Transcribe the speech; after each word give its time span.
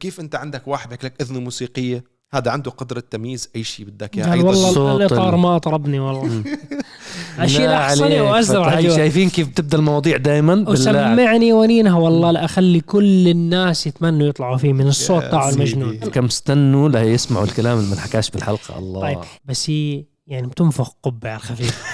كيف 0.00 0.20
أنت 0.20 0.34
عندك 0.34 0.68
واحد 0.68 0.92
لك 0.92 1.14
إذن 1.20 1.44
موسيقية 1.44 2.04
هذا 2.32 2.50
عنده 2.50 2.70
قدره 2.70 3.02
تمييز 3.10 3.48
أي 3.56 3.64
شيء 3.64 3.86
بدك 3.86 4.18
إياه 4.18 4.44
والله 4.44 4.96
الاطار 4.96 5.34
ال- 5.34 5.38
ما 5.40 5.58
طربني 5.58 6.00
والله 6.00 6.44
اشيل 7.38 7.66
احصني 7.70 8.04
عليك. 8.18 8.30
وأزرع. 8.32 8.80
شايفين 8.80 9.30
كيف 9.30 9.48
تبدأ 9.48 9.78
المواضيع 9.78 10.16
دائما. 10.16 10.64
وسمعني 10.68 11.52
ونينها 11.52 11.98
والله 11.98 12.30
لاخلي 12.30 12.80
كل 12.80 13.28
الناس 13.28 13.86
يتمنوا 13.86 14.26
يطلعوا 14.26 14.56
فيه 14.56 14.72
من 14.72 14.86
الصوت 14.86 15.22
تاعه. 15.24 15.50
المجنون 15.50 15.96
كم 15.98 16.24
استنوا 16.24 16.88
ليسمعوا 16.88 17.44
الكلام 17.44 17.78
اللي 17.78 17.88
ما 17.88 17.94
انحكاش 17.94 18.30
بالحلقة 18.30 18.78
الله 18.78 19.00
طيب 19.00 19.18
بس 19.44 19.70
هي 19.70 20.04
يعني 20.26 20.46
بتنفخ 20.46 20.90
قبه 21.02 21.28
على 21.28 21.36
الخفيف 21.36 21.84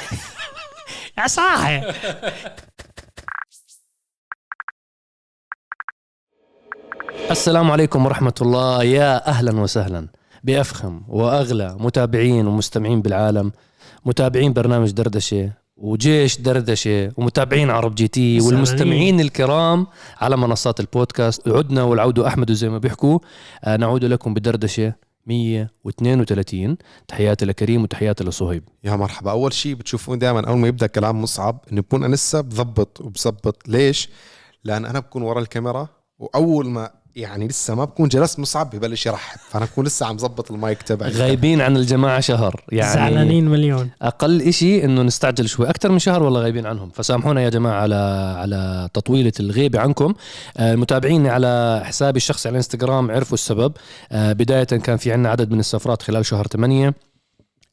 يا 1.18 1.26
صاحي 1.26 1.82
السلام 7.14 7.70
عليكم 7.70 8.06
ورحمة 8.06 8.34
الله. 8.40 8.82
يا 8.84 9.28
أهلا 9.28 9.60
وسهلا. 9.60 10.08
بأفخم 10.44 11.02
وأغلى 11.08 11.76
متابعين 11.80 12.46
ومستمعين 12.46 13.02
بالعالم 13.02 13.52
متابعين 14.04 14.52
برنامج 14.52 14.90
دردشة 14.90 15.52
وجيش 15.76 16.40
دردشة 16.40 17.12
ومتابعين 17.16 17.70
عرب 17.70 17.94
جي 17.94 18.08
تي. 18.08 18.40
والمستمعين 18.40 19.20
الكرام 19.20 19.86
على 20.20 20.36
منصات 20.36 20.80
البودكاست. 20.80 21.48
عدنا 21.48 21.82
والعود 21.82 22.18
أحمد 22.18 22.52
زي 22.52 22.68
ما 22.68 22.78
بيحكوا. 22.78 23.18
آه، 23.64 23.76
نعود 23.76 24.04
لكم 24.04 24.34
بدردشة 24.34 24.94
132 25.26 26.76
تحياتي 27.08 27.44
لكريم 27.46 27.82
وتحياتي 27.82 28.24
لصهيب. 28.24 28.64
يا 28.84 28.96
مرحبا. 28.96 29.30
أول 29.30 29.52
شيء 29.52 29.74
بتشوفون 29.74 30.18
دائما 30.18 30.48
أول 30.48 30.58
ما 30.58 30.68
يبدأ 30.68 30.86
كلام 30.86 31.22
مصعب 31.22 31.64
إنه 31.72 31.80
بكون 31.80 32.04
أنا 32.04 32.14
لسه 32.14 32.40
بضبط 32.40 33.00
وبظبط 33.00 33.68
ليش؟ 33.68 34.08
لأن 34.64 34.84
أنا 34.84 35.00
بكون 35.00 35.22
ورا 35.22 35.40
الكاميرا 35.40 35.88
وأول 36.18 36.66
ما 36.66 36.90
يعني 37.16 37.48
لسه 37.48 37.74
ما 37.74 37.84
بكون 37.84 38.08
جلست 38.08 38.38
مصعب 38.38 38.70
ببلش 38.70 39.06
يرحب. 39.06 39.38
فأنا 39.50 39.64
بكون 39.64 39.84
لسه 39.86 40.06
عم 40.06 40.18
ظبط 40.18 40.50
المايك 40.50 40.82
تبعي. 40.82 41.10
غايبين 41.10 41.60
عن 41.60 41.76
الجماعة 41.76 42.20
شهر. 42.20 42.64
يعني 42.72 42.94
زعلانين 42.94 43.48
مليون. 43.48 43.90
أقل 44.02 44.42
إشي 44.42 44.84
إنه 44.84 45.02
نستعجل 45.02 45.48
شوي. 45.48 45.70
أكثر 45.70 45.92
من 45.92 45.98
شهر 45.98 46.22
والله 46.22 46.40
غايبين 46.40 46.66
عنهم؟ 46.66 46.90
فسامحونا 46.94 47.42
يا 47.42 47.48
جماعة 47.48 47.80
على 47.80 47.94
على 48.38 48.88
تطويلة 48.94 49.32
الغيبة 49.40 49.80
عنكم. 49.80 50.14
آه، 50.56 50.74
متابعيني 50.74 51.28
على 51.28 51.82
حسابي 51.84 52.16
الشخصي 52.16 52.48
على 52.48 52.52
الإنستغرام 52.52 53.10
عرفوا 53.10 53.34
السبب. 53.34 53.72
آه، 54.12 54.32
بداية 54.32 54.64
كان 54.64 54.96
في 54.96 55.12
عنا 55.12 55.30
عدد 55.30 55.52
من 55.52 55.60
السفرات 55.60 56.02
خلال 56.02 56.26
شهر 56.26 56.46
8 56.46 56.88
آه، 56.88 56.94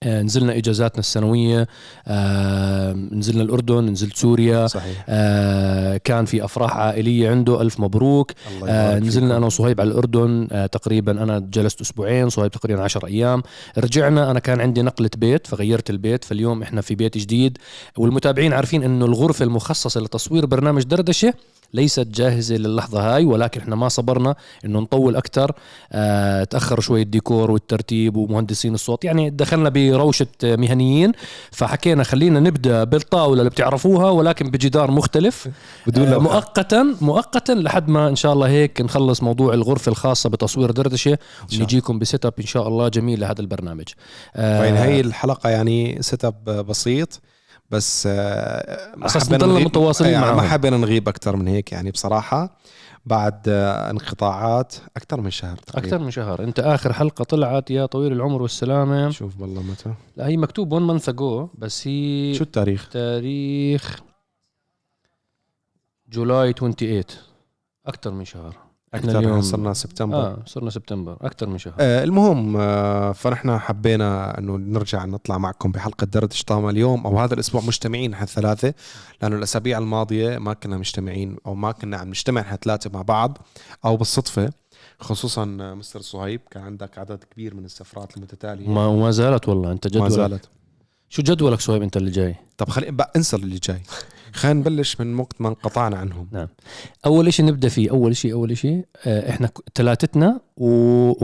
نزلنا 0.05 0.57
إجازاتنا 0.57 0.99
السنوية 0.99 1.67
آه، 2.07 2.93
نزلنا 2.93 3.43
الأردن 3.43 3.83
نزلت 3.85 4.15
سوريا 4.17 4.67
صحيح. 4.67 5.05
آه، 5.09 5.97
كان 5.97 6.25
في 6.25 6.45
أفراح 6.45 6.77
عائلية 6.77 7.29
عنده 7.29 7.61
ألف 7.61 7.79
مبروك. 7.79 8.31
آه 8.67 8.99
نزلنا. 8.99 9.37
أنا 9.37 9.45
وصهيب 9.45 9.81
على 9.81 9.89
الأردن 9.91 10.47
آه 10.51 10.65
تقريبا 10.65 11.23
أنا 11.23 11.39
جلست 11.39 11.81
أسبوعين 11.81 12.29
صهيب 12.29 12.51
تقريبا 12.51 12.83
10 12.83 13.05
أيام. 13.07 13.43
رجعنا 13.77 14.31
أنا 14.31 14.39
كان 14.39 14.61
عندي 14.61 14.81
نقلة 14.81 15.09
بيت 15.17 15.47
فغيرت 15.47 15.89
البيت 15.89 16.23
فاليوم 16.23 16.61
إحنا 16.61 16.81
في 16.81 16.95
بيت 16.95 17.17
جديد. 17.17 17.57
والمتابعين 17.97 18.53
عارفين 18.53 18.83
إنه 18.83 19.05
الغرفة 19.05 19.45
المخصصة 19.45 20.01
لتصوير 20.01 20.45
برنامج 20.45 20.83
دردشة 20.83 21.33
ليست 21.73 22.07
جاهزة 22.07 22.55
للحظة 22.55 23.15
هاي 23.15 23.25
ولكن 23.25 23.61
إحنا 23.61 23.75
ما 23.75 23.87
صبرنا 23.89 24.35
إنه 24.65 24.79
نطول 24.79 25.15
أكثر 25.15 25.51
آه 25.91 26.43
تأخر 26.43 26.79
شوي 26.79 27.01
الديكور 27.01 27.51
والترتيب 27.51 28.15
ومهندسين 28.15 28.73
الصوت. 28.73 29.05
يعني 29.05 29.29
دخلنا 29.29 29.69
بروشة 29.69 30.27
مهنيين 30.43 31.11
فحكينا 31.51 32.03
خلينا 32.03 32.39
نبدأ 32.39 32.83
بالطاولة 32.83 33.39
اللي 33.39 33.49
بتعرفوها 33.49 34.09
ولكن 34.09 34.51
بجدار 34.51 34.91
مختلف. 34.91 35.47
بدون 35.87 36.07
آه،. 36.07 36.17
مؤقتا 36.17 36.95
مؤقتا 37.01 37.51
لحد 37.51 37.89
ما 37.89 38.07
إن 38.07 38.15
شاء 38.15 38.33
الله 38.33 38.47
هيك 38.47 38.81
نخلص 38.81 39.23
موضوع 39.23 39.53
الغرفة 39.53 39.89
الخاصة 39.89 40.29
بتصوير 40.29 40.71
دردشة 40.71 41.17
ونجيكم 41.53 41.99
ب 41.99 42.25
setup 42.25 42.33
إن 42.39 42.45
شاء 42.45 42.67
الله 42.67 42.87
جميل 42.87 43.19
لهذا 43.19 43.41
البرنامج. 43.41 43.87
آه، 44.35 44.59
فإن 44.59 44.75
هي 44.75 45.01
الحلقة 45.01 45.49
يعني 45.49 46.01
setup 46.01 46.43
بسيط. 46.43 47.19
بس 47.71 48.07
آه، 48.11 48.95
ما 48.95 49.07
نضلنا 49.31 49.53
نغيب- 49.53 49.65
متواصلين 49.65 50.11
يعني 50.11 50.25
ما 50.25 50.33
معهم. 50.35 50.47
حبينا 50.49 50.77
نغيب 50.77 51.07
أكثر 51.09 51.35
من 51.35 51.47
هيك 51.47 51.71
يعني 51.71 51.91
بصراحة. 51.91 52.57
بعد 53.05 53.41
آه، 53.47 53.89
انقطاعات 53.91 54.75
أكثر 54.97 55.21
من 55.21 55.29
شهر 55.31 55.57
تقريبا. 55.57 55.87
أكثر 55.87 55.99
من 56.03 56.11
شهر. 56.11 56.43
أنت 56.43 56.59
آخر 56.59 56.93
حلقة 56.93 57.23
طلعت 57.23 57.71
يا 57.71 57.85
طويل 57.85 58.11
العمر 58.11 58.41
والسلامة. 58.41 59.09
شوف 59.09 59.39
والله 59.41 59.61
متى. 59.61 59.93
لا 60.17 60.27
هي 60.27 60.37
مكتوب 60.37 60.73
1 60.73 60.85
month 60.85 61.09
ago 61.09 61.49
بس 61.57 61.87
هي 61.87 62.33
شو 62.35 62.43
التاريخ؟ 62.43 62.89
تاريخ 62.89 63.99
جولاي 66.09 66.53
28 66.53 67.03
أكثر 67.85 68.11
من 68.11 68.25
شهر. 68.25 68.55
أكثر 68.93 69.19
اليوم 69.19 69.41
صرنا 69.41 69.73
سبتمبر. 69.73 70.17
آه 70.17 70.43
صرنا 70.45 70.69
سبتمبر. 70.69 71.17
أكثر 71.21 71.49
من 71.49 71.57
شهر. 71.57 71.73
آه 71.79 72.03
المهم 72.03 72.57
آه 72.57 73.11
فنحن 73.11 73.57
حبينا 73.57 74.37
إنه 74.39 74.57
نرجع 74.57 75.05
نطلع 75.05 75.37
معكم 75.37 75.71
بحلقة 75.71 76.05
دردش 76.05 76.43
طامه 76.43 76.69
اليوم 76.69 77.05
أو 77.07 77.19
هذا 77.19 77.33
الأسبوع 77.33 77.61
مجتمعين 77.61 78.13
إحنا 78.13 78.23
الثلاثة 78.23 78.73
لأنه 79.21 79.35
الأسابيع 79.35 79.77
الماضية 79.77 80.37
ما 80.37 80.53
كنا 80.53 80.77
مجتمعين 80.77 81.37
أو 81.45 81.55
ما 81.55 81.71
كنا 81.71 81.97
عم 81.97 82.09
نجتمع 82.09 82.41
إحنا 82.41 82.57
ثلاثة 82.57 82.89
مع 82.93 83.01
بعض 83.01 83.37
أو 83.85 83.97
بالصدفة 83.97 84.49
خصوصا 84.99 85.57
آه، 85.61 85.73
مستر 85.73 86.01
صهيب 86.01 86.41
كان 86.51 86.63
عندك 86.63 86.97
عدد 86.97 87.23
كبير 87.23 87.55
من 87.55 87.65
السفرات 87.65 88.17
المتتالية. 88.17 88.69
ما 88.69 88.85
وما 88.87 89.11
زالت 89.11 89.49
والله. 89.49 89.71
أنت 89.71 89.87
ما 89.87 89.91
جدولك 89.91 90.11
زالت. 90.11 90.49
شو 91.09 91.21
جدولك 91.21 91.59
صهيب 91.59 91.81
أنت 91.81 91.97
اللي 91.97 92.11
جاي؟ 92.11 92.35
طب 92.57 92.69
خلي 92.69 92.91
بقى 92.91 93.11
انسى 93.15 93.35
اللي 93.35 93.59
جاي. 93.63 93.81
خلينا 94.33 94.59
نبلش 94.59 95.01
من 95.01 95.19
وقت 95.19 95.41
ما 95.41 95.49
انقطعنا 95.49 95.97
عنهم. 95.97 96.47
أول 97.05 97.27
إشي 97.27 97.43
نبدأ 97.43 97.69
فيه 97.69 97.91
أول 97.91 98.11
إشي 98.11 98.33
أول 98.33 98.51
إشي 98.51 98.81
آه، 99.05 99.29
إحنا 99.29 99.49
ثلاثتنا 99.75 100.39
و... 100.57 100.65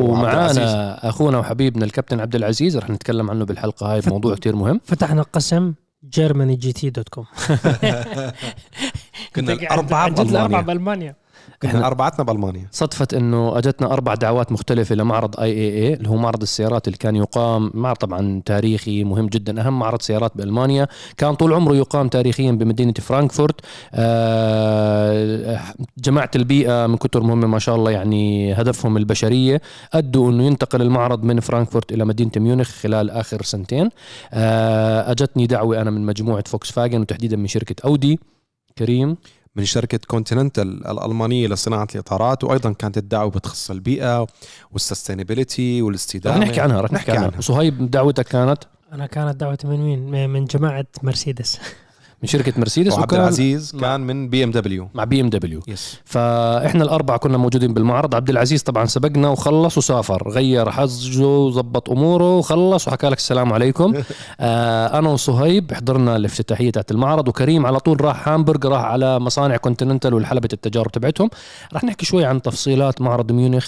ومعانا 0.01 1.09
أخونا 1.09 1.37
وحبيبنا 1.37 1.85
الكابتن 1.85 2.19
عبد 2.19 2.35
العزيز 2.35 2.77
رح 2.77 2.89
نتكلم 2.89 3.29
عنه 3.29 3.45
بالحلقة 3.45 3.93
هاي 3.93 4.01
بموضوع 4.01 4.35
كتير 4.35 4.55
مهم. 4.55 4.81
فتحنا 4.83 5.21
قسم 5.21 5.73
Germany 6.09 6.55
جي 6.55 6.73
تي 6.73 6.89
dot 6.89 7.09
com. 7.09 7.25
كنا 9.35 9.53
الأربعة 10.21 10.61
بألمانيا. 10.61 11.15
كنا 11.61 11.87
أربعتنا 11.87 12.25
بألمانيا. 12.25 12.67
صدفت 12.71 13.13
إنه 13.13 13.57
أجتنا 13.57 13.93
أربع 13.93 14.13
دعوات 14.13 14.51
مختلفة 14.51 14.95
لمعرض 14.95 15.39
IAA 15.39 15.93
اللي 15.93 16.09
هو 16.09 16.15
معرض 16.15 16.41
السيارات 16.41 16.87
اللي 16.87 16.97
كان 16.97 17.15
يقام 17.15 17.71
معرض 17.73 17.97
طبعا 17.97 18.41
تاريخي 18.45 19.03
مهم 19.03 19.27
جدا 19.27 19.67
أهم 19.67 19.79
معرض 19.79 20.01
سيارات 20.01 20.31
بألمانيا. 20.35 20.87
كان 21.17 21.35
طول 21.35 21.53
عمره 21.53 21.75
يقام 21.75 22.07
تاريخيا 22.07 22.51
بمدينة 22.51 22.93
فرانكفورت. 22.93 23.55
آه، 23.93 25.59
جماعة 25.97 26.31
البيئة 26.35 26.87
من 26.87 26.97
كتر 26.97 27.23
مهمة 27.23 27.47
ما 27.47 27.59
شاء 27.59 27.75
الله 27.75 27.91
يعني 27.91 28.53
هدفهم 28.53 28.97
البشرية 28.97 29.61
أدوا 29.93 30.31
إنه 30.31 30.43
ينتقل 30.43 30.81
المعرض 30.81 31.23
من 31.23 31.39
فرانكفورت 31.39 31.91
إلى 31.91 32.05
مدينة 32.05 32.31
ميونخ 32.37 32.69
خلال 32.69 33.09
آخر 33.09 33.41
سنتين. 33.43 33.89
آه، 34.33 35.11
أجتني 35.11 35.47
دعوة 35.47 35.81
أنا 35.81 35.91
من 35.91 36.05
مجموعة 36.05 36.43
فوكس 36.47 36.71
فاجن 36.71 37.01
وتحديدا 37.01 37.37
من 37.37 37.47
شركة 37.47 37.75
أودي. 37.85 38.19
كريم؟ 38.77 39.17
من 39.57 39.65
شركة 39.65 39.99
كونتيننتال 40.07 40.87
الألمانية 40.87 41.47
لصناعة 41.47 41.87
الإطارات 41.95 42.43
وأيضا 42.43 42.71
كانت 42.73 42.97
الدعوة 42.97 43.29
بتخص 43.29 43.71
البيئة 43.71 44.27
والسستينابيلتي 44.71 45.81
رح 45.81 45.81
والاستدامة 45.81 46.37
نحكي 46.37 46.61
عنها 46.61 46.81
رح 46.81 46.91
نحكي 46.91 47.11
عنها. 47.11 47.41
صهيب 47.41 47.91
دعوتك 47.91 48.25
كانت؟ 48.25 48.63
أنا 48.93 49.05
كانت 49.05 49.35
دعوتي 49.35 49.67
من 49.67 49.77
مين؟ 49.77 50.29
من 50.29 50.45
جماعة 50.45 50.85
مرسيدس. 51.03 51.59
من 52.21 52.27
شركة 52.27 52.53
مرسيدس 52.57 52.93
وعبد 52.93 53.21
العزيز 53.21 53.75
كان 53.81 54.01
من 54.01 54.29
بي 54.29 54.43
ام 54.43 54.51
دبليو 54.51 54.89
مع 54.93 55.03
بي 55.03 55.21
ام 55.21 55.29
دبليو 55.29 55.61
يس 55.67 55.97
فإحنا 56.05 56.83
الاربعه 56.83 57.17
كنا 57.17 57.37
موجودين 57.37 57.73
بالمعرض. 57.73 58.15
عبد 58.15 58.29
العزيز 58.29 58.63
طبعا 58.63 58.85
سبقنا 58.85 59.29
وخلص 59.29 59.77
وسافر 59.77 60.29
غير 60.29 60.71
حظه 60.71 61.27
وظبط 61.27 61.89
أموره 61.89 62.37
وخلص 62.37 62.87
وحكى 62.87 63.07
لك 63.09 63.17
السلام 63.17 63.53
عليكم. 63.53 63.93
آه 64.39 64.99
أنا 64.99 65.09
وصهيب 65.09 65.73
حضرنا 65.73 66.15
الافتتاحية 66.15 66.71
تاعت 66.71 66.91
المعرض 66.91 67.27
وكريم 67.27 67.65
على 67.65 67.79
طول 67.79 68.01
راح 68.01 68.29
هامبورغ 68.29 68.67
راح 68.67 68.81
على 68.81 69.19
مصانع 69.19 69.57
كونتيننتال 69.57 70.13
والحلبة 70.13 70.49
التجارب 70.53 70.91
تبعتهم. 70.91 71.29
راح 71.73 71.83
نحكي 71.83 72.05
شوي 72.05 72.25
عن 72.25 72.41
تفصيلات 72.41 73.01
معرض 73.01 73.31
ميونخ. 73.31 73.67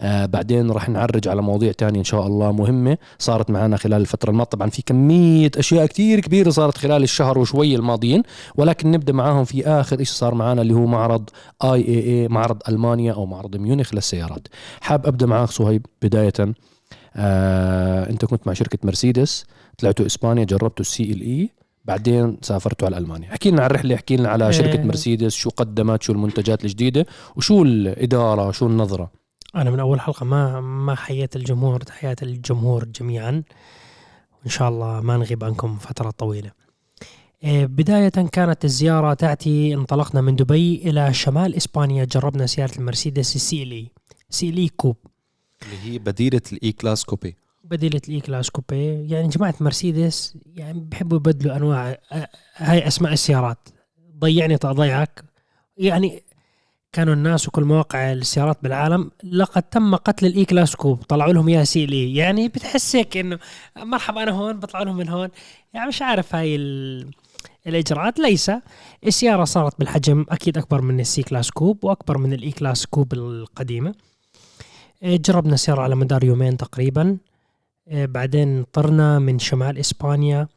آه 0.00 0.26
بعدين 0.26 0.70
راح 0.70 0.88
نعرج 0.88 1.28
على 1.28 1.42
مواضيع 1.42 1.72
تانية 1.72 1.98
إن 1.98 2.04
شاء 2.04 2.26
الله 2.26 2.52
مهمة 2.52 2.98
صارت 3.18 3.50
معنا 3.50 3.76
خلال 3.76 4.00
الفترة 4.00 4.30
الماضية. 4.30 4.50
طبعا 4.50 4.70
في 4.70 4.82
كمية 4.82 5.50
أشياء 5.56 5.86
كتير 5.86 6.20
كبيرة 6.20 6.50
صارت 6.50 6.78
خلال 6.78 7.02
الشهر 7.02 7.38
وشوي 7.38 7.76
الماضيين 7.88 8.22
ولكن 8.56 8.90
نبدأ 8.90 9.12
معاهم 9.12 9.44
في 9.44 9.66
آخر 9.66 9.96
شيء 9.96 10.04
صار 10.04 10.34
معنا 10.34 10.62
اللي 10.62 10.74
هو 10.74 10.86
معرض 10.86 11.30
IAA 11.64 12.28
معرض 12.28 12.62
ألمانيا 12.68 13.12
أو 13.12 13.26
معرض 13.26 13.56
ميونخ 13.56 13.94
للسيارات. 13.94 14.48
حاب 14.80 15.06
أبدأ 15.06 15.26
معاك 15.26 15.48
صهيب 15.48 15.86
بداية. 16.02 16.54
آه، 17.16 18.10
أنت 18.10 18.24
كنت 18.24 18.46
مع 18.46 18.52
شركة 18.52 18.78
مرسيدس 18.82 19.44
طلعتوا 19.78 20.06
إسبانيا 20.06 20.44
جربتوا 20.44 20.80
ال 20.80 21.02
CLE 21.02 21.50
بعدين 21.84 22.38
سافرتوا 22.42 22.88
على 22.88 22.98
ألمانيا. 22.98 23.30
احكي 23.30 23.50
لنا 23.50 23.62
عن 23.62 23.70
الرحلة 23.70 23.94
احكي 23.94 24.16
لنا 24.16 24.28
على 24.28 24.52
شركة 24.52 24.80
آه. 24.80 24.84
مرسيدس 24.84 25.34
شو 25.34 25.50
قدمت 25.50 26.02
شو 26.02 26.12
المنتجات 26.12 26.64
الجديدة 26.64 27.06
وشو 27.36 27.62
الإدارة 27.62 28.50
شو 28.50 28.66
النظرة؟ 28.66 29.10
أنا 29.56 29.70
من 29.70 29.80
أول 29.80 30.00
حلقة 30.00 30.24
ما 30.24 30.60
ما 30.60 30.94
حييت 30.94 31.36
الجمهور 31.36 31.80
تحيات 31.80 32.22
الجمهور 32.22 32.84
جميعا. 32.84 33.42
وإن 34.42 34.50
شاء 34.50 34.68
الله 34.68 35.00
ما 35.00 35.16
نغيب 35.16 35.44
عنكم 35.44 35.76
فترة 35.76 36.10
طويلة. 36.10 36.46
إيه، 36.48 36.67
بداية 37.44 38.08
كانت 38.08 38.64
الزيارة 38.64 39.14
تأتي 39.14 39.74
انطلقنا 39.74 40.20
من 40.20 40.36
دبي 40.36 40.82
إلى 40.90 41.14
شمال 41.14 41.54
إسبانيا 41.54 42.04
جربنا 42.04 42.46
سيارة 42.46 42.78
المرسيدس 42.78 43.36
ال 43.36 43.72
CLE 43.72 43.88
CLE 44.30 44.56
coupe. 44.56 44.96
اللي 45.62 45.76
هي 45.92 45.98
بديلة 45.98 46.40
ال 46.52 46.72
E-Class 46.72 47.04
coupe. 47.04 47.36
بديلة 47.64 48.00
ال 48.08 48.20
E-Class 48.20 48.50
coupe. 48.50 49.08
يعني 49.08 49.28
جماعة 49.28 49.54
مرسيدس 49.60 50.36
يعني 50.56 50.80
بيحبوا 50.80 51.16
يبدلوا 51.16 51.56
أنواع 51.56 51.94
أ- 52.12 52.16
هاي 52.56 52.86
أسماء 52.86 53.12
السيارات. 53.12 53.68
ضيعني 54.18 54.58
تضيعك. 54.58 55.24
يعني 55.76 56.22
كانوا 56.92 57.14
الناس 57.14 57.48
وكل 57.48 57.64
مواقع 57.64 58.12
السيارات 58.12 58.58
بالعالم 58.62 59.10
لقد 59.24 59.62
تم 59.62 59.94
قتل 59.94 60.26
ال 60.26 60.44
E-Class 60.44 60.76
coupe. 60.76 61.02
طلعوا 61.02 61.32
لهم 61.32 61.48
اياها 61.48 61.64
CLE 61.64 62.14
يعني 62.14 62.48
بتحس 62.48 62.96
هيك 62.96 63.16
إنه 63.16 63.38
مرحبا 63.76 64.22
أنا 64.22 64.30
هون 64.32 64.60
بطلع 64.60 64.82
لهم 64.82 64.96
من 64.96 65.08
هون. 65.08 65.28
يعني 65.74 65.88
مش 65.88 66.02
عارف 66.02 66.34
هاي 66.34 66.56
ال... 66.56 67.10
الإجراءات 67.68 68.18
ليس. 68.18 68.50
السيارة 69.06 69.44
صارت 69.44 69.78
بالحجم 69.78 70.26
أكيد 70.28 70.58
أكبر 70.58 70.80
من 70.80 71.00
ال 71.00 71.22
C-Class 71.22 71.50
coupe 71.50 71.84
وأكبر 71.84 72.18
من 72.18 72.32
ال 72.32 72.50
E-Class 72.50 72.86
coupe 72.86 73.12
القديمة. 73.12 73.94
إيه، 75.02 75.16
جربنا 75.16 75.54
السيارة 75.54 75.82
على 75.82 75.94
مدار 75.94 76.24
يومين 76.24 76.56
تقريبا. 76.56 77.18
إيه، 77.88 78.06
بعدين 78.06 78.64
طرنا 78.72 79.18
من 79.18 79.38
شمال 79.38 79.78
إسبانيا 79.78 80.48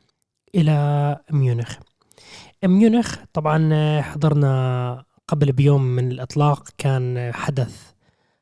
إلى 0.55 1.17
ميونخ. 1.31 1.75
ميونخ 2.65 3.17
طبعا 3.33 3.69
آه، 3.73 4.01
حضرنا 4.01 5.03
قبل 5.27 5.51
بيوم 5.51 5.81
من 5.81 6.11
الإطلاق 6.11 6.69
كان 6.77 7.17
آه، 7.17 7.31
حدث 7.31 7.91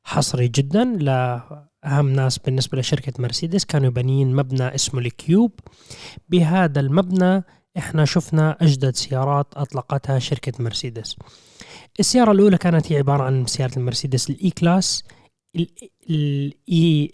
حصري 0.03 0.47
جدا. 0.47 0.83
لاهم 0.83 2.09
ناس 2.09 2.37
بالنسبة 2.37 2.77
لشركة 2.77 3.13
مرسيدس 3.19 3.65
كانوا 3.65 3.89
بانيين 3.89 4.35
مبنى 4.35 4.75
اسمه 4.75 4.99
ال 4.99 5.08
cube. 5.08 5.51
بهذا 6.29 6.79
المبنى 6.79 7.43
إحنا 7.77 8.05
شفنا 8.05 8.57
أجدد 8.61 8.95
سيارات 8.95 9.47
أطلقتها 9.53 10.19
شركة 10.19 10.63
مرسيدس. 10.63 11.15
السيارة 11.99 12.31
الأولى 12.31 12.57
كانت 12.57 12.91
هي 12.91 12.97
عبارة 12.97 13.23
عن 13.23 13.45
سيارة 13.45 13.77
المرسيدس 13.77 14.29
ال 14.29 14.49
E-Class 14.49 15.03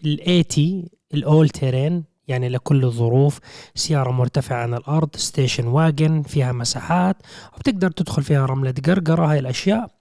ال 0.06 0.44
AT 0.44 0.90
ال 1.14 1.50
All-Terrain 1.50 2.04
يعني 2.28 2.50
لكل 2.50 2.84
الظروف 2.86 3.40
سيارة 3.76 4.12
مرتفعة 4.12 4.64
عن 4.64 4.74
الأرض 4.74 5.16
station 5.16 5.68
wagon 5.68 6.22
فيها 6.22 6.52
مساحات 6.52 7.18
وبتقدر 7.56 7.92
تدخل 7.92 8.24
فيها 8.24 8.46
رملة 8.46 8.74
قرقرة 8.86 9.32
هاي 9.32 9.40
الأشياء. 9.40 9.92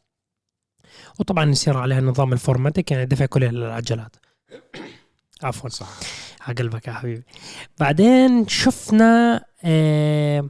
وطبعا 1.20 1.44
السيارة 1.44 1.78
عليها 1.78 2.00
نظام 2.00 2.32
ال 2.32 2.41
4MATIC 2.41 2.90
يعني 2.90 3.06
دفع 3.06 3.26
كلها 3.26 3.50
للعجلات. 3.50 4.16
عفوا. 5.42 5.68
صح. 5.68 5.88
قلبك 6.52 6.88
يا 6.88 6.92
حبيبي. 6.92 7.22
بعدين 7.78 8.48
شفنا 8.48 9.44
آه 9.64 10.48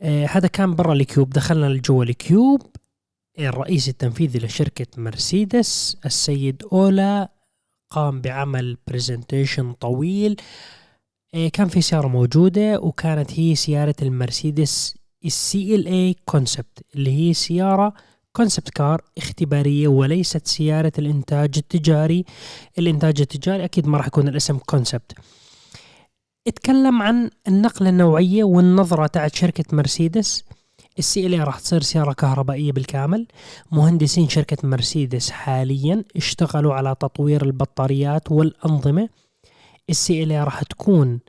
آه 0.00 0.26
هذا 0.26 0.48
كان 0.48 0.74
برا 0.74 0.92
ال 0.92 1.00
cube 1.00 1.30
دخلنا 1.30 1.66
لجوا 1.66 2.04
ال 2.04 2.14
cube. 2.14 2.62
الرئيس 3.38 3.88
التنفيذي 3.88 4.38
لشركة 4.38 4.86
مرسيدس 4.96 5.96
السيد 6.06 6.62
أولا 6.72 7.28
قام 7.90 8.20
بعمل 8.20 8.76
presentation 8.86 9.72
طويل 9.72 10.36
آه 11.34 11.48
كان 11.48 11.68
في 11.68 11.80
سيارة 11.80 12.08
موجودة 12.08 12.80
وكانت 12.80 13.40
هي 13.40 13.54
سيارة 13.54 13.94
المرسيدس 14.02 14.94
ال 15.24 15.74
CLA 15.74 15.86
concept 15.86 16.84
اللي 16.94 17.10
هي 17.28 17.34
سيارة 17.34 17.94
concept 18.32 18.70
car 18.70 19.02
اختبارية 19.18 19.88
وليست 19.88 20.46
سيارة 20.46 20.92
الإنتاج 20.98 21.54
التجاري. 21.56 22.24
الإنتاج 22.78 23.20
التجاري 23.20 23.64
أكيد 23.64 23.86
ما 23.86 23.98
راح 23.98 24.06
يكون 24.06 24.28
الاسم 24.28 24.58
concept 24.58 25.12
اتكلم 26.46 27.02
عن 27.02 27.30
النقلة 27.48 27.88
النوعية 27.88 28.44
والنظرة 28.44 29.06
تاعت 29.06 29.34
شركة 29.34 29.64
مرسيدس. 29.72 30.44
ال 30.98 31.26
CLA 31.26 31.46
راح 31.46 31.58
تصير 31.58 31.82
سيارة 31.82 32.12
كهربائية 32.12 32.72
بالكامل. 32.72 33.26
مهندسين 33.72 34.28
شركة 34.28 34.68
مرسيدس 34.68 35.30
حاليا 35.30 36.04
اشتغلوا 36.16 36.74
على 36.74 36.94
تطوير 37.00 37.44
البطاريات 37.44 38.32
والأنظمة. 38.32 39.08
ال 39.90 40.22
CLA 40.22 40.44
راح 40.44 40.62
تكون 40.62 41.20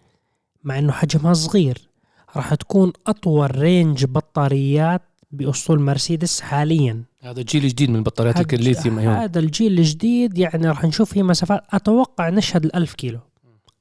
مع 0.64 0.80
إنه 0.80 0.92
حجمها 0.92 1.34
صغير 1.34 1.90
راح 2.36 2.54
تكون 2.54 2.94
أطول 3.08 3.60
range 3.60 4.06
بطاريات 4.06 5.02
بأسطول 5.34 5.82
مرسيدس 5.82 6.42
حاليا. 6.42 7.04
هذا 7.22 7.42
جيل 7.42 7.68
جديد 7.68 7.90
من 7.90 8.04
بطاريات 8.04 8.54
الليثيوم 8.54 9.00
ايون 9.00 9.14
هذا 9.14 9.40
الجيل 9.40 9.80
الجديد 9.80 10.38
يعني 10.38 10.68
راح 10.68 10.84
نشوف 10.86 11.14
فيه 11.14 11.24
مسافات. 11.24 11.62
أتوقع 11.70 12.30
نشهد 12.30 12.66
الألف 12.66 12.94
كيلو 12.94 13.20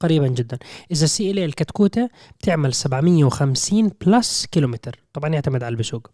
قريبا 0.01 0.29
جدا. 0.29 0.59
إذا 0.91 1.07
CLA 1.07 1.39
الكتكوتة 1.39 2.11
بتعمل 2.39 2.75
750 2.75 3.91
plus 4.07 4.47
كيلومتر 4.47 5.01
طبعا 5.13 5.31
يعتمد 5.31 5.63
على 5.63 5.73
اللي 5.73 5.87
بسوق. 5.87 6.11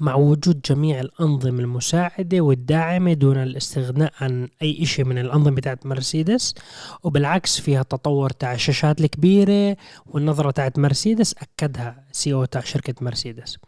مع 0.00 0.14
وجود 0.14 0.60
جميع 0.60 1.00
الأنظمة 1.00 1.60
المساعدة 1.60 2.40
والداعمة 2.40 3.12
دون 3.12 3.36
الاستغناء 3.36 4.12
عن 4.20 4.48
أي 4.62 4.86
شيء 4.86 5.04
من 5.04 5.18
الأنظمة 5.18 5.54
بتاعت 5.54 5.86
مرسيدس 5.86 6.54
وبالعكس 7.02 7.60
فيها 7.60 7.82
تطور 7.82 8.30
تاع 8.30 8.54
الشاشات 8.54 9.00
الكبيرة 9.00 9.76
والنظرة 10.06 10.50
تاعت 10.50 10.78
مرسيدس 10.78 11.34
أكدها 11.34 12.04
CEO 12.12 12.44
تاع 12.44 12.60
شركة 12.60 12.94
مرسيدس. 13.00 13.58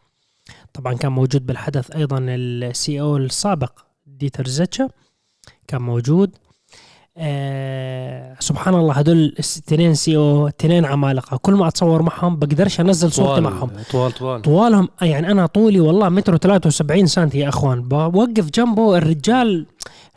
طبعا 0.74 0.94
كان 0.94 1.12
موجود 1.12 1.46
بالحدث 1.46 1.90
أيضا 1.90 2.18
ال 2.28 3.00
CEO 3.00 3.16
السابق 3.16 3.72
ديتر 4.06 4.46
زيتشه 4.46 4.88
كان 5.68 5.82
موجود. 5.82 6.36
آه 7.16 8.36
سبحان 8.40 8.74
الله 8.74 8.94
هدول 8.94 9.16
الاثنين 9.16 9.94
CEO 9.94 10.48
اثنين 10.48 10.84
عمالقة. 10.84 11.36
كل 11.36 11.52
ما 11.52 11.68
أتصور 11.68 12.02
معهم 12.02 12.36
بقدرش 12.36 12.80
أنزل 12.80 13.12
صورتي 13.12 13.40
معهم. 13.40 13.70
طوال 13.90 14.12
طوال. 14.12 14.42
طوالهم 14.42 14.88
يعني 15.02 15.30
أنا 15.30 15.46
طولي 15.46 15.80
والله 15.80 16.08
متر 16.08 16.36
و73 16.36 17.04
سنتي 17.04 17.38
يا 17.38 17.48
أخوان. 17.48 17.82
بوقف 17.82 18.50
جنبه 18.50 18.98
الرجال 18.98 19.66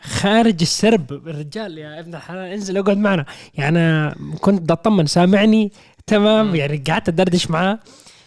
خارج 0.02 0.62
السرب. 0.62 1.12
الرجال 1.12 1.78
يا 1.78 2.00
ابن 2.00 2.16
الحلال 2.16 2.52
انزل 2.52 2.78
اقعد 2.78 2.98
معنا. 2.98 3.26
يعني 3.54 4.16
كنت 4.42 4.62
بدي 4.62 4.74
اطمن 4.74 5.06
سامعني؟ 5.06 5.72
تمام. 6.08 6.56
يعني 6.56 6.78
قعدت 6.78 7.10
أدردش 7.10 7.52
معاه. 7.52 7.80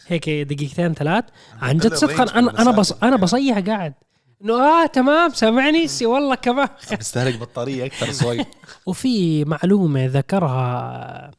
هيك 0.09 0.31
دقيقتين 0.31 0.95
ثلاث. 0.95 1.25
عن 1.63 1.79
جد 1.79 1.95
صدقا 1.95 2.39
أنا 2.39 2.63
أنا 2.63 2.71
بص 2.71 2.93
أنا 2.93 3.17
بصيح 3.17 3.59
قاعد. 3.59 3.95
إنه 4.45 4.55
آه 4.55 4.87
تمام 4.87 5.31
سامعني؟ 5.31 5.89
سي 5.89 6.07
والله 6.07 6.35
كمان. 6.35 6.69
بيستهلك 6.97 7.39
بطارية 7.39 7.85
أكثر 7.87 8.13
شوي. 8.13 8.45
وفي 8.87 9.45
معلومة 9.45 10.07
ذكرها 10.07 11.31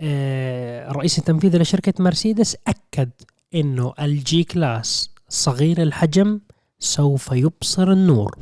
آه، 0.00 0.90
الرئيس 0.90 1.18
التنفيذي 1.18 1.58
لشركة 1.58 1.94
مرسيدس 1.98 2.56
أكد 2.66 3.10
أنه 3.54 3.92
الجي 4.00 4.44
كلاس 4.44 5.10
صغير 5.28 5.82
الحجم 5.82 6.40
سوف 6.78 7.28
يبصر 7.32 7.92
النور. 7.92 8.38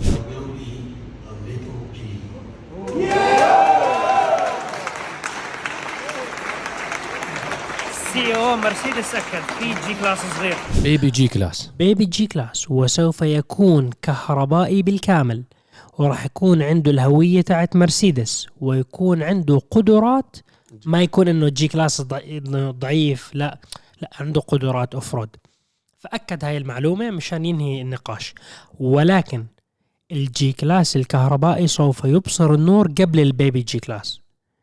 CEO 8.12 8.56
مرسيدس 8.56 9.14
أكد 9.14 9.42
في 9.58 9.88
G-Class 9.88 10.18
صغير 10.36 10.56
baby 10.82 11.10
G-Class 11.10 11.70
baby 11.78 12.04
G-Class 12.04 12.70
وسوف 12.70 13.22
يكون 13.22 13.90
كهربائي 14.02 14.82
بالكامل 14.82 15.44
وراح 15.98 16.24
يكون 16.26 16.62
عنده 16.62 16.90
الهوية 16.90 17.40
تاعت 17.40 17.76
مرسيدس 17.76 18.46
ويكون 18.60 19.22
عنده 19.22 19.60
قدرات 19.70 20.36
ما 20.86 21.02
يكون 21.02 21.28
إنه 21.28 21.48
G-Class 21.48 22.02
ضعيف 22.70 23.34
لا 23.34 23.60
لا 24.00 24.10
عنده 24.20 24.40
قدرات 24.40 24.94
off-road 24.94 25.28
فأكد 25.98 26.44
هاي 26.44 26.56
المعلومة 26.56 27.10
مشان 27.10 27.44
ينهي 27.44 27.80
النقاش. 27.80 28.34
ولكن 28.78 29.46
ال 30.12 30.52
G-Class 30.52 30.96
الكهربائي 30.96 31.66
سوف 31.66 32.04
يبصر 32.04 32.54
النور 32.54 32.88
قبل 32.88 33.20
ال 33.20 33.62
baby 33.62 33.78
G-Class 33.78 34.20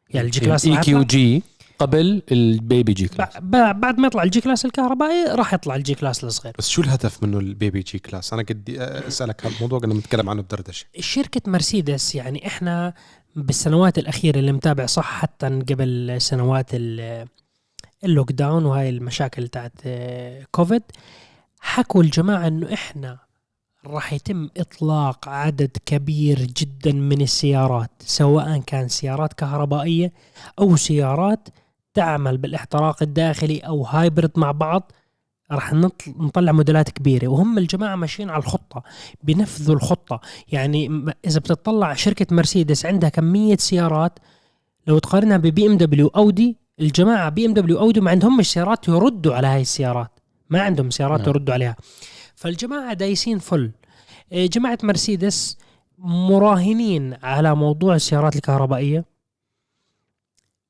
يعني 0.10 0.26
ال 0.28 0.40
G-Class 0.40 0.66
EQ 0.66 1.04
جي؟ 1.04 1.44
قبل 1.80 2.22
ال 2.32 2.94
baby 2.94 3.08
G-Class 3.08 3.30
بع- 3.34 3.40
بع- 3.40 3.72
بعد 3.72 3.98
ما 4.00 4.08
يطلع 4.08 4.24
ال 4.24 4.42
G-Class 4.42 4.66
الكهربائي 4.66 5.24
راح 5.26 5.54
يطلع 5.54 5.76
ال 5.76 5.96
G-Class 5.96 6.24
الصغير. 6.24 6.54
بس 6.58 6.70
شو 6.70 6.82
الهدف 6.82 7.24
منه 7.24 7.40
ال 7.40 7.80
baby 7.80 8.00
G-Class 8.00 8.34
أنا 8.34 8.42
قد 8.42 8.70
أسألك 9.08 9.46
هذا 9.46 9.56
الموضوع 9.56 9.80
قلنا 9.80 9.94
بنتكلم 9.94 10.30
عنه 10.30 10.42
بدردشة. 10.42 10.86
شركة 11.00 11.42
مرسيدس 11.52 12.16
يعني 12.16 12.48
إحنا 12.48 12.94
بالسنوات 13.36 13.98
الأخيرة 13.98 14.40
اللي 14.40 14.52
متابع 14.52 14.86
صح 14.86 15.06
حتى 15.22 15.48
قبل 15.48 16.16
سنوات 16.22 16.68
ال- 16.74 17.28
ال 18.04 18.32
lockdown 18.32 18.66
وهاي 18.66 18.90
المشاكل 18.90 19.48
تاعت 19.48 19.74
آه، 19.86 20.46
كوفيد 20.52 20.84
حكوا 21.60 22.04
الجماعة 22.04 22.48
إنه 22.48 22.74
إحنا 22.74 23.18
راح 23.86 24.14
يتم 24.14 24.50
إطلاق 24.58 25.30
عدد 25.30 25.78
كبير 25.86 26.40
جدا 26.42 26.92
من 26.92 27.22
السيارات 27.22 27.92
سواء 28.00 28.60
كان 28.60 28.88
سيارات 28.88 29.34
كهربائية 29.34 30.12
أو 30.60 30.76
سيارات 30.76 31.48
تعمل 31.98 32.38
بالاحتراق 32.38 33.04
الداخلي 33.04 33.60
أو 33.60 33.84
hybrid 33.84 34.32
مع 34.36 34.52
بعض 34.52 34.92
راح 35.52 35.74
نطل- 35.74 36.14
نطلع 36.20 36.52
موديلات 36.52 36.90
كبيرة. 36.90 37.28
وهم 37.28 37.58
الجماعة 37.58 37.96
ماشيين 37.96 38.30
على 38.30 38.44
الخطة 38.44 38.84
بنفذوا 39.24 39.76
الخطة. 39.76 40.20
يعني 40.52 41.06
إذا 41.26 41.40
بتطلع 41.40 41.94
شركة 41.94 42.36
مرسيدس 42.36 42.86
عندها 42.86 43.10
كمية 43.10 43.58
سيارات 43.58 44.20
لو 44.88 45.00
تقارنها 45.00 45.38
ببي 45.38 45.68
ام 45.68 45.78
دبليو 45.78 46.08
أودي 46.08 46.58
الجماعة 46.80 47.30
بي 47.30 47.46
ام 47.46 47.54
دبليو 47.54 47.80
أودي 47.80 48.00
ما 48.02 48.12
عندهمش 48.12 48.52
سيارات 48.54 48.88
يردوا 48.88 49.36
على 49.36 49.48
هاي 49.48 49.62
السيارات. 49.62 50.20
ما 50.50 50.62
عندهم 50.62 50.90
سيارات 50.90 51.20
نعم. 51.20 51.30
يردوا 51.30 51.54
عليها. 51.54 51.76
فالجماعة 52.36 52.94
دايسين 52.94 53.40
full 53.40 53.72
إيه، 54.32 54.50
جماعة 54.50 54.78
مرسيدس 54.84 55.58
مراهنين 56.00 57.14
على 57.24 57.56
موضوع 57.56 57.96
السيارات 57.96 58.36
الكهربائية. 58.36 59.06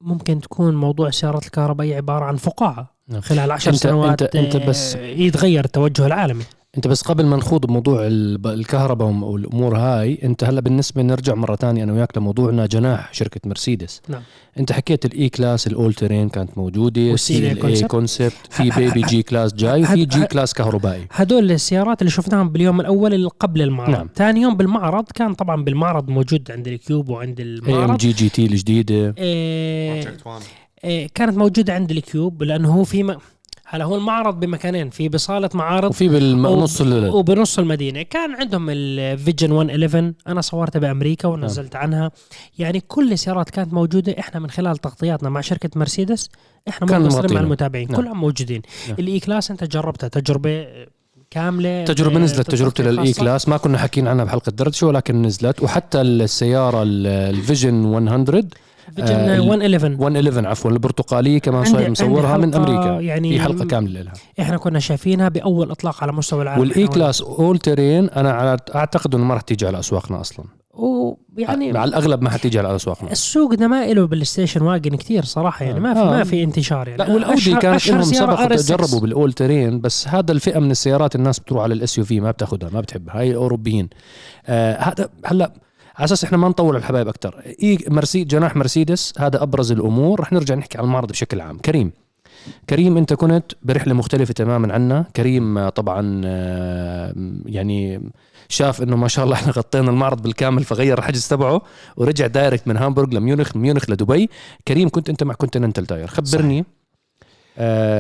ممكن 0.02 0.42
تكون 0.42 0.76
موضوع 0.76 1.08
السيارات 1.08 1.46
الكهربائية 1.46 1.96
عبارة 1.96 2.26
عن 2.26 2.36
فقاعة 2.36 2.96
نعم. 3.08 3.22
خلال 3.22 3.52
عشر 3.52 3.72
سنوات 3.74 4.36
أنت 4.36 4.56
آه، 4.56 4.68
بس- 4.70 4.96
يتغير 4.96 5.66
التوجه 5.66 6.06
العالمي 6.06 6.44
انت 6.78 6.88
بس 6.88 7.02
قبل 7.02 7.26
ما 7.26 7.38
نخوض 7.38 7.66
بموضوع 7.66 8.00
الكهرباء 8.46 9.08
والأمور 9.08 9.78
هاي 9.78 10.20
انت 10.24 10.44
هلا 10.44 10.62
بالنسبة 10.62 11.02
نرجع 11.02 11.34
مرة 11.34 11.56
تانية 11.56 11.84
أنا 11.84 11.94
وياك 11.94 12.18
لموضوعنا 12.18 12.66
جناح 12.66 13.14
شركة 13.14 13.42
مرسيدس 13.46 14.02
نعم. 14.10 14.22
انت 14.60 14.72
حكيت 14.72 15.06
ال 15.06 15.30
E-Class 15.30 15.68
ال 15.68 15.94
All-Terrain 15.94 16.30
كانت 16.30 16.58
موجودة 16.58 17.02
وال 17.12 17.52
CLA 17.52 17.84
concept. 17.84 18.34
في 18.50 18.70
baby 18.70 19.02
G-Class 19.02 19.54
جاي 19.54 19.82
وفي 19.82 20.06
G-Class 20.06 20.54
كهربائي 20.54 21.08
هدول 21.12 21.52
السيارات 21.52 22.02
اللي 22.02 22.12
شفناهم 22.12 22.50
باليوم 22.50 22.80
الأول 22.82 23.14
اللي 23.14 23.30
قبل 23.40 23.62
المعرض 23.62 23.90
نعم. 23.90 24.10
ثاني 24.16 24.42
يوم 24.42 24.58
بالمعرض 24.58 25.06
كان 25.16 25.34
طبعا 25.34 25.64
بالمعرض 25.64 26.10
موجود 26.10 26.52
عند 26.52 26.68
ال 26.68 26.76
cube 26.76 27.10
وعند 27.10 27.40
اي 27.40 27.46
ام 27.46 27.68
المعرض 27.68 27.98
جي 27.98 28.12
جي 28.12 28.30
تي 28.30 28.46
الجديدة 28.46 29.16
إيه 29.18 30.04
One. 30.04 30.44
إيه 30.84 31.08
كانت 31.16 31.38
موجودة 31.38 31.74
عند 31.74 31.92
ال 31.92 32.02
cube 32.02 32.44
لأنه 32.44 32.74
هو 32.74 32.84
في 32.84 33.04
م... 33.04 33.18
هلا 33.70 33.86
هو 33.86 33.96
المعرض 33.96 34.40
بمكانين 34.40 34.90
في 34.90 35.10
بصالة 35.10 35.50
معارض 35.54 35.90
وفي 35.90 36.08
بالنص 36.08 36.82
ال- 36.82 37.10
وبنص 37.10 37.60
المدينة 37.60 38.02
كان 38.02 38.36
عندهم 38.36 38.70
ال 38.70 38.81
Vision 38.81 39.50
111 39.54 40.14
أنا 40.28 40.42
صورتها 40.42 40.80
بأمريكا 40.80 41.28
ونزلت 41.28 41.76
عنها 41.76 42.12
يعني 42.60 42.80
كل 42.88 43.12
السيارات 43.12 43.50
كانت 43.50 43.74
موجودة 43.74 44.16
إحنا 44.20 44.40
من 44.40 44.50
خلال 44.50 44.78
تغطياتنا 44.78 45.30
مع 45.30 45.42
شركة 45.42 45.70
مرسيدس 45.76 46.30
إحنا 46.70 46.88
كان 46.88 47.02
متصلين 47.02 47.34
مع. 47.34 47.40
المتابعين 47.42 47.88
نعم. 47.92 48.02
كلهم 48.02 48.20
موجودين 48.22 48.62
نعم. 48.88 48.96
ال 49.00 49.20
E-Class 49.20 49.52
أنت 49.52 49.64
جربتها 49.64 50.08
تجربة 50.08 50.68
كاملة 51.32 51.86
تجربة 51.86 52.20
نزلت 52.20 52.52
تجربتي 52.52 52.84
لل 52.84 53.14
E. 53.14 53.24
Class 53.24 53.50
ما 53.50 53.58
كنا 53.58 53.78
حاكيين 53.78 54.08
عنها 54.08 54.26
بحلقة 54.26 54.50
دردشه 54.50 54.88
ولكن 54.88 55.22
نزلت 55.22 55.64
وحتى 55.64 56.02
السيارة 56.02 56.84
ال- 56.84 57.08
ال 57.08 57.17
Vision 57.17 57.74
100 57.74 58.24
Vision 58.96 59.08
آه، 59.16 59.36
ال- 59.36 59.48
111 59.48 59.90
111 59.90 60.48
عفوا 60.48 60.72
البرتقالية 60.72 61.40
كمان 61.40 61.64
صاير 61.66 61.78
عندي 61.78 61.92
مصورها 61.92 62.38
من 62.38 62.56
أمريكا 62.56 63.00
يعني 63.02 63.30
في 63.38 63.40
حلقة 63.44 63.66
كاملة 63.66 64.02
لها. 64.02 64.14
إحنا 64.40 64.58
كنا 64.58 64.80
شايفينها 64.80 65.30
بأول 65.30 65.72
إطلاق 65.72 66.04
على 66.04 66.12
مستوى 66.12 66.42
العالم. 66.44 66.62
والإي 66.62 66.88
كلاس 66.88 67.22
أول 67.22 67.58
تيرين 67.60 68.10
أنا 68.10 68.58
أعتقد 68.76 69.16
إنه 69.16 69.24
ما 69.24 69.34
راح 69.34 69.42
تيجي 69.42 69.68
على 69.68 69.80
أسواقنا 69.80 70.22
أصلا. 70.22 70.46
ويعني 70.74 71.78
على 71.78 71.90
الأغلب 71.90 72.22
ما 72.22 72.30
حتيجي 72.30 72.60
على 72.60 72.76
أسواقنا. 72.76 73.12
السوق 73.12 73.54
ده 73.54 73.68
ما 73.68 73.86
له 73.94 74.08
بال 74.08 74.20
station 74.20 74.62
wagon 74.62 74.96
كثير 74.96 75.24
صراحة 75.26 75.66
يعني 75.66 75.80
ما 75.80 75.94
في 75.94 76.00
آه. 76.00 76.04
ما 76.06 76.24
في 76.24 76.44
انتشار 76.44 76.88
يعني. 76.88 77.04
لا 77.04 77.14
والأودي 77.14 77.56
كانت 77.56 77.88
لهم 77.88 78.02
سبق 78.04 78.48
RS6. 78.48 78.56
تجربوا 78.56 79.00
بال 79.00 79.34
All-Terrain 79.34 79.82
بس 79.82 80.08
هذا 80.08 80.32
الفئة 80.32 80.60
من 80.60 80.72
السيارات 80.72 81.16
الناس 81.16 81.40
بتروح 81.40 81.64
على 81.64 81.74
ال 81.74 81.98
SUV 81.98 82.20
ما 82.20 82.32
بتاخذها 82.32 82.70
ما 82.74 82.82
بتحبها 82.82 83.20
هاي 83.20 83.32
الأوروبيين. 83.32 83.90
آه 84.48 84.76
هذا 84.82 85.10
هلا 85.26 85.52
على 85.98 86.06
أساس 86.06 86.24
إحنا 86.24 86.38
ما 86.38 86.50
نطول 86.50 86.70
على 86.70 86.78
الحبايب 86.78 87.08
أكثر 87.08 87.42
إي 87.64 87.78
مرسي 87.88 88.24
جناح 88.24 88.56
مرسيدس 88.56 89.14
هذا 89.20 89.44
أبرز 89.44 89.72
الأمور. 89.72 90.20
رح 90.20 90.34
نرجع 90.34 90.56
نحكي 90.56 90.78
عن 90.78 90.84
المعرض 90.84 91.12
بشكل 91.12 91.42
عام. 91.42 91.58
كريم. 91.58 91.92
كريم 92.70 92.98
أنت 92.98 93.14
كنت 93.14 93.52
برحلة 93.64 93.94
مختلفة 93.94 94.34
تماما 94.34 94.74
عنا. 94.74 95.06
كريم 95.16 95.70
طبعا 95.70 96.22
آه، 96.26 97.14
يعني 97.46 98.12
شاف 98.50 98.82
إنه 98.82 98.96
ما 98.96 99.08
شاء 99.08 99.26
الله 99.26 99.36
إحنا 99.36 99.52
غطينا 99.52 99.90
المعرض 99.90 100.22
بالكامل 100.22 100.64
فغير 100.64 100.98
الحجز 100.98 101.28
تبعه 101.28 101.62
ورجع 101.98 102.28
direct 102.28 102.68
من 102.68 102.78
هامبورغ 102.78 103.10
لميونخ 103.10 103.56
ميونخ 103.56 103.90
لدبي. 103.90 104.30
كريم 104.68 104.90
كنت 104.90 105.10
أنت 105.10 105.24
مع 105.24 105.34
كونتيننتال 105.34 105.86
tire 105.86 106.08
خبرني. 106.08 106.60
آه، 106.60 106.66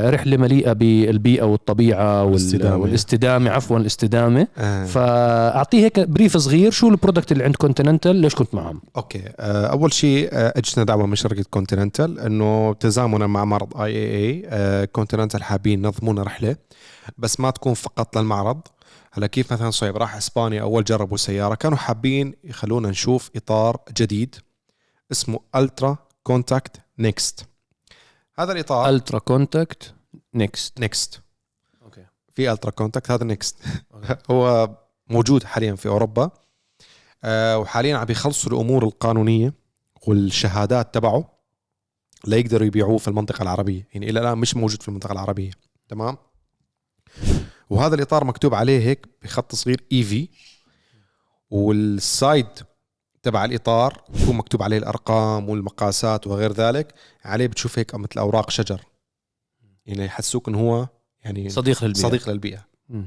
رحلة 0.09 0.37
مليئة 0.37 0.73
بالبيئة 0.73 1.43
والطبيعة 1.43 2.19
وال- 2.23 2.27
والاستدامة. 2.31 2.75
والاستدامة 2.77 3.49
عفوا 3.51 3.77
الاستدامة. 3.77 4.47
آه. 4.57 4.85
فأعطيه 4.85 5.85
هيك 5.85 5.99
brief 5.99 6.37
صغير 6.37 6.71
شو 6.71 6.89
ال 6.89 6.94
product 6.94 7.31
اللي 7.31 7.43
عند 7.43 7.55
كونتيننتال 7.55 8.15
ليش 8.15 8.35
كنت 8.35 8.55
معهم؟ 8.55 8.81
okay. 8.97 9.23
آه، 9.39 9.65
أول 9.67 9.93
شيء 9.93 10.29
آه، 10.33 10.53
اجتنا 10.57 10.83
دعوة 10.83 11.05
من 11.05 11.15
شركة 11.15 11.43
كونتيننتال 11.49 12.19
إنه 12.19 12.73
تزامنا 12.73 13.27
مع 13.27 13.45
معرض 13.45 13.77
IAA 13.81 14.87
كونتيننتال 14.87 15.43
حابين 15.43 15.85
ينظمونا 15.85 16.23
رحلة 16.23 16.55
بس 17.17 17.39
ما 17.39 17.49
تكون 17.51 17.73
فقط 17.73 18.17
للمعرض. 18.17 18.61
هلا 19.13 19.27
كيف 19.27 19.53
مثلا 19.53 19.69
صهيب 19.69 19.97
راح 19.97 20.15
إسبانيا 20.15 20.61
أول 20.61 20.83
جربوا 20.83 21.17
سيارة 21.17 21.55
كانوا 21.55 21.77
حابين 21.77 22.33
يخلونا 22.43 22.89
نشوف 22.89 23.29
إطار 23.35 23.77
جديد 23.97 24.35
اسمه 25.11 25.39
UltraContact 25.55 26.75
NXT 26.99 27.45
هذا 28.39 28.51
الإطار. 28.51 28.89
UltraContact 28.89 29.93
NXT 30.33 30.79
NXT 30.79 31.21
okay. 31.81 32.05
في 32.29 32.51
UltraContact 32.51 33.11
هذا 33.11 33.23
NXT 33.23 33.55
هو 34.31 34.69
موجود 35.09 35.43
حاليا 35.43 35.75
في 35.75 35.87
أوروبا. 35.89 36.31
آه 37.23 37.57
وحاليا 37.57 37.97
عم 37.97 38.07
يخلصوا 38.09 38.51
الأمور 38.51 38.83
القانونية 38.83 39.53
والشهادات 40.07 40.93
تبعه. 40.93 41.37
ليقدروا 42.27 42.67
يبيعوه 42.67 42.97
في 42.97 43.07
المنطقة 43.07 43.43
العربية. 43.43 43.87
يعني 43.93 44.09
إلى 44.09 44.19
الآن 44.19 44.37
مش 44.37 44.55
موجود 44.55 44.81
في 44.81 44.87
المنطقة 44.87 45.11
العربية. 45.11 45.51
تمام؟ 45.89 46.17
وهذا 47.69 47.95
الإطار 47.95 48.23
مكتوب 48.23 48.53
عليه 48.53 48.79
هيك 48.79 49.07
بخط 49.23 49.55
صغير 49.55 49.83
اي 49.91 50.03
في 50.03 50.29
والسايد 51.49 52.47
تبع 53.27 53.45
الإطار 53.45 54.01
بيكون 54.09 54.35
مكتوب 54.35 54.63
عليه 54.63 54.77
الأرقام 54.77 55.49
والمقاسات 55.49 56.27
وغير 56.27 56.51
ذلك 56.53 56.93
عليه 57.25 57.47
بتشوف 57.47 57.79
هيك 57.79 57.95
مثل 57.95 58.19
أوراق 58.19 58.49
شجر 58.49 58.81
يعني 59.85 60.05
يحسوك 60.05 60.47
إنه 60.47 60.59
هو 60.59 60.87
يعني 61.23 61.49
صديق 61.49 61.83
للبيئة 61.83 62.03
صديق 62.07 62.29
للبيئة 62.29 62.65
مم. 62.89 63.05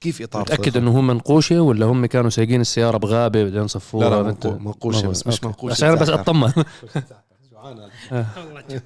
كيف 0.00 0.22
إطار 0.22 0.42
متأكد؟ 0.42 0.76
إنه 0.76 0.96
هو 0.96 1.00
منقوشة 1.00 1.60
ولا 1.60 1.86
هم 1.86 2.06
كانوا 2.06 2.30
سايقين 2.30 2.60
السيارة 2.60 2.96
بغابة 2.98 3.44
بعدين 3.44 3.66
صفوها 3.66 4.10
لا 4.10 4.22
لا 4.22 4.34
منقو- 4.34 4.46
منقوشة 4.60 5.08
بس 5.08 5.26
مش. 5.26 5.44
منقوشة 5.44 5.72
عشان 5.84 5.94
بس. 5.94 6.08
أطمن 6.08 6.52
جوعان. 7.52 7.90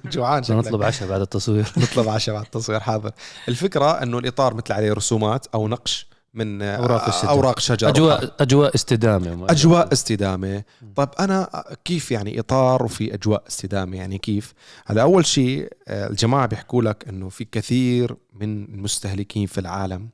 جوعان. 0.05 0.43
نطلب 0.49 0.83
عشاء 0.83 1.09
بعد 1.09 1.21
التصوير 1.21 1.71
نطلب 1.77 2.09
عشاء 2.09 2.35
بعد 2.35 2.45
التصوير 2.45 2.79
حاضر 2.79 3.11
الفكرة 3.49 3.91
إنه 4.03 4.17
الإطار 4.17 4.53
مثل 4.53 4.73
عليه 4.73 4.93
رسومات 4.93 5.45
أو 5.55 5.67
نقش 5.67 6.07
من 6.33 6.61
أوراق 6.61 7.07
الشجر. 7.07 7.29
أوراق 7.29 7.59
شجر 7.59 7.89
اجواء 7.89 8.35
أجواء 8.39 8.75
استدامة. 8.75 9.45
أجواء 9.49 9.93
استدامة. 9.93 10.63
طيب 10.95 11.09
أنا 11.19 11.63
كيف 11.85 12.11
يعني 12.11 12.39
إطار 12.39 12.83
وفي 12.83 13.13
أجواء 13.13 13.43
استدامة؟ 13.47 13.97
يعني 13.97 14.17
كيف؟ 14.17 14.53
هلا 14.85 15.01
أول 15.01 15.25
شيء 15.25 15.73
آه، 15.87 16.07
الجماعة 16.07 16.45
بيحكوا 16.45 16.81
لك 16.81 17.07
إنه 17.07 17.29
في 17.29 17.45
كثير 17.45 18.15
من 18.33 18.63
المستهلكين 18.63 19.47
في 19.47 19.57
العالم 19.57 20.09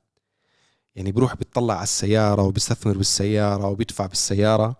يعني 0.96 1.12
بيروح 1.12 1.36
بيطلع 1.36 1.74
على 1.74 1.84
السيارة 1.84 2.42
وبيستثمر 2.42 2.98
بالسيارة 2.98 3.68
وبيدفع 3.68 4.06
بالسيارة 4.06 4.76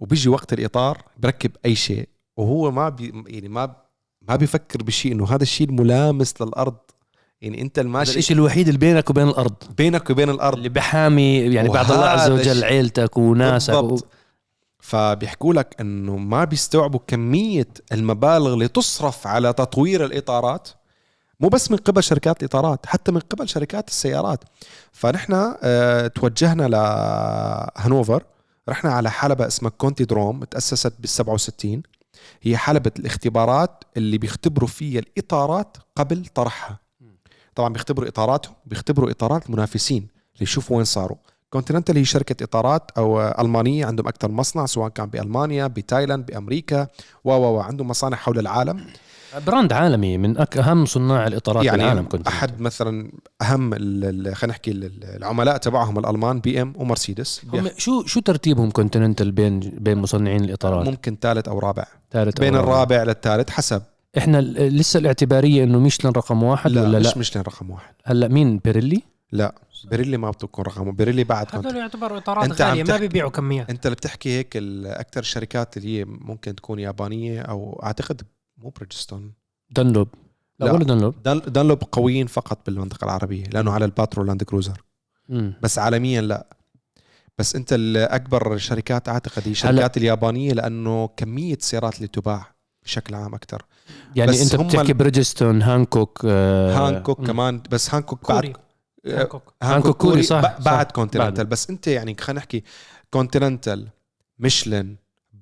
وبيجي 0.00 0.28
وقت 0.28 0.52
الإطار 0.52 1.02
بركب 1.18 1.50
أي 1.64 1.74
شيء. 1.74 2.08
وهو 2.36 2.70
ما 2.70 2.88
بي 2.88 3.24
يعني 3.26 3.48
ما 3.48 3.76
ما 4.22 4.36
بيفكر 4.36 4.82
بشيء 4.82 5.12
إنه 5.12 5.26
هذا 5.28 5.42
الشيء 5.42 5.68
الملامس 5.68 6.42
للأرض. 6.42 6.76
يعني 7.46 7.62
انت 7.62 7.78
الماشي 7.78 8.18
الشيء 8.18 8.36
الوحيد 8.36 8.66
اللي 8.66 8.78
بينك 8.78 9.10
وبين 9.10 9.28
الأرض. 9.28 9.54
بينك 9.76 10.10
وبين 10.10 10.30
الأرض. 10.30 10.56
اللي 10.56 10.68
بحامي 10.68 11.38
يعني 11.38 11.68
بعد 11.68 11.90
الله 11.90 12.04
عز 12.04 12.30
وجل 12.30 12.64
عيلتك 12.64 13.16
وناسك 13.16 13.74
و... 13.74 13.82
بالضبط. 13.82 14.08
فبيحكوا 14.78 15.54
لك 15.54 15.76
إنه 15.80 16.16
ما 16.16 16.44
بيستوعبوا 16.44 17.00
كمية 17.06 17.68
المبالغ 17.92 18.54
اللي 18.54 18.68
تصرف 18.68 19.26
على 19.26 19.52
تطوير 19.52 20.04
الإطارات 20.04 20.68
مو 21.40 21.48
بس 21.48 21.70
من 21.70 21.76
قبل 21.76 22.02
شركات 22.02 22.42
الإطارات 22.42 22.86
حتى 22.86 23.12
من 23.12 23.20
قبل 23.20 23.48
شركات 23.48 23.88
السيارات. 23.88 24.44
فنحن 24.92 25.54
آه، 25.62 26.06
توجهنا 26.06 26.68
لهانوفر 26.68 28.22
رحنا 28.68 28.92
على 28.92 29.10
حلبة 29.10 29.46
اسمها 29.46 29.70
كونتي 29.70 30.04
دروم 30.04 30.44
تأسست 30.44 30.92
بال 30.98 31.08
67 31.08 31.82
هي 32.42 32.56
حلبة 32.56 32.92
الاختبارات 32.98 33.84
اللي 33.96 34.18
بيختبروا 34.18 34.68
فيها 34.68 35.00
الإطارات 35.00 35.76
قبل 35.96 36.26
طرحها. 36.26 36.85
طبعا 37.56 37.68
بيختبروا 37.72 38.08
إطاراتهم 38.08 38.54
بيختبروا 38.66 39.10
إطارات 39.10 39.46
المنافسين 39.46 40.02
اللي 40.34 40.42
يشوفوا 40.42 40.76
وين 40.76 40.84
صاروا. 40.84 41.16
كونتيننتال 41.50 41.96
هي 41.96 42.04
شركة 42.04 42.44
إطارات 42.44 42.90
أو 42.98 43.20
ألمانية 43.22 43.86
عندهم 43.86 44.08
أكثر 44.08 44.30
مصنع 44.30 44.66
سواء 44.66 44.88
كان 44.88 45.06
بألمانيا 45.06 45.66
بتايلاند 45.66 46.26
بأمريكا 46.26 46.86
و 47.24 47.30
و 47.32 47.56
و 47.56 47.60
عندهم 47.60 47.88
مصانع 47.88 48.16
حول 48.16 48.38
العالم. 48.38 48.84
brand 49.46 49.72
عالمي 49.72 50.18
من 50.18 50.38
أك... 50.38 50.56
أهم 50.58 50.86
صناع 50.86 51.26
الإطارات 51.26 51.64
يعني 51.64 51.78
بالعالم 51.78 52.08
كنت 52.08 52.26
أحد 52.28 52.60
مثلا 52.60 53.12
أهم 53.42 53.74
خلينا 53.74 54.46
نحكي 54.46 54.70
ال- 54.70 55.04
العملاء 55.04 55.56
تبعهم 55.56 55.98
الألمان 55.98 56.40
بي 56.40 56.62
إم 56.62 56.72
ومرسيدس. 56.76 57.40
هم 57.52 57.70
شو 57.76 58.02
شو 58.06 58.20
ترتيبهم 58.20 58.70
كونتيننتال 58.70 59.32
بين 59.32 59.60
بين 59.60 59.98
مصنعين 59.98 60.44
الإطارات؟ 60.44 60.86
ممكن 60.86 61.16
ثالث 61.20 61.48
أو 61.48 61.58
رابع. 61.58 61.84
ثالث 62.12 62.40
بين 62.40 62.54
أو 62.54 62.60
رابع. 62.60 62.72
الرابع 62.72 63.02
للثالث 63.02 63.50
حسب. 63.50 63.82
إحنا 64.18 64.40
لسه 64.68 64.98
الاعتبارية 64.98 65.64
إنه 65.64 65.78
ميشلان 65.78 66.12
رقم 66.12 66.42
واحد 66.42 66.70
لا 66.70 66.82
ولا 66.82 66.98
مش 66.98 67.06
لا 67.06 67.18
مشلين 67.18 67.44
رقم 67.44 67.70
واحد. 67.70 67.94
هلأ 68.04 68.28
مين؟ 68.28 68.58
بيريلي؟ 68.58 69.02
لا 69.32 69.54
بيريلي 69.90 70.16
ما 70.16 70.30
بتكون 70.30 70.64
رقم 70.64 70.90
بيريلي 70.92 71.24
بعد 71.24 71.46
كنت 71.46 71.66
هذول 71.66 71.76
يعتبروا 71.76 72.18
إطارات 72.18 72.62
غالية 72.62 72.84
ما 72.84 72.96
بيبيعوا 72.96 73.30
كميات 73.30 73.70
أنت 73.70 73.86
اللي 73.86 73.96
بتحكي 73.96 74.28
هيك 74.38 74.56
أكثر 74.86 75.20
الشركات 75.20 75.76
اللي 75.76 75.98
هي 76.00 76.04
ممكن 76.04 76.54
تكون 76.54 76.78
يابانية 76.78 77.40
أو 77.40 77.80
أعتقد 77.84 78.22
مو 78.58 78.70
بريدجستون 78.70 79.32
دانلوب 79.70 80.08
لا, 80.60 80.66
لا. 80.66 80.72
ولا 80.72 80.84
دانلوب 80.84 81.22
دان- 81.22 81.42
دانلوب 81.46 81.82
قويين 81.92 82.26
فقط 82.26 82.66
بالمنطقة 82.66 83.04
العربية 83.04 83.44
لأنه 83.44 83.72
على 83.72 83.84
الباترو 83.84 84.24
لاند 84.24 84.42
كروزر 84.42 84.82
مم. 85.28 85.54
بس 85.62 85.78
عالميا 85.78 86.20
لا. 86.20 86.46
بس 87.38 87.56
أنت 87.56 87.72
الأكبر 87.72 88.54
الشركات 88.54 89.08
أعتقد 89.08 89.42
هي 89.46 89.50
الشركات 89.50 89.96
اليابانية 89.96 90.52
لأنه 90.52 91.06
كمية 91.16 91.54
السيارات 91.54 91.96
اللي 91.96 92.08
تباع. 92.08 92.55
بشكل 92.86 93.14
عام 93.14 93.34
أكثر 93.34 93.62
يعني 94.16 94.30
بس 94.30 94.42
أنت 94.42 94.60
هم 94.60 94.66
بتحكي 94.66 94.92
بريدجستون 94.92 95.62
هانكوك 95.62 96.22
آه، 96.24 96.88
هانكوك 96.88 97.20
مم. 97.20 97.26
كمان 97.26 97.62
بس 97.70 97.94
هانكوك 97.94 98.20
كوري 98.20 98.52
بعد 98.52 99.18
هانكوك. 99.18 99.54
هانكوك 99.62 99.96
كوري، 99.96 100.22
صح،. 100.22 100.60
بعد 100.60 100.92
كونتيننتال 100.92 101.44
بعد. 101.44 101.48
بس 101.48 101.70
أنت 101.70 101.86
يعني 101.86 102.16
خلينا 102.20 102.40
نحكي 102.40 102.64
كونتيننتال 103.10 103.88
ميشلين 104.38 104.96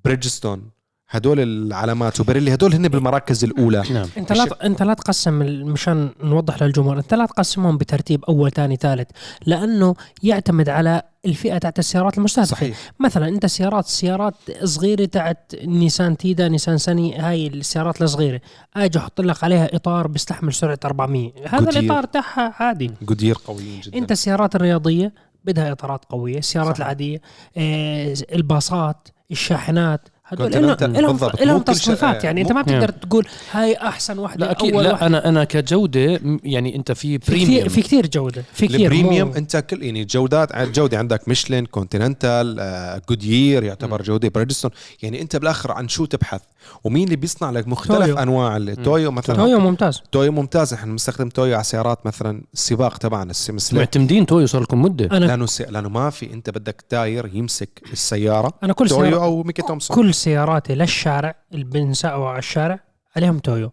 بريدجستون 0.05 0.69
هدول 1.17 1.39
العلامات 1.39 2.19
وبريلي 2.19 2.53
هدول 2.53 2.73
هن 2.73 2.87
بالمراكز 2.87 3.43
الأولى. 3.43 3.83
نعم. 3.91 4.07
انت 4.17 4.33
لا 4.33 4.65
انت 4.65 4.83
لا 4.83 4.93
تقسم 4.93 5.33
مشان 5.71 6.09
نوضح 6.23 6.63
للجمهور 6.63 6.97
انت 6.97 7.13
لا 7.13 7.25
تقسمهم 7.25 7.77
بترتيب 7.77 8.25
أول 8.25 8.51
ثاني 8.51 8.75
ثالث 8.75 9.07
لأنه 9.45 9.95
يعتمد 10.23 10.69
على 10.69 11.01
الفئة 11.25 11.57
تاعت 11.57 11.79
السيارات 11.79 12.17
المستهدفة. 12.17 12.51
صحيح. 12.51 12.77
مثلا 12.99 13.27
انت 13.27 13.45
سيارات 13.45 13.85
سيارات 13.85 14.35
صغيرة 14.63 15.05
تاعت 15.05 15.51
نيسان 15.63 16.17
تيدا 16.17 16.47
نيسان 16.47 16.77
سني 16.77 17.17
هاي 17.17 17.47
السيارات 17.47 18.01
الصغيرة. 18.01 18.41
أجي 18.75 18.99
أحط 18.99 19.21
لك 19.21 19.43
عليها 19.43 19.75
إطار 19.75 20.07
بيستحمل 20.07 20.53
سرعة 20.53 20.79
400 20.85 21.31
هذا 21.47 21.69
كتير. 21.69 21.81
الإطار 21.81 22.03
تاعها 22.03 22.53
عادي. 22.59 22.91
جودير 23.01 23.37
قويين 23.45 23.81
جدا. 23.81 23.97
انت 23.97 24.11
السيارات 24.11 24.55
الرياضية 24.55 25.13
بدها 25.45 25.71
إطارات 25.71 26.05
قوية 26.05 26.37
السيارات 26.37 26.75
صح. 26.75 26.81
العادية 26.81 27.21
آه 27.57 28.15
الباصات 28.33 29.07
الشاحنات 29.31 30.09
هدول 30.27 30.53
Continental. 30.53 30.83
لهم 30.83 31.19
لهم 31.43 31.61
تصنيفات. 31.61 32.23
يعني 32.23 32.41
أنت 32.41 32.51
ما 32.51 32.61
بتقدر 32.61 32.79
نعم. 32.91 32.99
تقول 33.09 33.27
هاي 33.51 33.73
أحسن 33.75 34.19
وحده 34.19 34.45
لا 34.45 34.51
أكيد 34.51 34.73
أول 34.73 34.83
لا. 34.83 34.91
واحدة. 34.91 35.07
أنا 35.07 35.29
أنا 35.29 35.43
كجودة 35.43 36.19
م- 36.23 36.39
يعني 36.43 36.75
أنت 36.75 36.91
في 36.91 37.19
في 37.19 37.31
كثير 37.31 37.45
premium 37.45 37.69
في 37.69 37.81
كثير 37.81 38.07
جودة. 38.07 38.43
في 38.53 38.67
كثير 38.67 38.79
ال 38.91 38.96
premium 38.96 39.29
مو- 39.29 39.35
أنت 39.35 39.57
كل 39.57 39.83
يعني 39.83 40.05
جودات 40.05 40.51
الجوده 40.55 40.97
عندك 40.97 41.27
ميشلين 41.27 41.65
كونتيننتال 41.65 42.57
آه، 42.59 43.01
جودير 43.09 43.63
يعتبر 43.63 44.01
جودة 44.01 44.29
بريدجستون. 44.29 44.71
يعني 45.03 45.21
أنت 45.21 45.35
بالآخر 45.35 45.71
عن 45.71 45.87
شو 45.87 46.05
تبحث؟ 46.05 46.41
ومين 46.83 47.03
اللي 47.03 47.15
بيصنع 47.15 47.49
لك 47.49 47.67
مختلف 47.67 47.97
تويو. 47.99 48.17
أنواع 48.17 48.57
التويو 48.57 49.11
مثلا؟ 49.11 49.35
تويو 49.35 49.59
ممتاز. 49.59 50.01
تويو 50.11 50.31
ممتاز. 50.31 50.73
إحنا 50.73 50.91
بنستخدم 50.91 51.29
تويو 51.29 51.55
على 51.55 51.63
سيارات 51.63 52.05
مثلا 52.05 52.41
السباق 52.53 52.97
تبعنا 52.97 53.31
السمسلة 53.31 53.79
معتمدين 53.79 54.25
تويو 54.25 54.47
صار 54.47 54.61
لكم 54.61 54.81
مدة. 54.81 55.05
أنا 55.17 55.25
لأنه 55.25 55.45
سي... 55.45 55.63
لأنه 55.63 55.89
ما 55.89 56.09
في 56.09 56.33
أنت 56.33 56.49
بدك 56.49 56.83
tire 56.89 57.29
يمسك 57.33 57.81
السيارة. 57.93 58.53
أنا 58.63 58.73
كل 58.73 58.89
تويو 58.89 59.01
سيارة 59.11 59.23
أو 59.23 59.43
ميكي 59.43 59.61
تومسون. 59.61 59.95
كل 59.97 60.13
سياراتي 60.15 60.75
للشارع 60.75 61.35
اللي 61.53 61.63
بنساقوا 61.63 62.29
على 62.29 62.39
الشارع 62.39 62.79
عليهم 63.15 63.39
تويو 63.39 63.71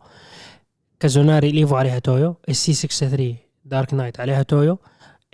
كازوناري 1.01 1.53
ليفو 1.53 1.77
عليها 1.77 1.99
تويو 1.99 2.37
ال 2.49 2.61
C 2.61 2.73
63 2.73 3.37
Dark 3.65 3.95
Knight 3.95 4.21
عليها 4.21 4.43
تويو 4.43 4.79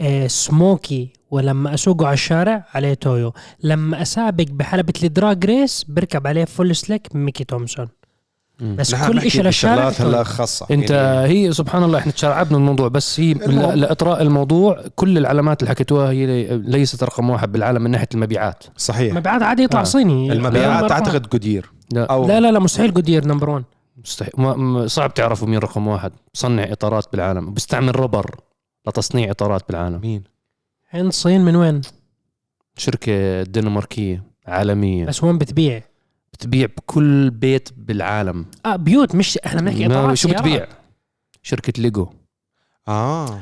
آه 0.01 0.27
سموكي 0.27 1.13
ولما 1.31 1.75
أسوقه 1.75 2.07
على 2.07 2.15
الشارع 2.15 2.67
عليه 2.75 2.95
تويو 2.95 3.33
لما 3.63 4.03
أسابق 4.03 4.47
بحلبة 4.51 4.93
ال 5.03 5.11
drag 5.11 5.45
race 5.45 5.85
بركب 5.85 6.27
عليه 6.27 6.45
full 6.45 6.77
slick 6.77 7.15
ميكي 7.15 7.45
تومسون. 7.45 7.89
بس 8.61 8.95
كل 8.95 9.31
شيء 9.31 9.43
للشارع 9.43 9.89
هلا. 9.89 10.23
خاصة. 10.23 10.67
أنت 10.71 10.91
يعني 10.91 11.29
هي 11.29 11.53
سبحان 11.53 11.83
الله 11.83 11.99
إحنا 11.99 12.13
تشعبنا 12.13 12.57
الموضوع 12.59 12.89
بس 12.89 13.21
هي. 13.21 13.33
ل- 13.35 13.81
لإطراء 13.81 14.23
الموضوع 14.23 14.85
كل 14.97 15.19
العلامات 15.19 15.61
اللي 15.63 15.71
حكيتوها 15.71 16.11
هي 16.11 16.27
لي- 16.27 16.59
ليست 16.59 17.05
رقم 17.05 17.31
واحد 17.31 17.53
بالعالم 17.53 17.83
من 17.83 17.91
ناحية 17.91 18.09
المبيعات. 18.15 18.65
صحيح. 18.77 19.15
مبيعات 19.15 19.43
عادي 19.43 19.63
يطلع 19.63 19.81
آه. 19.81 19.85
صيني. 19.85 20.33
المبيعات 20.33 20.91
اعتقد 20.93 21.29
جودير 21.29 21.71
لا. 21.93 22.05
أو 22.05 22.29
لا 22.29 22.41
لا 22.41 22.53
لا 22.53 22.59
مستحيل 22.59 22.95
Goodyear 22.95 23.27
number 23.27 23.51
1 23.51 23.65
مستحيل. 24.05 24.33
ما 24.37 24.87
صعب 24.87 25.15
تعرفوا 25.15 25.49
مين 25.49 25.59
رقم 25.59 25.87
واحد. 25.87 26.13
بصنع 26.35 26.73
إطارات 26.73 27.07
بالعالم. 27.13 27.55
بيستعمل 27.55 28.01
rubber 28.01 28.37
لتصنيع 28.89 29.31
إطارات 29.31 29.63
بالعالم. 29.69 30.01
مين؟ 30.01 30.25
هند 30.91 31.07
الصين 31.07 31.41
من 31.45 31.57
وين؟ 31.57 31.81
شركة 32.77 33.43
دنماركية 33.43 34.23
عالمية. 34.47 35.05
بس 35.07 35.25
وين 35.25 35.39
بتبيع؟ 35.39 35.83
بتبيع 36.39 36.67
بكل 36.77 37.31
بيت 37.31 37.69
بالعالم. 37.77 38.47
آه 38.67 38.77
بيوت 38.77 39.15
مش 39.15 39.39
إحنا 39.39 39.61
بنحكي 39.61 39.89
ما 39.89 39.95
اطارات 39.99 40.15
شو 40.17 40.29
سيارات. 40.29 40.43
بتبيع؟ 40.45 40.67
شركة 41.43 41.83
ليجو. 41.83 42.07
آه. 42.89 43.39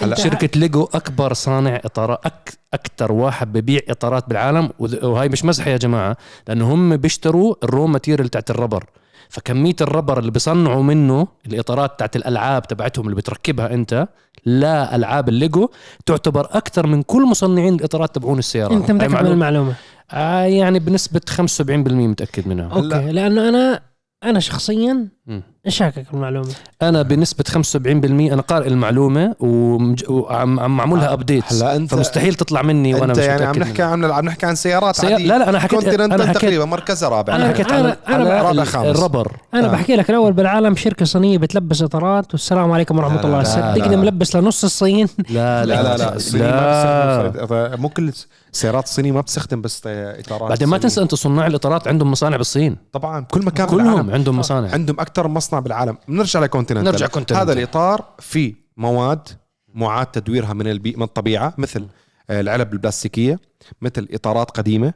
هلا 0.00 0.16
شركة 0.16 0.60
ليجو 0.60 0.88
أكبر 0.94 1.32
صانع 1.32 1.80
إطارات 1.84 2.26
أك 2.26 2.52
أكثر 2.74 3.12
واحد 3.12 3.52
ببيع 3.52 3.80
إطارات 3.88 4.28
بالعالم 4.28 4.70
وذ- 4.78 5.04
وهي 5.04 5.28
مش 5.28 5.44
مزحة 5.44 5.70
يا 5.70 5.76
جماعة 5.76 6.16
لأنه 6.48 6.74
هم 6.74 6.96
بيشتروا 6.96 7.54
ال 7.64 7.69
raw 7.69 7.86
material 7.86 8.28
تاعت 8.28 8.50
ال 8.50 8.54
rubber. 8.54 8.84
فكمية 9.28 9.76
ال 9.80 9.85
rubber 9.85 10.18
اللي 10.18 10.30
بيصنعوا 10.30 10.82
منه 10.82 11.26
الإطارات 11.46 11.98
تاعت 11.98 12.16
الألعاب 12.16 12.66
تبعتهم 12.68 13.04
اللي 13.04 13.16
بتركبها 13.16 13.74
أنت 13.74 14.08
لا 14.46 14.96
ألعاب 14.96 15.28
الليجو 15.28 15.68
تعتبر 16.06 16.48
أكثر 16.50 16.86
من 16.86 17.02
كل 17.02 17.22
مصنعين 17.26 17.74
الإطارات 17.74 18.14
تبعون 18.14 18.38
السيارات 18.38 18.72
أنت 18.72 18.90
متأكد 18.90 19.10
من 19.12 19.26
المعلومة؟ 19.26 19.74
آه 20.10 20.42
يعني 20.44 20.78
بنسبة 20.78 21.20
75% 21.30 21.40
متأكد 21.92 22.48
منها 22.48 22.68
أوكي 22.68 23.12
لأنه 23.12 23.48
أنا 23.48 23.80
أنا 24.24 24.40
شخصيا. 24.40 25.08
شاكك 25.68 26.06
بالمعلومه 26.12 26.48
أنا 26.82 27.02
بنسبة 27.02 27.44
75% 27.48 27.76
أنا 28.32 28.42
قارئ 28.42 28.66
المعلومة 28.68 29.34
وعم 29.40 30.60
عم 30.60 30.76
معمولها 30.76 31.12
updates 31.12 31.62
هلا 31.62 31.76
انت 31.76 31.90
فمستحيل 31.94 32.34
تطلع 32.34 32.62
مني 32.62 32.94
وأنا 32.94 33.04
أنت 33.04 33.18
مش 33.18 33.24
يعني 33.24 33.44
عم 33.44 33.56
نحكي. 33.58 33.82
عن 33.82 34.04
عم 34.04 34.24
نحكي 34.24 34.46
عن 34.46 34.54
سيارات 34.54 34.96
سيار... 34.96 35.12
عادية. 35.12 35.26
لا 35.26 35.38
لا 35.38 35.48
أنا 35.48 35.58
حكيت 35.58 35.72
أنا 35.78 35.90
كونتيننتال 35.90 36.28
حكيت 36.28 36.42
تقريبا 36.42 36.64
مركزها 36.64 37.08
رابع. 37.08 37.36
أنا 37.36 37.44
أنا- 37.44 37.54
حكيت 37.54 37.68
أنا- 37.68 37.72
على, 37.72 37.96
أنا 38.08 38.16
على 38.34 38.40
رابع 38.42 38.64
خامس. 38.64 38.86
ال 38.98 39.03
rubber. 39.03 39.36
أنا 39.54 39.66
آه. 39.68 39.72
بحكي 39.72 39.96
لك 39.96 40.10
الأول 40.10 40.32
بالعالم 40.32 40.76
شركة 40.76 41.04
صينية 41.04 41.38
بتلبس 41.38 41.82
إطارات 41.82 42.32
والسلام 42.32 42.72
عليكم 42.72 42.98
ورحمة 42.98 43.16
لا، 43.20 43.24
الله. 43.24 43.38
لا، 43.38 43.44
صدقني 43.44 43.96
لا. 43.96 44.02
ملبس 44.02 44.36
لنص 44.36 44.64
الصين. 44.64 45.06
لا 45.30 45.64
لا 45.64 45.82
لا 45.82 45.96
لا 45.96 46.16
الصيني 46.16 46.42
ما 46.44 46.50
لا. 46.50 47.28
بتستخدم 47.28 47.80
مو 47.82 47.88
كل 47.88 48.12
السيارات 48.52 48.84
الصينيه 48.84 49.12
ما 49.12 49.20
بتستخدم 49.20 49.60
بس 49.60 49.82
إطارات 49.86 50.48
بعدين 50.48 50.68
ما 50.68 50.76
صينية. 50.76 50.82
تنسى 50.82 51.02
انت 51.02 51.14
صناع 51.14 51.46
الإطارات 51.46 51.88
عندهم 51.88 52.10
مصانع 52.10 52.36
بالصين. 52.36 52.76
طبعا 52.92 53.20
كل 53.30 53.44
مكان 53.44 53.66
كلهم 53.66 54.10
عندهم 54.10 54.38
مصانع. 54.38 54.70
عندهم 54.72 55.00
أكثر 55.12 55.28
مصنع 55.28 55.60
بالعالم. 55.60 55.96
بنرجع 56.08 56.40
لكونتيننتال. 56.40 56.92
نرجع 56.92 57.06
Continental. 57.06 57.32
هذا 57.36 57.52
الإطار 57.52 58.04
فيه 58.18 58.54
مواد 58.76 59.28
معاد 59.74 60.06
تدويرها 60.06 60.52
من 60.52 60.66
البي... 60.66 60.94
من 60.96 61.02
الطبيعة 61.02 61.54
مثل 61.58 61.86
آه، 62.30 62.40
العلب 62.40 62.72
البلاستيكية 62.72 63.40
مثل 63.82 64.08
إطارات 64.12 64.50
قديمة. 64.50 64.94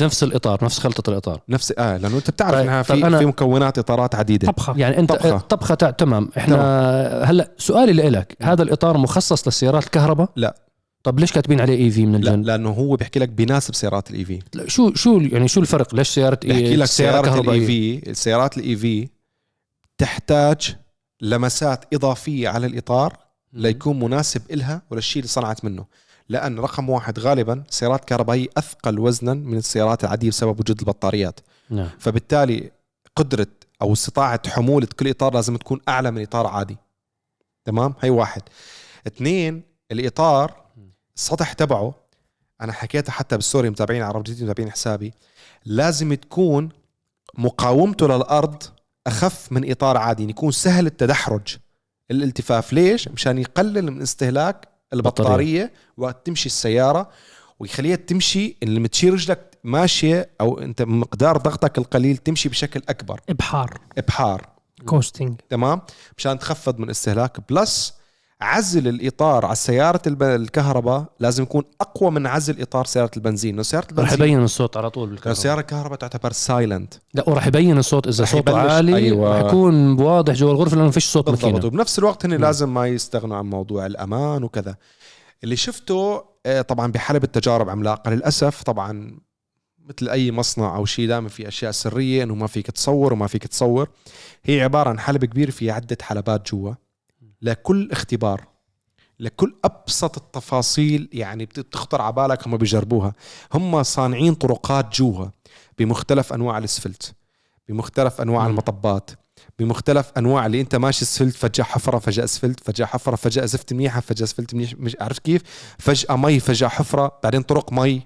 نفس 0.00 0.22
الإطار 0.22 0.64
نفس 0.64 0.78
خلطة 0.78 1.10
الإطار. 1.10 1.40
نفس 1.48 1.72
آه 1.78 1.96
لأنه 1.96 2.16
أنت 2.16 2.30
بتعرف 2.30 2.54
طيب، 2.54 2.62
إنها 2.62 2.82
طب 2.82 2.94
في 2.94 3.02
أنا- 3.02 3.18
في 3.18 3.26
مكونات 3.26 3.78
إطارات 3.78 4.14
عديدة. 4.14 4.52
طبخة. 4.52 4.74
يعني 4.76 4.98
أنت 4.98 5.12
طبخة. 5.12 5.38
طبخة 5.38 5.74
تاع 5.74 5.90
تمام. 5.90 6.30
إحنا 6.38 6.56
هلأ 7.24 7.50
سؤالي 7.58 7.92
لك 7.92 8.36
هذا 8.42 8.62
الإطار 8.62 8.96
مخصص 8.96 9.46
للسيارات 9.46 9.84
الكهرباء؟ 9.84 10.28
لا. 10.36 10.54
طب 11.02 11.20
ليش 11.20 11.32
كاتبين 11.32 11.60
عليه 11.60 11.84
EV 11.84 12.06
من 12.06 12.12
لا 12.12 12.18
الجنب 12.18 12.44
لأنه 12.46 12.70
هو 12.70 12.96
بيحكي 12.96 13.18
لك 13.18 13.28
بيناسب 13.28 13.74
سيارات 13.74 14.10
ال 14.10 14.24
EV 14.24 14.38
لا 14.54 14.68
شو 14.68 14.94
شو 14.94 15.20
يعني 15.20 15.48
شو 15.48 15.60
الفرق؟ 15.60 15.94
ليش 15.94 16.08
سيارة 16.08 16.34
بحكي 16.44 16.76
لك 16.76 16.86
سيارة 16.86 17.40
ال 17.40 17.66
EV 17.66 18.10
السيارات 18.10 18.58
ال 18.58 18.76
EV 18.76 19.08
تحتاج 20.04 20.76
لمسات 21.20 21.94
إضافية 21.94 22.48
على 22.48 22.66
الإطار 22.66 23.16
ليكون 23.52 24.00
مناسب 24.00 24.42
إلها 24.50 24.82
وللشيء 24.90 25.22
اللي 25.22 25.28
صنعت 25.28 25.64
منه. 25.64 25.86
لأن 26.28 26.58
رقم 26.58 26.90
واحد 26.90 27.18
غالبا 27.18 27.64
سيارات 27.70 28.04
كهربائية 28.04 28.48
أثقل 28.56 28.98
وزنا 28.98 29.34
من 29.34 29.56
السيارات 29.56 30.04
العادية 30.04 30.28
بسبب 30.28 30.60
وجود 30.60 30.80
البطاريات. 30.80 31.40
نعم. 31.70 31.88
فبالتالي 31.98 32.70
قدرة 33.16 33.46
أو 33.82 33.92
استطاعة 33.92 34.48
حمولة 34.48 34.88
كل 34.98 35.10
إطار 35.10 35.34
لازم 35.34 35.56
تكون 35.56 35.80
أعلى 35.88 36.10
من 36.10 36.22
إطار 36.22 36.46
عادي. 36.46 36.76
تمام؟ 37.64 37.94
هي 38.00 38.10
واحد. 38.10 38.42
اثنين 39.06 39.62
الإطار 39.92 40.64
السطح 41.16 41.52
تبعه 41.52 41.94
أنا 42.60 42.72
حكيتها 42.72 43.12
حتى 43.12 43.36
بالسوري 43.36 43.70
متابعين 43.70 44.02
عرب 44.02 44.22
جديد 44.22 44.42
متابعين 44.42 44.70
حسابي 44.70 45.14
لازم 45.64 46.14
تكون 46.14 46.68
مقاومته 47.34 48.06
للأرض 48.06 48.62
أخف 49.06 49.52
من 49.52 49.70
إطار 49.70 49.96
عادي 49.96 50.22
يعني 50.22 50.30
يكون 50.30 50.50
سهل 50.50 50.86
التدحرج. 50.86 51.56
الالتفاف 52.10 52.72
ليش؟ 52.72 53.08
مشان 53.08 53.38
يقلل 53.38 53.90
من 53.90 54.02
استهلاك 54.02 54.68
البطارية 54.92 55.72
وقت 55.96 56.26
تمشي 56.26 56.46
السيارة 56.46 57.10
ويخليها 57.58 57.96
تمشي 57.96 58.56
اللي 58.62 58.80
متشي 58.80 59.10
رجلك 59.10 59.58
ماشية 59.64 60.30
أو 60.40 60.58
أنت 60.58 60.82
مقدار 60.82 61.36
ضغطك 61.36 61.78
القليل 61.78 62.16
تمشي 62.16 62.48
بشكل 62.48 62.82
أكبر. 62.88 63.20
إبحار. 63.28 63.80
إبحار. 63.98 64.48
coasting 64.86 65.40
تمام؟ 65.48 65.80
مشان 66.18 66.38
تخفض 66.38 66.78
من 66.78 66.90
استهلاك. 66.90 67.50
plus 67.50 67.94
عزل 68.40 68.88
الإطار 68.88 69.46
على 69.46 69.54
سيارة. 69.54 70.02
الكهرباء 70.06 71.04
لازم 71.20 71.42
يكون 71.42 71.62
أقوى 71.80 72.10
من 72.10 72.26
عزل 72.26 72.62
إطار 72.62 72.84
سيارة 72.84 73.10
البنزين. 73.16 73.50
لأنه 73.50 73.62
سيارة 73.62 73.86
البنزين 73.90 74.14
يبين 74.14 74.42
الصوت 74.42 74.76
على 74.76 74.90
طول 74.90 75.08
بالكهرباء. 75.08 75.34
سيارة 75.34 75.60
الكهرباء 75.60 75.98
تعتبر 75.98 76.32
سايلنت 76.32 76.94
لا 77.14 77.28
وراح 77.28 77.46
يبين 77.46 77.78
الصوت 77.78 78.06
إذا 78.06 78.24
رح 78.24 78.32
صوته 78.32 78.58
عالي 78.58 78.96
أيوة. 78.96 79.38
راح 79.38 79.46
يكون 79.46 80.00
واضح 80.00 80.34
جوا 80.34 80.52
الغرفة 80.52 80.76
لأنه 80.76 80.90
فيش 80.90 81.04
صوت 81.04 81.26
بالضبط. 81.26 81.44
ماكينه 81.44 81.66
وبنفس 81.66 81.98
الوقت 81.98 82.26
هن. 82.26 82.34
لازم 82.34 82.74
ما 82.74 82.86
يستغنوا 82.86 83.36
عن 83.36 83.44
موضوع 83.44 83.86
الأمان 83.86 84.44
وكذا. 84.44 84.76
اللي 85.44 85.56
شفته 85.56 86.24
آه، 86.46 86.62
طبعا 86.62 86.92
بحلب 86.92 87.24
التجارب 87.24 87.68
عملاقة. 87.68 88.10
للأسف 88.10 88.62
طبعا 88.62 89.18
مثل 89.88 90.08
أي 90.08 90.32
مصنع 90.32 90.76
أو 90.76 90.84
شيء 90.84 91.08
دائما 91.08 91.28
في 91.28 91.48
أشياء 91.48 91.70
سرية 91.72 92.22
إنه 92.22 92.34
ما 92.34 92.46
فيك 92.46 92.70
تصور 92.70 93.12
وما 93.12 93.26
فيك 93.26 93.46
تصور. 93.46 93.88
هي 94.44 94.62
عبارة 94.62 94.88
عن 94.88 94.98
حلب 94.98 95.24
كبير 95.24 95.50
في 95.50 95.70
عدة 95.70 95.98
حلبات 96.02 96.50
جوا. 96.50 96.74
لكل 97.48 97.88
اختبار 97.92 98.44
لكل 99.20 99.54
أبسط 99.64 100.16
التفاصيل 100.16 101.08
يعني 101.12 101.44
بت- 101.44 101.60
بتخطر 101.60 102.02
على 102.02 102.12
بالك 102.12 102.46
هم 102.46 102.56
بيجربوها. 102.56 103.12
هم 103.54 103.82
صانعين 103.82 104.34
طرقات 104.34 104.94
جوا 104.96 105.26
بمختلف 105.78 106.32
أنواع 106.32 106.58
الأسفلت 106.58 107.14
بمختلف 107.68 108.20
أنواع 108.20 108.44
مم. 108.44 108.50
المطبات 108.50 109.10
بمختلف 109.58 110.12
أنواع 110.18 110.46
اللي 110.46 110.60
أنت 110.60 110.74
ماشي 110.76 111.02
أسفلت 111.04 111.34
فجأة 111.36 111.64
حفرة 111.64 111.98
فجأة 111.98 112.24
أسفلت 112.24 112.60
فجأة 112.64 112.86
حفرة 112.86 113.16
فجأة 113.16 113.44
زفت 113.46 113.72
منيحة 113.72 114.00
فجأة 114.00 114.24
أسفلت 114.24 114.54
منيح 114.54 114.72
مش 114.78 114.96
عارف 115.00 115.18
كيف؟ 115.18 115.42
فجأة 115.78 116.16
مي 116.16 116.40
فجأة 116.40 116.68
حفرة 116.68 117.18
بعدين 117.24 117.42
طرق 117.42 117.72
مي. 117.72 118.02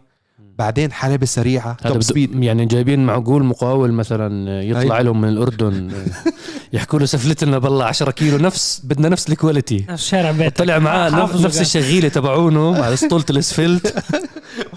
بعدين 0.59 0.93
حلبة 0.93 1.27
سريعة. 1.27 1.73
توب 1.75 2.03
سبيد 2.03 2.43
يعني 2.45 2.67
جايبين 2.67 3.07
معقول 3.07 3.45
مقاول 3.45 3.93
مثلا 3.93 4.63
يطلع. 4.63 5.01
لهم 5.01 5.21
من 5.21 5.29
الأردن 5.29 5.93
يحكوا 6.73 6.99
له 6.99 7.07
سفلت 7.07 7.45
لنا 7.45 7.59
بالله 7.59 7.85
10 7.85 8.11
كيلو 8.11 8.37
نفس 8.39 8.81
بدنا 8.85 9.09
نفس 9.09 9.29
ال 9.29 9.36
quality 9.36 9.87
نفس 9.91 10.07
شارع 10.09 10.31
بيتك. 10.31 10.57
طلع 10.57 10.79
معاه 10.79 11.09
نفس, 11.11 11.15
حافظه 11.21 11.45
نفس 11.45 11.57
قال. 11.57 11.63
الشغيلة 11.67 12.09
تبعونهم 12.09 12.75
على 12.75 12.95
اسطوله 12.95 13.25
الاسفلت 13.31 14.05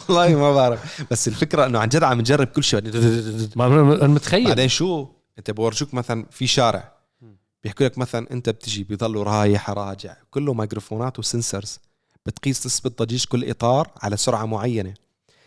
والله 0.10 0.36
ما 0.36 0.54
بعرف. 0.54 1.04
بس 1.12 1.28
الفكرة 1.28 1.66
إنه 1.66 1.80
عن 1.80 1.90
جد 1.90 2.04
عم 2.04 2.20
نجرب 2.20 2.48
كل 2.48 2.64
شيء 2.64 2.82
ما 3.56 3.66
أنا 3.68 4.08
متخيل. 4.08 4.48
بعدين 4.48 4.68
شو؟ 4.68 5.08
أنت 5.38 5.52
بورجوك 5.52 5.94
مثلا 5.94 6.26
في 6.32 6.48
شارع. 6.48 6.92
بيحكوا 7.64 7.86
لك 7.86 7.98
مثلا 7.98 8.28
أنت 8.32 8.50
بتجي 8.50 8.84
بيضلوا 8.84 9.24
رايح 9.24 9.70
راجع. 9.70 10.14
كله 10.32 10.54
ميكروفونات 10.54 11.20
و 11.20 11.27
sensors. 11.27 11.80
بتقيس 12.26 12.66
نسبة 12.66 12.92
ضجيج 13.00 13.26
كل 13.26 13.50
إطار 13.50 13.88
على 14.02 14.18
سرعة 14.18 14.46
معينة. 14.46 14.94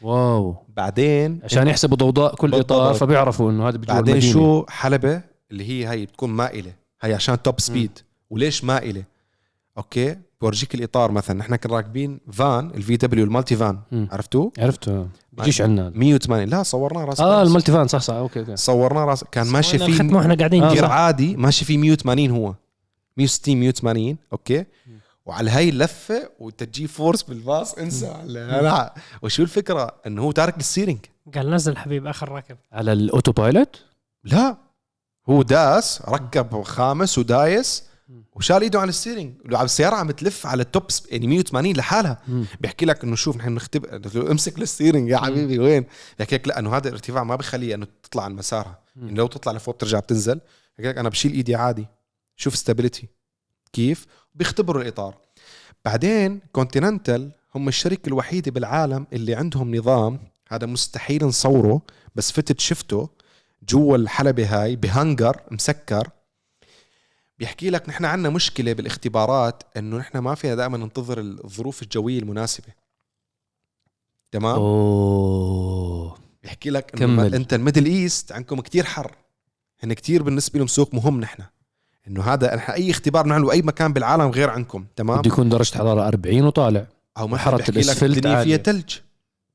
واو. 0.04 0.56
بعدين 0.76 1.40
عشان 1.44 1.68
يحسبوا 1.68 1.96
ضوضاء 1.96 2.34
كل 2.34 2.50
بالضبط. 2.50 2.72
إطار 2.72 2.94
فبيعرفوا 2.94 3.50
إنه 3.50 3.68
هذا 3.68 3.76
بجوا 3.76 3.94
بعدين 3.94 4.14
المدينة. 4.14 4.32
شو 4.32 4.64
حلبة؟ 4.68 5.22
اللي 5.50 5.68
هي 5.68 5.88
هي 5.88 6.06
بتكون 6.06 6.30
مائلة. 6.30 6.72
هي 7.02 7.14
عشان 7.14 7.42
top 7.42 7.60
speed 7.60 7.98
وليش 8.30 8.64
مائلة؟ 8.64 9.04
okay 9.78 10.16
بورجيك 10.40 10.74
الإطار 10.74 11.12
مثلا. 11.12 11.38
نحن 11.38 11.56
كنا 11.56 11.76
راكبين 11.76 12.20
van 12.32 12.70
ال 12.70 12.96
VW 12.96 13.24
ال 13.24 13.56
Multivan. 13.56 13.78
عرفتوه 13.92 14.52
عرفته. 14.58 15.06
بيجيش 15.32 15.60
عندنا 15.62 15.92
180 15.94 16.48
لا 16.48 16.62
صورناه 16.62 17.04
راس 17.04 17.20
آه 17.20 17.38
كاس. 17.38 17.48
الملتي 17.48 17.72
فان 17.72 17.88
صح 17.88 18.00
صح 18.00 18.14
okay 18.14 18.40
okay. 18.40 18.56
صورناه 18.56 19.04
راس. 19.04 19.24
كان 19.24 19.46
ماشي 19.46 19.78
فيه 19.78 20.14
وإحنا 20.14 20.34
قاعدين 20.34 20.62
آه،. 20.62 20.86
عادي. 20.86 21.36
ماشي 21.36 21.64
فيه 21.64 21.78
180 21.78 22.30
هو. 22.30 22.54
160 23.16 23.60
180 23.60 24.16
okay. 24.32 24.64
وعلى 25.26 25.50
هاي 25.50 25.68
اللفة 25.68 26.30
وتجي 26.38 26.87
force 26.87 27.22
بالباص 27.22 27.74
انسى. 27.74 28.22
لا 28.24 28.62
لا. 28.62 28.94
وشو 29.22 29.42
الفكرة؟ 29.42 29.96
إنه 30.06 30.22
هو 30.22 30.32
تارك 30.32 30.56
ال 30.58 30.63
steering 30.63 30.98
قال 31.34 31.50
نزل 31.50 31.76
حبيب 31.76 32.06
آخر 32.06 32.28
راكب 32.28 32.56
على 32.72 32.92
ال 32.92 33.32
autopilot 33.32 33.82
لا. 34.24 34.56
هو 35.28 35.42
داس 35.42 36.02
ركب 36.08 36.62
خامس 36.62 37.18
ودايس 37.18 37.84
وشال 38.32 38.62
إيده 38.62 38.80
عن 38.80 38.88
ال 38.88 38.96
steering 38.96 39.54
على 39.54 39.64
السيارة 39.64 39.94
عم 39.96 40.10
تلف 40.10 40.46
على 40.46 40.62
ال 40.62 40.69
top 40.69 40.90
sp- 40.90 41.12
يعني 41.12 41.26
180 41.26 41.76
لحالها. 41.76 42.18
مم. 42.28 42.44
بيحكي 42.60 42.87
لك 42.87 43.04
إنه 43.04 43.16
شوف 43.16 43.37
نحن 43.37 43.54
نختبر 43.54 44.00
لو 44.14 44.30
امسك 44.30 44.58
ال 44.58 44.64
steering 44.64 45.08
يا 45.10 45.16
حبيبي 45.18 45.58
وين؟ 45.58 45.84
بيحكي 46.18 46.37
لك 46.37 46.48
لا 46.48 46.58
إنه 46.58 46.76
هذا 46.76 46.88
الارتفاع 46.88 47.24
ما 47.24 47.37
بخليها 47.37 47.74
إنه 47.74 47.87
تطلع 48.02 48.22
عن 48.22 48.32
مسارها. 48.34 48.78
يعني 48.96 49.14
لو 49.14 49.26
تطلع 49.26 49.52
لفوق 49.52 49.74
بترجع 49.74 49.98
بتنزل. 49.98 50.40
بيحكي 50.78 50.92
لك 50.92 50.98
أنا 50.98 51.08
بشيل 51.08 51.32
إيدي 51.32 51.54
عادي. 51.54 51.87
شوف 52.37 52.56
stability 52.56 53.08
كيف؟ 53.74 54.06
بيختبروا 54.34 54.82
الإطار. 54.82 55.16
بعدين 55.84 56.40
كونتيننتال 56.52 57.30
هم 57.54 57.68
الشركة 57.68 58.08
الوحيده 58.08 58.50
بالعالم 58.50 59.06
اللي 59.12 59.34
عندهم 59.34 59.74
نظام 59.74 60.20
هذا 60.48 60.66
مستحيل 60.66 61.24
نصوره 61.24 61.82
بس 62.14 62.32
فتت 62.32 62.60
شفته 62.60 63.08
جوا 63.68 63.96
الحلبة 63.96 64.46
هاي 64.46 64.76
بهنجر 64.76 65.40
مسكر. 65.50 66.08
بيحكي 67.38 67.70
لك 67.70 67.88
نحن 67.88 68.04
عندنا 68.04 68.30
مشكلة 68.30 68.72
بالاختبارات 68.72 69.62
إنه 69.76 69.96
نحن 69.96 70.18
ما 70.18 70.34
فينا 70.34 70.54
دائما 70.54 70.78
ننتظر 70.78 71.20
الظروف 71.20 71.82
الجوية 71.82 72.18
المناسبة. 72.18 72.68
تمام؟ 74.32 74.54
أوه. 74.54 76.18
بيحكي 76.42 76.70
لك 76.70 77.02
إنه 77.02 77.26
إنت 77.26 77.54
ال 77.54 77.59
Middle 77.59 77.87
East 77.87 78.32
عندكم 78.32 78.60
كتير 78.60 78.84
حر. 78.84 79.16
هن 79.80 79.92
كتير 79.92 80.22
بالنسبة 80.22 80.58
لهم 80.58 80.66
سوق 80.66 80.94
مهم 80.94 81.20
نحن. 81.20 81.42
إنه 82.08 82.22
هذا 82.22 82.56
نحن 82.56 82.72
أي 82.72 82.90
اختبار 82.90 83.26
نعمله 83.26 83.52
اي 83.52 83.62
مكان 83.62 83.92
بالعالم 83.92 84.30
غير 84.30 84.50
عندكم 84.50 84.86
تمام؟ 84.96 85.18
بده 85.18 85.30
يكون 85.32 85.48
درجة 85.48 85.78
حرارة 85.78 86.08
40 86.08 86.42
وطالع. 86.44 86.86
أو 87.18 87.26
بحكي 87.26 87.56
لك 87.56 87.68
الأسفلت 87.68 88.16
الدنيا 88.16 88.44
فيها. 88.44 88.56
تلج. 88.56 88.94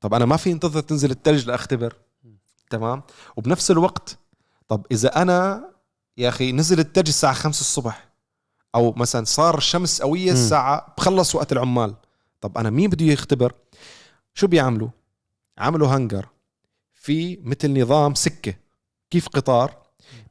طب 0.01 0.13
أنا 0.13 0.25
ما 0.25 0.38
في 0.38 0.51
انتظر 0.51 0.81
تنزل 0.81 1.12
التلج 1.12 1.47
لأختبر 1.47 1.95
تمام؟ 2.69 3.01
وبنفس 3.38 3.71
الوقت 3.71 4.17
طب 4.67 4.85
إذا 4.91 5.21
أنا 5.21 5.69
يا 6.17 6.29
أخي 6.29 6.51
نزل 6.51 6.79
التلج 6.79 7.07
الساعة 7.07 7.33
5 7.33 7.62
الصبح 7.62 8.09
أو 8.75 8.93
مثلا 8.97 9.25
صار 9.25 9.57
الشمس 9.57 10.01
قوية. 10.01 10.31
الساعة 10.31 10.93
بخلص 10.97 11.35
وقت 11.35 11.51
العمال 11.51 11.95
طب 12.41 12.57
أنا 12.57 12.69
مين 12.69 12.89
بده 12.89 13.05
يختبر؟ 13.05 13.53
شو 14.33 14.47
بيعملوا؟ 14.47 14.89
عملوا 15.57 15.88
هنجر 15.88 16.27
في 16.93 17.39
مثل 17.43 17.81
نظام 17.81 18.13
سكة. 18.13 18.53
كيف 19.09 19.27
قطار؟ 19.27 19.78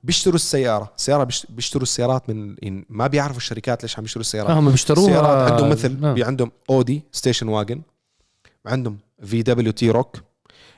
بيشتروا 0.05 0.35
السيارة. 0.35 0.93
سيارة 0.97 1.25
بيش- 1.25 1.47
بيشتروا 1.49 1.83
السيارات 1.83 2.31
من 2.31 2.85
ما 2.89 3.07
بيعرفوا 3.07 3.37
الشركات 3.37 3.83
ليش 3.83 3.99
عم 3.99 4.05
يشتروا 4.05 4.21
السيارات. 4.21 4.51
هم 4.51 4.71
بيشتروها. 4.71 5.07
سيارات 5.07 5.53
عندهم 5.53 5.71
مثل. 5.71 6.15
بي 6.15 6.25
عندهم 6.25 6.51
Audi 6.71 7.03
station 7.13 7.49
wagon 7.49 7.83
عندهم 8.67 8.99
VW 9.25 9.43
T-Roc 9.43 10.17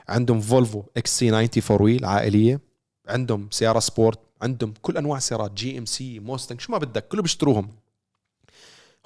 عندهم 0.09 0.41
Volvo 0.41 0.83
XC 0.97 1.31
90 1.31 1.49
four 1.63 1.83
wheel 1.83 2.05
عائلية 2.05 2.61
عندهم 3.09 3.49
سيارة 3.51 3.79
sport 3.79 4.19
عندهم 4.43 4.75
كل 4.83 4.97
أنواع 4.97 5.19
السيارات 5.19 5.53
GMC 5.53 6.19
Mustang 6.21 6.61
شو 6.61 6.73
ما 6.73 6.79
بدك 6.79 7.09
كله 7.09 7.23
بيشتروهم. 7.23 7.69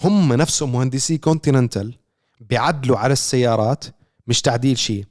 هم 0.01 0.33
نفسهم 0.33 0.73
مهندسي 0.73 1.19
كونتيننتال 1.19 1.95
بيعدلوا 2.41 2.99
على 2.99 3.13
السيارات 3.13 3.85
مش 4.27 4.43
تعديل 4.43 4.79
شيء. 4.79 5.05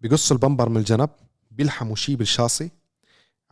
بيقصوا 0.00 0.36
ال 0.36 0.41
bumper 0.41 0.68
من 0.68 0.76
الجنب 0.76 1.10
بيلحموا 1.50 1.96
شيء 1.96 2.16
بالشاصي 2.16 2.70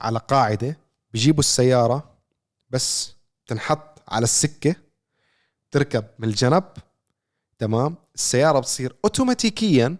على 0.01 0.19
قاعدة 0.19 0.79
بيجيبوا 1.13 1.41
السيارة 1.41 2.11
بس 2.71 3.13
تنحط 3.47 4.03
على 4.09 4.25
السكة 4.25 4.75
تركب 5.71 6.05
من 6.19 6.29
الجنب 6.29 6.65
تمام؟ 7.59 7.97
السيارة 8.15 8.59
بتصير 8.61 8.97
اوتوماتيكيا 9.05 9.97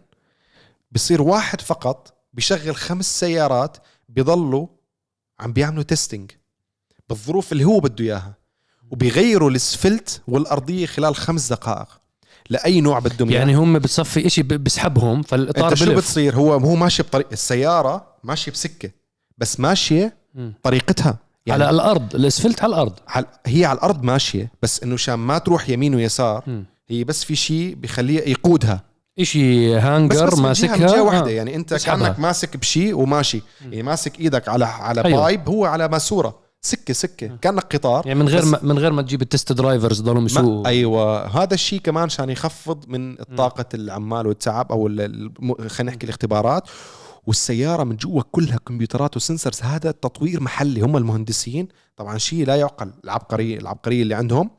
بصير 0.93 1.23
واحد 1.23 1.61
فقط 1.61 2.15
بيشغل 2.33 2.77
خمس 2.77 3.21
سيارات 3.21 3.77
بيضلوا 4.09 4.67
عم 5.41 5.53
بيعملوا 5.53 5.83
testing 5.83 6.31
بالظروف 7.09 7.53
اللي 7.53 7.65
هو 7.65 7.81
بده 7.81 8.05
إياها 8.05 8.35
وبيغيروا 8.91 9.51
الاسفلت 9.51 10.23
والأرضية 10.29 10.87
خلال 10.87 11.17
خمس 11.17 11.49
دقائق. 11.53 12.01
لأي 12.51 12.81
نوع 12.81 12.99
بدهم 12.99 13.31
يعني 13.31 13.55
هم 13.57 13.79
بتصفي 13.79 14.27
إشي 14.27 14.43
ب- 14.43 14.49
بسحبهم 14.65 15.23
فالإطار 15.23 15.69
أنت 15.69 15.75
شو 15.79 15.95
بتصير؟ 15.95 16.37
هو 16.37 16.53
هو 16.55 16.75
ماشي 16.77 17.03
بطريق 17.03 17.29
السيارة 17.33 18.17
ماشية 18.25 18.53
بسكة. 18.53 18.91
بس 19.39 19.61
ماشية. 19.61 20.17
طريقتها. 20.63 21.17
يعني 21.47 21.65
على 21.65 21.75
الأرض 21.75 22.15
الأسفلت 22.15 22.63
على 22.63 22.71
الأرض. 22.75 22.93
على 23.09 23.27
هي 23.47 23.65
على 23.65 23.77
الأرض 23.79 24.03
ماشية 24.03 24.53
بس 24.63 24.83
إنه 24.83 24.97
شان 24.97 25.15
ما 25.15 25.39
تروح 25.39 25.69
يمين 25.69 25.95
ويسار. 25.95 26.45
هي 26.89 27.05
بس 27.05 27.25
في 27.25 27.37
شيء 27.37 27.75
بخليها 27.75 28.23
يقودها. 28.29 28.85
بس 29.21 29.37
hanger 29.37 30.27
بس 30.27 30.33
جهة- 30.33 30.37
من 30.39 30.43
جهة 30.43 30.49
ماسكها 30.49 31.01
واحدة. 31.01 31.31
يعني 31.31 31.55
أنت. 31.55 31.75
كأنك 31.75 32.19
ماسك 32.21 32.57
بشيء 32.57 32.95
وماشي. 32.99 33.43
يعني 33.63 33.83
ماسك 33.83 34.21
إيدك 34.21 34.49
على 34.49 34.65
على 34.65 35.05
أيوة. 35.05 35.21
pipe 35.23 35.49
هو 35.49 35.65
على 35.65 35.89
ماسورة. 35.89 36.39
سكة 36.61 36.95
سكة. 36.95 37.37
كأنك 37.41 37.77
قطار 37.77 38.07
يعني 38.07 38.19
من 38.19 38.29
غير 38.29 38.41
بس 38.41 38.47
ما 38.47 38.59
من 38.63 38.79
غير 38.79 38.93
ما 38.93 39.03
تجيب 39.03 39.23
ال 39.23 39.29
test 39.29 39.53
drivers 39.53 40.01
ضلوا 40.01 40.23
يسوقوا. 40.23 40.67
أيوه. 40.67 41.27
هذا 41.43 41.55
الشيء 41.55 41.81
كمان 41.81 42.05
عشان 42.05 42.31
يخفض 42.31 42.85
من 42.89 43.15
طاقة 43.17 43.65
العمال 43.75 44.27
والتعب 44.27 44.73
أو 44.73 44.89
خلينا 45.69 45.91
نحكي 45.93 46.05
الاختبارات. 46.05 46.63
والسيارة 47.29 47.85
من 47.85 47.97
جوا 47.97 48.23
كلها 48.33 48.59
كمبيوترات 48.59 49.17
و 49.17 49.23
sensors 49.23 49.63
هذا 49.63 49.91
تطوير 49.91 50.41
محلي. 50.41 50.81
هم 50.81 50.97
المهندسين 50.97 51.69
طبعا 51.97 52.19
شيء 52.19 52.47
لا 52.47 52.57
يعقل. 52.57 52.93
العبقريه 53.05 53.59
العبقرية 53.59 54.03
اللي 54.03 54.15
عندهم. 54.15 54.51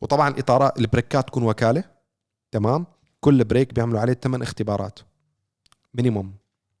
وطبعا 0.00 0.28
الاطارات 0.28 0.78
ال 0.78 0.85
brakeات 0.85 1.26
تكون 1.28 1.42
وكالة. 1.42 1.84
تمام؟ 2.50 2.86
كل 3.20 3.44
brake 3.44 3.74
بيعملوا 3.74 4.00
عليه 4.00 4.12
ثمان 4.12 4.42
اختبارات. 4.42 4.98
minimum 5.94 6.34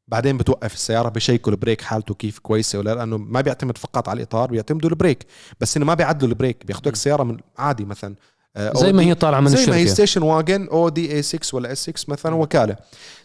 بعدين 0.08 0.38
بتوقف 0.38 0.74
السيارة 0.74 1.08
بشيكوا 1.08 1.52
ال 1.52 1.57
brake 1.57 1.80
حالته 1.80 2.14
كيف 2.14 2.38
كويسة 2.38 2.78
ولا 2.78 2.90
لا، 2.90 2.94
لأنه 2.94 3.16
ما 3.16 3.40
بيعتمد 3.40 3.78
فقط 3.78 4.08
على 4.08 4.16
الإطار 4.16 4.50
بيعتمدوا 4.50 4.90
ال 4.90 4.95
brake. 4.95 5.26
بس 5.60 5.76
إنه 5.76 5.86
ما 5.86 5.94
بيعدلوا 5.94 6.30
ال 6.30 6.36
brake 6.36 6.66
بياخذوا 6.66 6.88
لك 6.90 6.96
سيارة 6.96 7.22
من 7.22 7.38
عادي 7.58 7.84
مثلا. 7.84 8.14
آه، 8.56 8.72
زي 8.76 8.92
ما 8.92 9.02
هي 9.02 9.14
طالعة 9.14 9.40
من 9.40 9.48
زي 9.48 9.66
ما 9.66 9.76
هي 9.76 9.82
الشركة. 9.82 9.94
station 9.94 10.22
wagon 10.22 10.68
أو 10.68 10.88
A6 10.88 11.54
ولا 11.54 11.72
S6 11.72 12.10
مثلا 12.10 12.34
وكالة. 12.34 12.76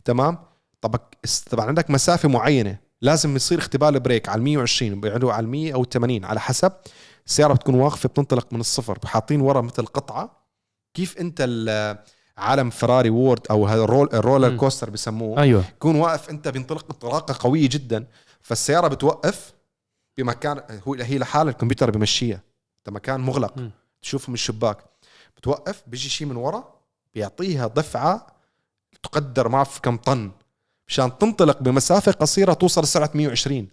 تمام؟ 0.05 0.52
طب 0.83 0.95
طبعا 1.51 1.65
عندك 1.65 1.89
مسافة 1.89 2.29
معينة 2.29 2.77
لازم 3.01 3.35
يصير 3.35 3.59
اختبار 3.59 3.93
ال 3.93 3.99
brake 3.99 4.29
على 4.29 4.41
120 4.41 5.01
بيعلوا 5.01 5.33
على 5.33 5.47
100 5.47 5.73
أو 5.73 5.83
80 5.83 6.25
على 6.25 6.39
حسب 6.39 6.71
السياره 7.27 7.53
بتكون 7.53 7.75
واقفة 7.75 8.09
بتنطلق 8.09 8.53
من 8.53 8.59
الصفر 8.59 8.97
حاطين 9.05 9.41
ورا 9.41 9.61
مثل 9.61 9.85
قطعة 9.85 10.43
كيف 10.93 11.17
أنت 11.17 11.37
ال- 11.39 11.97
عالم 12.37 12.69
فراري 12.69 13.09
وورد 13.09 13.41
أو 13.51 13.67
هذا 13.67 13.83
ال 13.83 14.09
roll 14.13 14.28
ال 14.28 14.32
roller. 14.32 14.57
coaster 14.57 14.89
بسموه 14.89 15.41
أيوه 15.41 15.63
يكون 15.75 15.95
واقف 15.95 16.29
أنت 16.29 16.47
بينطلق 16.47 16.85
انطلاقه 16.91 17.35
قوية 17.39 17.69
جدا 17.69 18.07
فالسيارة 18.41 18.87
بتوقف 18.87 19.53
بمكان 20.17 20.61
هو 20.87 20.93
هي 20.93 21.17
لحالها 21.17 21.51
الكمبيوتر 21.51 21.91
بمشيها 21.91 22.41
انت 22.79 22.95
مكان 22.95 23.19
مغلق. 23.21 23.53
تشوفه 24.01 24.29
من 24.29 24.33
الشباك 24.33 24.77
بتوقف 25.37 25.83
بيجي 25.87 26.09
شيء 26.09 26.27
من 26.27 26.35
ورا 26.35 26.73
بيعطيها 27.13 27.67
دفعة 27.67 28.27
تقدر 29.03 29.47
ما 29.47 29.63
في 29.63 29.81
كم 29.81 29.97
طن 29.97 30.31
مشان 30.87 31.17
تنطلق 31.17 31.61
بمسافة 31.61 32.11
قصيرة 32.11 32.53
توصل 32.53 32.81
لسرعه 32.81 33.11
120 33.13 33.67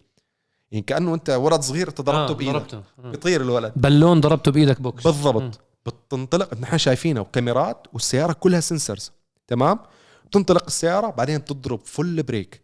يعني 0.71 0.83
كأنه 0.83 1.15
أنت 1.15 1.31
ولد 1.31 1.61
صغير 1.61 1.89
انت 1.89 2.01
ضربته 2.01 2.33
آه، 2.33 2.35
بإيدك. 2.35 2.53
ضربته. 2.53 2.83
مم. 2.99 3.11
بيطير 3.11 3.41
الولد. 3.41 3.73
بالون 3.77 4.21
ضربته 4.21 4.53
بإيدك 4.53 4.81
box. 4.81 5.05
بالضبط. 5.05 5.61
بتنطلق 5.87 6.55
نحن 6.55 6.79
شايفينها 6.79 7.23
وكاميرات 7.23 7.87
والسيارة 7.93 8.33
كلها 8.33 8.61
sensors. 8.61 9.13
تمام؟ 9.49 9.79
بتنطلق 10.27 10.65
السيارة 10.67 11.11
بعدين 11.11 11.39
بتضرب 11.39 11.81
full 11.85 12.23
brake 12.23 12.63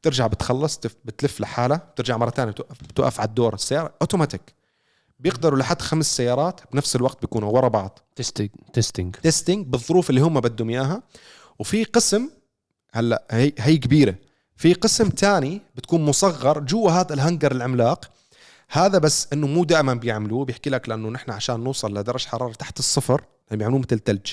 بترجع 0.00 0.26
بتخلص 0.26 0.80
بتلف 1.04 1.40
لحالها 1.40 1.76
بترجع 1.76 2.16
مرة 2.16 2.30
ثانية 2.30 2.52
بتوقف 2.52 2.82
بتوقف 2.82 3.20
على 3.20 3.28
الدور. 3.28 3.54
السيارة 3.54 3.94
اوتوماتيك 4.02 4.54
بيقدروا 5.18 5.58
لحد 5.58 5.82
خمس 5.82 6.16
سيارات 6.16 6.60
بنفس 6.72 6.96
الوقت 6.96 7.20
بيكونوا 7.20 7.52
ورا 7.52 7.68
بعض. 7.68 7.98
testing 8.16 8.50
testing 8.72 9.16
testing 9.16 9.66
بالظروف 9.66 10.10
اللي 10.10 10.20
هم 10.20 10.40
بدهم 10.40 10.70
إياها. 10.70 11.02
وفي 11.58 11.84
قسم 11.84 12.30
هلا 12.92 13.24
هي 13.30 13.52
هي 13.58 13.76
كبيرة 13.76 14.14
في 14.56 14.74
قسم 14.74 15.08
تاني 15.08 15.62
بتكون 15.76 16.04
مصغر 16.04 16.58
جوا 16.58 16.90
هذا 16.90 17.14
ال 17.14 17.19
hanger 17.19 17.52
العملاق 17.52 18.10
هذا 18.70 18.98
بس 18.98 19.28
إنه 19.32 19.46
مو 19.46 19.64
دائما 19.64 19.94
بيعملوه 19.94 20.44
بيحكي 20.44 20.70
لك 20.70 20.88
لأنه 20.88 21.08
نحن 21.08 21.30
عشان 21.30 21.60
نوصل 21.60 21.98
لدرجة 21.98 22.28
حرارة 22.28 22.52
تحت 22.52 22.78
الصفر 22.78 23.24
بيعملوه 23.50 23.78
مثل 23.78 23.98
ثلج 23.98 24.32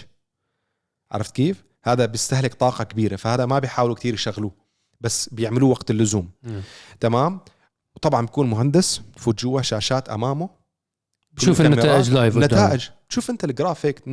عرفت 1.11 1.35
كيف؟ 1.35 1.63
هذا 1.83 2.05
بيستهلك 2.05 2.53
طاقة 2.53 2.83
كبيرة 2.83 3.15
فهذا 3.15 3.45
ما 3.45 3.59
بيحاولوا 3.59 3.95
كتير 3.95 4.13
يشغلوه 4.13 4.51
بس 5.01 5.29
بيعملوه 5.29 5.69
وقت 5.69 5.91
اللزوم 5.91 6.29
مم. 6.43 6.61
تمام 6.99 7.39
وطبعا 7.95 8.21
بيكون 8.25 8.49
مهندس 8.49 9.01
بفوت 9.15 9.41
جوا 9.41 9.61
شاشات 9.61 10.09
أمامه 10.09 10.49
بشوف 11.33 11.61
النتائج. 11.61 12.11
live. 12.11 12.37
نتائج 12.37 12.87
تشوف 13.09 13.29
أنت 13.29 13.43
الجرافيك 13.43 14.07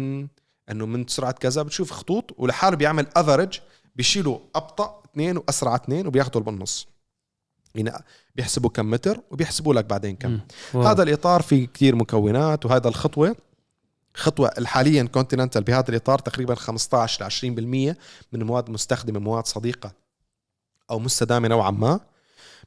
إنه 0.71 0.87
من 0.87 1.07
سرعه 1.07 1.33
كذا 1.33 1.63
بتشوف 1.63 1.91
خطوط 1.91 2.35
ولحاله 2.39 2.77
بيعمل 2.77 3.07
average 3.17 3.61
بيشيلوا 3.97 4.39
أبطأ 4.55 5.03
اثنين 5.05 5.37
وأسرع 5.37 5.75
اثنين 5.75 6.07
وبياخذوا 6.07 6.43
بالنص 6.43 6.87
يعني 7.75 7.93
بيحسبوا 8.37 8.71
كم 8.71 8.91
متر 8.91 9.21
وبيحسبوا 9.31 9.75
لك 9.75 9.85
بعدين 9.85 10.17
كم. 10.17 10.41
هذا 10.75 11.03
الإطار 11.03 11.43
فيه 11.43 11.69
كثير 11.75 11.95
مكونات 11.95 12.67
وهذا 12.67 12.89
الخطوة 12.89 13.37
خطوة 14.15 14.51
حاليا 14.65 15.03
كونتيننتال 15.03 15.63
بهذا 15.63 15.89
الإطار 15.89 16.19
تقريبا 16.19 16.55
15 16.55 17.25
ل 17.25 17.31
20% 17.31 17.97
من 18.33 18.41
المواد 18.43 18.67
المستخدمه 18.67 19.21
مواد 19.21 19.47
صديقة 19.47 19.93
أو 20.91 20.99
مستدامة 20.99 21.49
نوعا 21.49 21.71
ما 21.71 22.01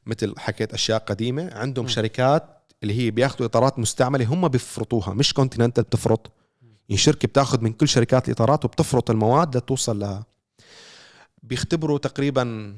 مثل 0.06 0.34
حكيت 0.38 0.74
أشياء 0.74 0.98
قديمة. 0.98 1.54
عندهم 1.54 1.84
م. 1.84 1.88
شركات 1.88 2.44
اللي 2.82 2.98
هي 2.98 3.10
بياخذوا 3.10 3.46
إطارات 3.46 3.78
مستعملة 3.78 4.24
هم 4.24 4.48
بيفرطوها 4.48 5.14
مش 5.14 5.34
كونتيننتال 5.34 5.84
بتفرط. 5.84 6.32
يعني 6.88 6.98
شركة 6.98 7.28
بتاخذ 7.28 7.60
من 7.60 7.72
كل 7.72 7.88
شركات 7.88 8.28
الإطارات 8.28 8.64
وبتفرط 8.64 9.10
المواد 9.10 9.56
لتوصل 9.56 9.98
لها 9.98 10.26
بيختبروا 11.42 11.98
تقريبا 11.98 12.76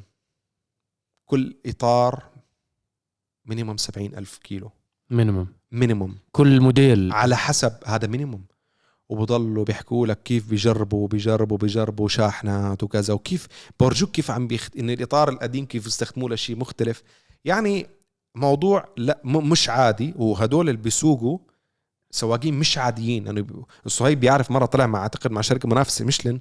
كل 1.26 1.56
إطار 1.66 2.22
minimum 3.44 3.76
70 3.76 4.06
ألف 4.06 4.38
كيلو. 4.38 4.70
minimum 5.10 5.46
minimum 5.72 6.18
كل 6.32 6.60
موديل. 6.60 7.12
على 7.12 7.36
حسب 7.36 7.72
هذا 7.86 8.06
minimum 8.06 8.44
وبضلوا 9.08 9.64
بيحكوا 9.64 10.06
لك 10.06 10.22
كيف 10.22 10.50
بيجربوا 10.50 11.08
بيجربوا 11.08 11.58
بيجربوا 11.58 12.08
شاحنات 12.08 12.82
وكذا 12.82 13.14
وكيف 13.14 13.46
بورجوك 13.80 14.10
كيف 14.10 14.30
عم 14.30 14.46
بيخت... 14.46 14.76
إن 14.76 14.90
الإطار 14.90 15.28
القديم 15.28 15.66
كيف 15.66 15.86
يستخدموه 15.86 16.30
لشيء 16.30 16.56
مختلف. 16.56 17.02
يعني 17.44 17.86
موضوع 18.34 18.88
لا 18.96 19.20
م... 19.24 19.50
مش 19.50 19.68
عادي 19.68 20.14
وهدول 20.16 20.68
اللي 20.68 20.82
بيسوقوا 20.82 21.38
سواقين 22.10 22.54
مش 22.54 22.78
عاديين 22.78 23.26
يعني 23.26 23.42
ب- 23.42 23.64
الصهيب 23.86 24.20
بيعرف 24.20 24.50
مرة 24.50 24.66
طلع 24.66 24.86
مع 24.86 24.98
أعتقد 25.02 25.30
مع 25.30 25.40
شركة 25.40 25.68
منافسة 25.68 26.04
ميشلين 26.04 26.38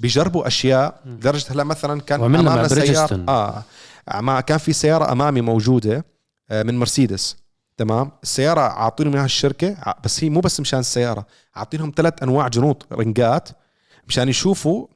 بيجربوا 0.00 0.46
أشياء. 0.46 1.00
لدرجة 1.06 1.44
هلا 1.52 1.64
مثلا 1.64 2.00
كان 2.00 2.20
أمامنا 2.22 2.66
بريدجستون. 2.66 3.28
آه 3.28 3.64
مع 4.14 4.40
كان 4.40 4.58
في 4.58 4.72
سيارة 4.72 5.12
أمامي 5.12 5.40
موجودة 5.40 6.04
آه، 6.50 6.62
من 6.62 6.78
مرسيدس 6.78 7.36
تمام 7.76 8.10
السيارة 8.22 8.60
عاطينهم 8.60 9.14
اياها 9.14 9.24
الشركة 9.24 9.76
بس 10.04 10.24
هي 10.24 10.30
مو 10.30 10.40
بس 10.40 10.60
مشان 10.60 10.78
السيارة 10.80 11.26
عاطينهم 11.54 11.92
ثلاث 11.96 12.22
أنواع 12.22 12.48
جنوط 12.48 12.86
ringات 12.92 13.48
مشان 14.08 14.28
يشوفوا 14.28 14.86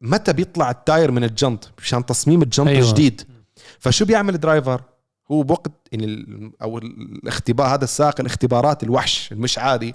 متى 0.00 0.32
بيطلع 0.32 0.70
ال 0.70 0.78
tire 0.78 1.10
من 1.10 1.24
الجنط 1.24 1.70
مشان 1.78 2.06
تصميم 2.06 2.42
الجنط 2.42 2.66
أيوة. 2.68 2.80
أيوة. 2.80 2.92
جديد 2.92 3.22
فشو 3.78 4.04
بيعمل 4.04 4.34
ال 4.34 4.41
driver 4.41 4.82
هو 5.32 5.42
بوقت 5.42 5.72
يعني 5.92 6.04
ال- 6.04 6.52
أو 6.62 6.78
الاختبار 6.78 7.66
هذا 7.74 7.84
السائق 7.84 8.20
الاختبارات 8.20 8.82
الوحش 8.82 9.32
المش 9.32 9.58
عادي. 9.58 9.94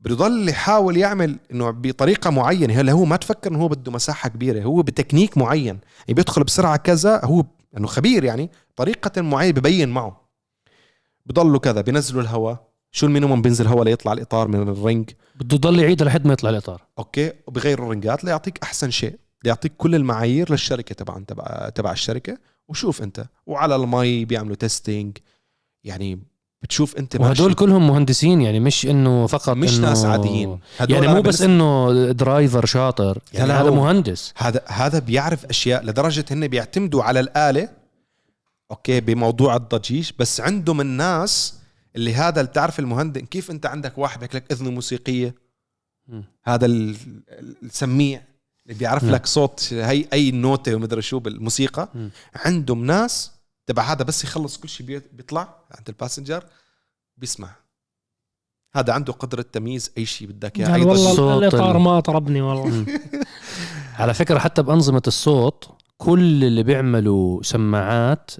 بيضل 0.00 0.48
يحاول 0.48 0.96
يعمل 0.96 1.38
إنه 1.52 1.70
بطريقة 1.70 2.30
معينة. 2.30 2.74
هلا 2.74 2.92
هو 2.92 3.04
ما 3.04 3.16
تفكر 3.16 3.50
إنه 3.50 3.58
هو 3.58 3.68
بده 3.68 3.92
مساحة 3.92 4.28
كبيرة 4.28 4.62
هو 4.62 4.82
بتكنيك 4.82 5.38
معين. 5.38 5.78
يعني 5.98 6.14
بيدخل 6.14 6.44
بسرعة 6.44 6.76
كذا 6.76 7.20
هو 7.24 7.44
إنه 7.76 7.86
خبير 7.86 8.24
يعني 8.24 8.50
طريقة 8.76 9.22
معينة 9.22 9.52
ببين 9.52 9.88
معه. 9.88 10.28
بضلوا 11.26 11.58
كذا 11.60 11.80
بينزلوا 11.80 12.22
الهواء 12.22 12.68
شو 12.92 13.06
ال 13.06 13.11
minimum 13.11 13.42
بينزل 13.42 13.66
هواء 13.66 13.84
ليطلع 13.84 14.12
الإطار 14.12 14.48
من 14.48 14.68
ال 14.68 14.76
ring 14.76 15.10
بده 15.36 15.54
يضل 15.56 15.80
يعيد 15.80 16.02
لحد 16.02 16.26
ما 16.26 16.32
يطلع 16.32 16.50
الإطار. 16.50 16.82
okay 16.98 17.32
وبغيروا 17.46 17.86
ال 17.86 17.92
ringات 17.92 18.24
ليعطيك 18.24 18.58
أحسن 18.62 18.90
شيء. 18.90 19.18
ليعطيك 19.44 19.72
كل 19.76 19.94
المعايير 19.94 20.50
للشركة 20.50 20.94
تبع 20.94 21.18
تبع 21.28 21.68
تبع 21.68 21.92
الشركة. 21.92 22.38
وشوف 22.68 23.02
انت. 23.02 23.24
وعلى 23.46 23.76
المي 23.76 24.24
بيعملوا 24.24 24.56
testing 24.56 25.18
يعني 25.84 26.20
بتشوف 26.62 26.96
انت 26.96 27.16
وهدول. 27.16 27.54
كلهم 27.54 27.86
مهندسين 27.88 28.40
يعني 28.40 28.60
مش 28.60 28.86
إنه 28.86 29.26
فقط 29.26 29.50
مش 29.56 29.78
إنه 29.78 29.88
ناس 29.88 30.04
عاديين 30.04 30.58
يعني 30.88 31.08
مو 31.08 31.22
بس 31.22 31.42
إنه 31.42 31.92
driver 32.12 32.66
شاطر 32.66 33.18
يعني 33.32 33.48
لا، 33.48 33.62
هذا 33.62 33.70
مهندس. 33.70 34.34
هذا 34.36 34.62
هذا 34.66 34.98
بيعرف 34.98 35.44
أشياء 35.46 35.84
لدرجة 35.84 36.24
هن 36.30 36.48
بيعتمدوا 36.48 37.02
على 37.02 37.20
الآلة. 37.20 37.68
okay 38.70 39.00
بموضوع 39.00 39.56
الضجيج. 39.56 40.10
بس 40.18 40.40
عندهم 40.40 40.80
الناس 40.80 41.54
اللي 41.96 42.14
هذا 42.14 42.40
اللي 42.40 42.52
تعرف 42.52 42.78
المهندس 42.78 43.20
كيف 43.20 43.50
أنت 43.50 43.66
عندك 43.66 43.98
واحد 43.98 44.20
بيحكي 44.20 44.36
لك 44.36 44.52
إذن 44.52 44.68
موسيقية؟ 44.74 45.34
مم. 46.08 46.24
هذا 46.44 46.66
ال- 46.66 46.96
السميع. 47.62 48.22
اللي 48.66 48.78
بيعرف 48.78 49.04
نعم. 49.04 49.14
لك 49.14 49.26
صوت 49.26 49.68
هي 49.72 50.04
أي 50.12 50.30
نوتة 50.30 50.74
ومدري 50.74 51.02
شو 51.02 51.18
بالموسيقى 51.18 51.88
مم. 51.94 52.10
عندهم 52.34 52.84
ناس 52.84 53.30
تبع 53.66 53.82
هذا 53.92 54.04
بس 54.04 54.24
يخلص 54.24 54.56
كل 54.58 54.68
شيء 54.68 54.86
بي- 54.86 55.02
بيطلع 55.12 55.56
عند 55.78 55.88
ال 55.88 55.94
passenger 55.94 56.44
بيسمع 57.16 57.56
هذا 58.74 58.92
عنده 58.92 59.12
قدرة 59.12 59.42
تمييز 59.42 59.92
أي 59.98 60.06
شيء 60.06 60.28
بدك 60.28 60.60
أي 60.60 60.64
ضجيج. 60.64 60.86
والله 60.86 61.10
الصوت 61.10 61.42
الاطار 61.42 61.76
ال- 61.76 61.82
ما 61.82 62.00
طربني 62.00 62.40
والله 62.42 62.86
على 63.94 64.14
فكرة 64.14 64.38
حتى 64.38 64.62
بأنظمة 64.62 65.02
الصوت 65.06 65.68
كل 65.98 66.44
اللي 66.44 66.62
بيعملوا 66.62 67.42
سماعات 67.42 68.30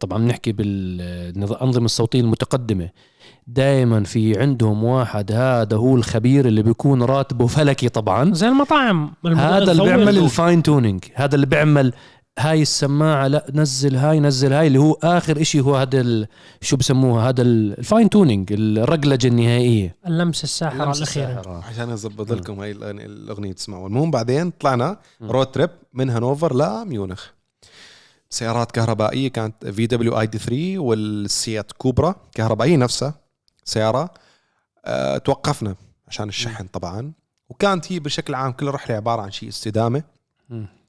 طبعا 0.00 0.18
بنحكي 0.18 0.52
بالانظمه 0.52 1.84
الصوتية 1.84 2.20
المتقدمة 2.20 2.90
دائما 3.46 4.04
في 4.04 4.40
عندهم 4.40 4.84
واحد 4.84 5.32
هذا 5.32 5.76
هو 5.76 5.96
الخبير 5.96 6.46
اللي 6.46 6.62
بيكون 6.62 7.02
راتبه 7.02 7.46
فلكي 7.46 7.88
طبعا. 7.88 8.34
زي 8.34 8.48
المطاعم 8.48 9.12
هذا 9.26 9.72
اللي 9.72 9.82
بيعمل. 9.84 10.18
ال 10.18 10.27
fine 10.27 10.62
tuning 10.62 11.04
هذا 11.14 11.34
اللي 11.34 11.46
بيعمل 11.46 11.92
هاي 12.38 12.62
السماعة 12.62 13.26
لا 13.26 13.46
نزل 13.54 13.96
هاي 13.96 14.20
نزل 14.20 14.52
هاي 14.52 14.66
اللي 14.66 14.78
هو 14.78 14.92
آخر 15.02 15.40
إشي 15.40 15.60
هو 15.60 15.76
هذا 15.76 16.00
ال- 16.00 16.26
شو 16.60 16.76
بسموها 16.76 17.28
هذا 17.28 17.42
ال- 17.42 17.78
ال 17.78 17.84
fine 17.84 18.10
tuning 18.10 18.48
الرقلجة 18.52 19.26
النهائية. 19.28 19.96
اللمسه 20.06 20.42
الساحرة 20.44 20.82
اللمسة 20.82 20.98
الأخيرة. 21.02 21.64
عشان 21.64 21.90
أظبط 21.90 22.32
لكم 22.32 22.60
هاي 22.60 22.74
الأغنية- 22.74 22.80
الأغنية 22.84 23.52
تسمعوا 23.52 23.88
المهم 23.88 24.10
بعدين 24.10 24.50
طلعنا. 24.50 24.96
road 25.22 25.46
trip 25.46 25.70
من 25.94 26.10
هانوفر 26.10 26.54
لميونخ 26.56 27.26
سيارات 28.30 28.70
كهربائية 28.72 29.28
كانت 29.28 29.66
في 29.66 29.86
VW 29.86 30.20
ID 30.20 30.38
3 30.38 30.78
والسيات 30.78 31.72
كوبرا 31.72 32.14
كهربائية 32.34 32.76
نفسها. 32.76 33.14
سيارة 33.64 34.10
أه 34.84 35.18
توقفنا 35.18 35.74
عشان 36.08 36.28
الشحن 36.28 36.66
طبعا. 36.66 37.12
وكانت 37.48 37.92
هي 37.92 37.98
بشكل 37.98 38.34
عام 38.34 38.52
كل 38.52 38.66
رحلة 38.66 38.96
عبارة 38.96 39.22
عن 39.22 39.30
شيء 39.30 39.48
استدامة. 39.48 40.02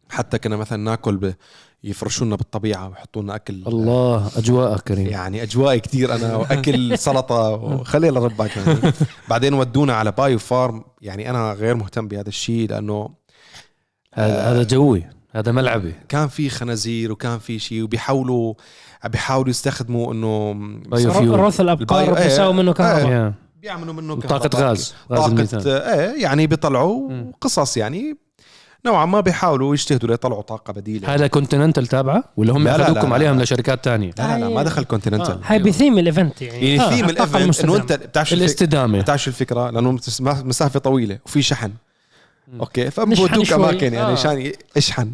حتى 0.10 0.40
كنا 0.40 0.56
مثلا 0.56 0.84
نأكل 0.84 1.18
ب... 1.18 1.34
يفرشوا 1.84 2.26
لنا 2.26 2.36
بالطبيعة 2.36 2.90
ويحطوا 2.90 3.22
لنا 3.22 3.36
اكل 3.36 3.54
الله 3.68 4.32
أجواء 4.38 4.78
كريم 4.78 5.08
يعني 5.08 5.44
أجواء 5.44 5.78
كتير 5.78 6.16
أنا 6.16 6.36
وأكل 6.42 6.98
سلطة 6.98 7.50
وخلي 7.50 8.10
لربك 8.10 8.58
يعني 8.58 8.94
بعدين 9.30 9.54
ودونا 9.54 9.94
على 9.94 10.12
بايو 10.12 10.40
فارم. 10.40 10.84
يعني 11.02 11.30
أنا 11.30 11.54
غير 11.54 11.76
مهتم 11.76 12.08
بهذا 12.08 12.30
الشيء 12.30 12.70
لأنه 12.70 13.10
هذا 14.14 14.52
هذا 14.52 14.64
جوي 14.64 15.10
هذا 15.32 15.52
ملعبي. 15.52 15.94
كان 16.10 16.28
في 16.28 16.50
خنازير 16.50 17.12
وكان 17.12 17.40
في 17.40 17.60
شيء 17.60 17.84
وبيحاولوا 17.84 18.54
بيحاولوا 19.10 19.50
يستخدموا 19.50 20.14
إنه. 20.14 20.56
رث 21.36 21.62
الأبقار 21.62 22.18
إيه، 22.18 22.24
بيساوي 22.24 22.54
منه 22.54 22.74
كهرباء 22.74 23.12
يا. 23.12 23.34
بيعملوا 23.62 23.94
منه 23.94 24.16
طاقة 24.16 24.48
كهرباء. 24.50 24.70
غاز 24.70 24.94
غاز 25.12 25.44
طاقة 25.54 25.94
إيه 25.94 26.24
يعني 26.24 26.48
بيطلعوا. 26.48 27.10
قصص 27.42 27.78
يعني 27.78 28.18
نوعا 28.86 29.06
ما 29.06 29.20
بيحاولوا 29.20 29.74
يجتهدوا 29.74 30.10
ليطلعوا 30.10 30.42
طاقة 30.42 30.74
بديلة 30.74 31.16
هذا 31.16 31.28
كونتيننتال 31.28 31.88
تابعة 31.88 32.24
ولا 32.38 32.54
هم 32.54 32.68
اخذوكم 32.68 33.14
عليهم. 33.14 33.42
لشركات 33.42 33.84
تانية 33.86 34.12
لا 34.18 34.38
لا, 34.38 34.40
لا 34.46 34.50
ما 34.50 34.64
دخل 34.64 34.84
كونتيننتال 34.84 35.40
هاي 35.46 35.60
ب 35.60 35.66
theme 35.66 35.98
ال 36.00 36.07
event 36.07 36.42
يعني 36.42 36.76
يعني 36.76 36.82
آه، 36.82 36.90
ثيم 36.96 37.10
الطاقة 37.10 37.38
ال 37.38 37.41
event 37.41 37.60
إنه. 37.64 37.76
أنت 37.76 37.94
بتعرف 37.94 38.34
الاستدامة 38.34 39.02
بتعرف 39.02 39.22
شو 39.24 39.30
الفكرة 39.30 39.70
لأنه 39.70 39.92
مس- 39.92 40.22
مسافة 40.22 40.80
طويلة 40.80 41.20
وفي 41.26 41.42
شحن 41.42 41.72
okay 42.60 42.92
فبودوك. 42.92 43.54
أماكن 43.54 43.94
يعني 43.94 44.08
آه. 44.08 44.12
عشان 44.12 44.52
اشحن 44.78 45.12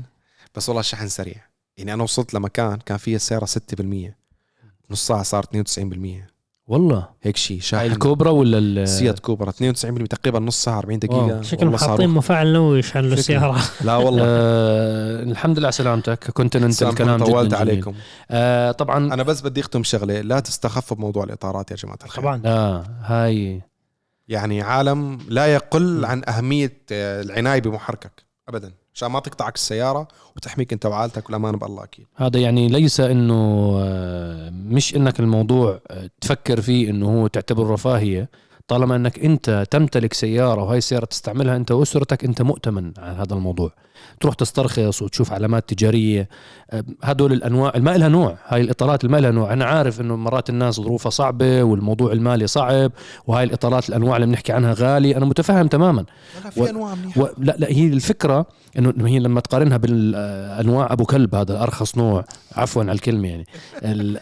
بس 0.56 0.70
والله 0.70 0.80
الشحن 0.80 1.08
سريع 1.08 1.36
يعني 1.80 1.94
أنا 1.94 2.04
وصلت 2.04 2.34
لمكان 2.34 2.78
كان 2.86 2.98
فيها 2.98 3.16
السياره 3.16 3.46
6% 3.46 4.14
نص 4.92 5.08
ساعة 5.08 5.24
صارت 5.24 5.56
92% 5.80 6.30
والله. 6.68 7.10
هيك 7.22 7.38
شيء 7.38 7.58
هاي 7.58 7.62
شاحن 7.62 7.86
الكوبرا 7.86 8.30
ولا 8.32 8.58
ال- 8.58 8.88
سيات 8.88 9.20
كوبرا. 9.20 9.52
92% 9.52 10.08
تقريبا 10.08 10.40
نص 10.40 10.64
ساعة 10.64 10.78
40 10.80 11.00
دقيقة. 11.00 11.42
شكلهم 11.42 11.74
والله 11.74 11.88
حاطين. 11.88 12.10
مفاعل 12.10 12.54
نووي 12.54 12.80
يشعل 12.80 13.04
له 13.04 13.10
فكرة. 13.10 13.20
السيارة. 13.20 13.62
لا 13.86 13.96
والله. 13.96 14.24
آه 14.26 15.24
الحمد 15.24 15.58
لله 15.60 15.68
على 15.68 15.72
سلامتك. 15.72 16.32
كونتيننتال 16.32 16.74
سامحوني 16.76 16.98
كلام 16.98 17.18
جدا 17.18 17.26
طولت 17.32 17.50
جميل. 17.52 17.62
عليكم. 17.62 17.94
آه 18.32 18.72
طبعا 18.72 19.14
أنا 19.14 19.24
بس 19.24 19.42
بدي 19.42 19.60
أختم 19.62 19.84
شغلة. 19.84 20.22
لا 20.22 20.40
تستخفوا 20.40 20.98
بموضوع 20.98 21.24
الإطارات 21.24 21.72
يا 21.72 21.76
جماعة 21.76 21.98
الخير. 22.06 22.22
طبعا. 22.24 22.42
آه 22.46 22.84
هاي. 23.02 23.62
يعني 24.28 24.62
عالم 24.62 25.18
لا 25.28 25.54
يقل 25.54 26.06
عن 26.06 26.22
أهمية 26.28 26.78
آه، 26.92 27.22
العناية 27.22 27.62
بمحركك. 27.62 28.26
ابدا. 28.50 28.72
عشان 29.00 29.12
ما 29.12 29.20
تقطعك 29.20 29.56
السيارة 29.56 30.08
وتحميك 30.36 30.74
انت 30.74 30.86
وعائلتك 30.86 31.26
والأمان 31.26 31.56
بالله 31.56 31.84
أكيد. 31.84 32.06
هذا 32.16 32.40
يعني 32.40 32.68
ليس 32.68 33.00
إنه 33.00 33.74
آه، 33.80 34.50
مش 34.50 34.96
إنك 34.96 35.20
الموضوع 35.20 35.80
آه، 35.88 36.10
تفكر 36.22 36.62
فيه 36.62 36.90
إنه 36.90 37.22
هو 37.22 37.28
تعتبره 37.28 37.74
رفاهية. 37.74 38.30
طالما 38.70 38.96
أنك 38.96 39.20
أنت 39.20 39.68
تمتلك 39.72 40.14
سيارة 40.14 40.64
وهي 40.64 40.78
السيارة 40.78 41.06
تستعملها 41.06 41.56
أنت 41.56 41.72
وأسرتك 41.72 42.26
أنت 42.26 42.42
مؤتمن 42.42 42.92
على 42.98 43.18
هذا 43.18 43.34
الموضوع. 43.34 43.72
تروح 44.20 44.36
تسترخص 44.36 45.02
وتشوف 45.02 45.32
علامات 45.34 45.70
تجارية. 45.70 46.30
هدول 47.04 47.34
الأنواع 47.34 47.72
ما 47.78 47.98
لها 47.98 48.08
نوع. 48.08 48.38
هاي 48.48 48.62
الاطارات 48.62 49.06
ما 49.06 49.18
لها 49.18 49.32
نوع. 49.32 49.54
أنا 49.54 49.66
عارف 49.66 50.02
إنه 50.02 50.16
مرات 50.16 50.50
الناس 50.50 50.76
ظروفها 50.76 51.10
صعبة 51.10 51.64
والموضوع 51.64 52.12
المالي 52.12 52.48
صعب 52.48 52.92
وهاي 53.28 53.44
الاطارات 53.44 53.90
الأنواع 53.90 54.16
اللي 54.16 54.28
بنحكي 54.28 54.52
عنها 54.54 54.74
غالي 54.78 55.18
أنا 55.18 55.26
متفهم 55.26 55.68
تماما. 55.68 56.06
لا 56.44 56.48
و- 56.48 56.64
في 56.64 56.70
أنواع 56.70 56.96
منيحه 56.96 57.22
و... 57.22 57.28
لا 57.38 57.56
لا 57.58 57.68
هي 57.70 57.88
الفكرة 57.88 58.46
إنه 58.78 58.90
إنه 58.98 59.08
هي 59.08 59.20
لما 59.20 59.40
تقارنها 59.40 59.78
بالأنواع 59.78 60.94
أبو 60.94 61.06
كلب 61.06 61.36
هذا 61.36 61.64
أرخص 61.64 61.98
نوع. 61.98 62.26
عفوا 62.56 62.82
على 62.82 62.92
الكلمة 62.92 63.28
يعني. 63.28 63.46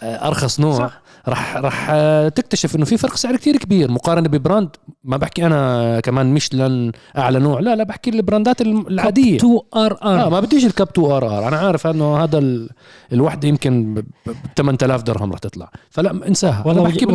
أرخص 0.04 0.60
نوع. 0.60 0.78
صح. 0.78 1.02
راح 1.28 1.58
راح 1.58 1.92
تكتشف 2.28 2.76
إنه 2.76 2.86
في 2.86 2.98
فرق 2.98 3.16
سعر 3.16 3.36
كتير 3.36 3.58
كبير 3.58 3.92
مقارنة 3.92 4.28
ب 4.38 4.43
brand 4.43 4.70
ما 5.04 5.18
بحكي 5.18 5.46
أنا 5.46 6.00
كمان 6.00 6.34
ميشلان 6.34 6.92
أعلى 7.18 7.40
نوع 7.40 7.60
لا 7.60 7.76
لا 7.76 7.84
بحكي 7.84 8.10
ال 8.10 8.17
brandات 8.17 8.62
العادية. 8.62 9.36
2 9.38 9.60
RR. 9.76 10.30
ما 10.30 10.40
بديش 10.40 10.66
ال 10.66 10.71
Cup 10.71 10.88
2 10.88 11.08
RR. 11.12 11.48
أنا 11.48 11.58
عارف 11.58 11.88
إنه 11.88 12.18
هذا 12.18 12.38
ال... 12.38 12.70
الوحدة 13.14 13.48
يمكن 13.48 13.94
ب 13.94 14.00
ب- 14.00 14.34
8000 14.58 15.02
درهم 15.04 15.32
راح 15.32 15.40
تطلع. 15.40 15.72
فلا 15.90 16.28
انساها. 16.28 16.64
والله 16.68 16.84
بحكي. 16.84 17.06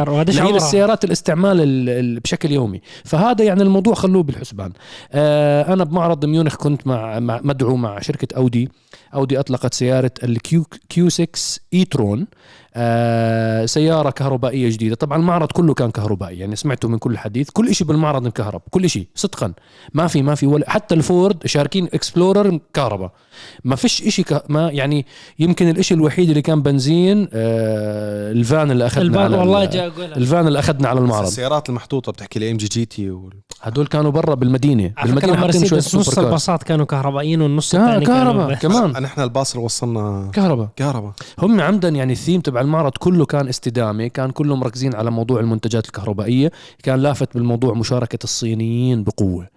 أكثر، 0.00 0.10
وهذاش 0.10 0.34
اللي 0.34 0.40
هي 0.42 0.46
عمرها. 0.46 0.54
للسيارات 0.64 1.04
الاستعمال 1.04 1.60
ال- 1.60 1.88
ال- 1.88 2.20
بشكل 2.20 2.50
يومي. 2.50 2.80
فهذا 3.04 3.44
يعني 3.44 3.62
الموضوع 3.62 3.94
خلوه 3.94 4.22
بالحسبان. 4.22 4.72
آه 5.12 5.72
أنا 5.72 5.84
بمعرض 5.84 6.24
ميونخ 6.24 6.56
كنت 6.56 6.86
مع, 6.86 7.18
مع 7.20 7.40
مدعو 7.44 7.76
مع 7.76 8.00
شركة 8.00 8.36
أودي. 8.36 8.68
أودي 9.14 9.40
أطلقت 9.40 9.74
سيارة 9.74 10.10
ال 10.22 10.43
Q 10.43 10.64
Q6 10.88 11.08
e-tron 11.08 12.26
آه 12.74 13.66
سيارة 13.66 14.10
كهربائية 14.10 14.68
جديدة. 14.70 14.94
طبعا 14.94 15.18
المعرض 15.18 15.52
كله 15.52 15.74
كان 15.74 15.90
كهربائي 15.90 16.38
يعني 16.38 16.56
سمعته 16.56 16.88
من 16.88 16.98
كل 16.98 17.18
حديث. 17.18 17.50
كل 17.50 17.74
شيء 17.74 17.86
بالمعرض 17.86 18.26
مكهرب 18.26 18.62
كل 18.70 18.90
شيء 18.90 19.06
صدقا. 19.14 19.52
ما 19.94 20.06
في 20.06 20.22
ما 20.22 20.34
في 20.34 20.46
ولا 20.46 20.70
حتى 20.70 20.94
الفورد 20.94 21.46
شاركين 21.46 21.84
إكسبلورر 21.94 22.60
كهرباء. 22.74 23.12
ما 23.64 23.76
فيش 23.76 24.02
إشي 24.02 24.22
ك... 24.22 24.42
ما 24.48 24.70
يعني 24.70 25.06
يمكن 25.38 25.68
الإشي 25.68 25.94
الوحيد 25.94 26.28
اللي 26.28 26.42
كان 26.42 26.62
بنزين 26.62 27.28
آه 27.32 28.32
الفان 28.32 28.70
اللي 28.70 28.86
أخذنا 28.86 29.02
الباب 29.02 29.20
على 29.22 29.36
والله 29.36 29.64
ال- 29.64 29.70
جاء 29.70 29.86
اقولها 29.86 30.16
الفان 30.16 30.46
اللي 30.46 30.58
أخذنا 30.58 30.88
على 30.88 31.00
المعرض. 31.00 31.26
السيارات 31.26 31.68
المحطوطة 31.68 32.12
بتحكي 32.12 32.38
لي 32.38 32.50
MG 32.50 32.56
GT 32.56 33.10
وال... 33.10 33.32
هدول 33.62 33.86
كانوا 33.86 34.10
برا 34.10 34.34
حاطين 35.36 35.64
شوية 35.64 35.78
مرسيدس 35.78 35.94
نص 35.94 36.18
الباصات 36.18 36.62
كانوا 36.62 36.86
كهربائيين 36.86 37.40
والنص 37.42 37.74
الثاني 37.74 38.04
كهرباء. 38.06 38.54
كمان. 38.54 38.96
أنا 38.96 39.06
إحنا 39.06 39.24
الباص 39.24 39.52
اللي 39.52 39.64
وصلنا 39.64 40.30
كهرباء. 40.32 40.68
كهرباء. 40.76 41.12
هم 41.38 41.60
عمدا 41.60 41.88
يعني 41.88 42.12
الثيم 42.12 42.40
تبع 42.40 42.59
المعرض 42.60 42.92
كله 42.98 43.26
كان 43.26 43.48
استدامه 43.48 44.08
كان 44.08 44.30
كله 44.30 44.56
مركزين 44.56 44.94
على 44.94 45.10
موضوع 45.10 45.40
المنتجات 45.40 45.86
الكهربائية 45.86 46.52
كان 46.82 47.00
لافت 47.00 47.34
بالموضوع 47.34 47.74
مشاركة 47.74 48.18
الصينيين 48.24 49.04
بقوة 49.04 49.48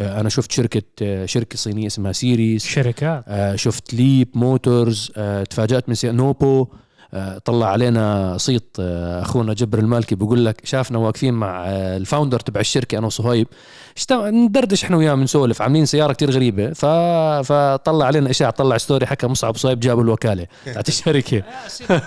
آه، 0.00 0.20
أنا 0.20 0.28
شفت 0.28 0.52
شركة 0.52 0.82
آه، 1.02 1.26
شركة 1.26 1.56
صينية 1.56 1.86
اسمها 1.86 2.12
سيريس 2.12 2.66
شركات 2.66 3.24
آه، 3.28 3.56
شفت 3.56 3.94
ليب 3.94 4.28
موتورز 4.34 5.12
تفاجأت 5.50 5.88
من. 5.88 6.16
نوبو 6.16 6.66
طلع 7.44 7.66
علينا 7.66 8.36
صيت 8.38 8.76
آه، 8.80 9.22
أخونا 9.22 9.54
جبر 9.54 9.78
المالكي 9.78 10.14
بيقول 10.14 10.44
لك 10.44 10.60
شافنا 10.64 10.98
واقفين 10.98 11.34
مع 11.34 11.64
آه، 11.66 11.96
ال 11.96 12.01
founder 12.01 12.40
تبع 12.40 12.60
الشركة 12.60 12.98
أنا 12.98 13.06
وصهيب 13.06 13.46
ندردش 14.12 14.84
إحنا 14.84 14.96
وياه 14.96 15.14
بنسولف 15.14 15.62
عاملين 15.62 15.86
سيارة 15.86 16.12
كتير 16.12 16.30
غريبة. 16.30 16.72
ف... 16.72 16.86
فطلع 17.52 18.06
علينا 18.06 18.30
إشاعة 18.30 18.50
طلع 18.50 18.78
story 18.78 19.06
حكى 19.06 19.26
مصعب 19.26 19.56
صهيب 19.56 19.80
جابوا 19.80 20.02
الوكالة. 20.02 20.46
تاعت 20.64 20.88
الشركة 20.88 21.42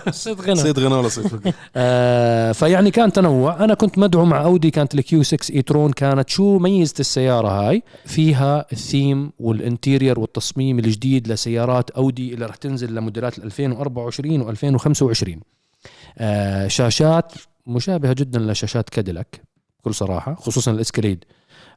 صيت 0.10 0.42
غنى. 0.42 0.56
صيت 0.56 0.80
غنى 0.80 0.96
ولا 0.96 1.08
صيت. 1.08 1.32
آه 1.76 2.52
فيعني 2.52 2.92
كان 2.92 3.12
تنوع. 3.12 3.64
أنا 3.64 3.74
كنت 3.74 3.98
مدعو 3.98 4.26
مع 4.26 4.44
أودي 4.44 4.72
كانت 4.72 4.96
ال 4.96 5.05
Q6 5.05 5.24
e-tron 5.24 5.92
كانت 5.92 6.30
شو 6.30 6.58
ميزة 6.58 6.96
السيارة 7.00 7.48
هاي؟ 7.48 7.84
فيها 8.06 8.66
ال 8.72 8.82
theme 8.82 9.32
وال 9.40 9.56
interior 9.56 10.20
والتصميم 10.20 10.80
الجديد 10.80 11.28
لسيارات 11.28 11.90
أودي 11.90 12.34
اللي 12.34 12.46
راح 12.46 12.56
تنزل 12.56 12.96
لموديلات 12.96 13.40
2024 13.40 14.56
و2025 14.56 14.91
آه 16.18 16.68
شاشات 16.68 17.34
مشابهة 17.68 18.14
جدا 18.14 18.40
لشاشات 18.40 18.90
كاديلاك 18.90 19.42
بكل 19.80 19.94
صراحة 19.94 20.36
خصوصا 20.36 20.72
الاسكاليد 20.72 21.26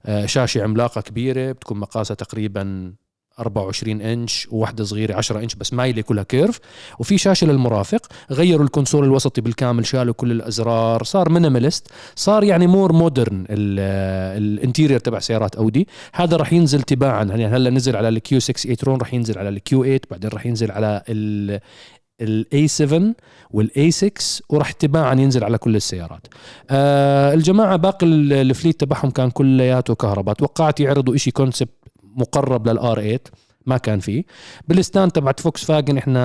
آه 0.07 0.27
شاشة 0.27 0.63
عملاقة 0.63 1.01
كبيرة 1.01 1.53
بتكون 1.53 1.79
مقاسها 1.79 2.15
تقريبا 2.15 2.95
24 3.39 4.01
إنش 4.01 4.49
وواحدة 4.51 4.85
صغيرة 4.85 5.15
10 5.15 5.41
إنش 5.43 5.55
بس 5.55 5.73
مايلة 5.73 6.03
كلها 6.03 6.23
curve. 6.25 6.61
وفي 6.99 7.19
شاشة 7.19 7.47
للمرافق 7.47 8.07
غيروا 8.31 8.65
ال 8.65 8.70
console 8.70 9.05
الوسطي 9.05 9.41
بالكامل 9.41 9.87
شالوا 9.87 10.15
كل 10.15 10.31
الأزرار 10.33 11.03
صار 11.03 11.29
minimalist 11.29 11.89
صار 12.17 12.45
يعني 12.45 12.67
more 12.67 12.93
modern 12.93 13.45
ال 13.51 13.67
interior 13.67 14.99
تبع 14.99 15.19
سيارات 15.19 15.57
أودي. 15.57 15.89
هذا 16.13 16.37
راح 16.37 16.53
ينزل 16.53 16.83
تباعا. 16.83 17.25
يعني 17.25 17.47
هلأ 17.47 17.71
نزل 17.71 17.97
على 17.97 18.09
ال 18.09 18.19
Q6 18.19 18.41
e-tron 18.41 18.99
راح 18.99 19.15
ينزل 19.15 19.39
على 19.39 19.49
ال 19.49 19.83
Q8 19.83 20.01
بعدين 20.11 20.31
راح 20.31 20.47
ينزل 20.47 20.71
على 20.71 21.03
ال 22.21 22.69
A7 22.69 23.15
وال 23.51 23.91
A6 23.91 24.11
وراح 24.49 24.73
تباعا 24.73 25.15
ينزل 25.15 25.45
على 25.45 25.59
كل 25.59 25.77
السيارات. 25.77 26.27
آه 26.71 27.35
الجماعة 27.35 27.77
باقي 27.77 28.07
ال- 28.07 28.33
ال 28.33 28.41
fleet 28.41 28.81
تبعهم 28.81 29.11
كان 29.11 29.31
كلياته 29.31 29.95
كهرباء. 29.95 30.35
توقعت 30.35 30.81
يعرضوا 30.81 31.15
إشي 31.15 31.31
concept 31.31 31.71
مقرب 32.17 32.69
لل 32.69 33.01
R8 33.01 33.21
ما 33.67 33.77
كان 33.77 34.01
فيه. 34.01 34.25
بال 34.69 34.81
stand 34.81 35.11
تبعت 35.13 35.41
فوكس 35.41 35.65
فاجن 35.65 35.99
إحنا 35.99 36.21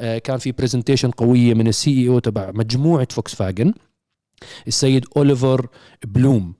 آه، 0.00 0.18
كان 0.18 0.38
في 0.38 0.52
presentation 0.52 1.10
قوية 1.10 1.54
من 1.54 1.68
ال 1.68 1.90
CEO 2.02 2.18
تبع 2.18 2.50
مجموعة 2.54 3.08
فوكس 3.10 3.34
فاجن 3.34 3.72
السيد 4.68 5.04
أوليفر 5.16 5.66
بلوم. 6.04 6.54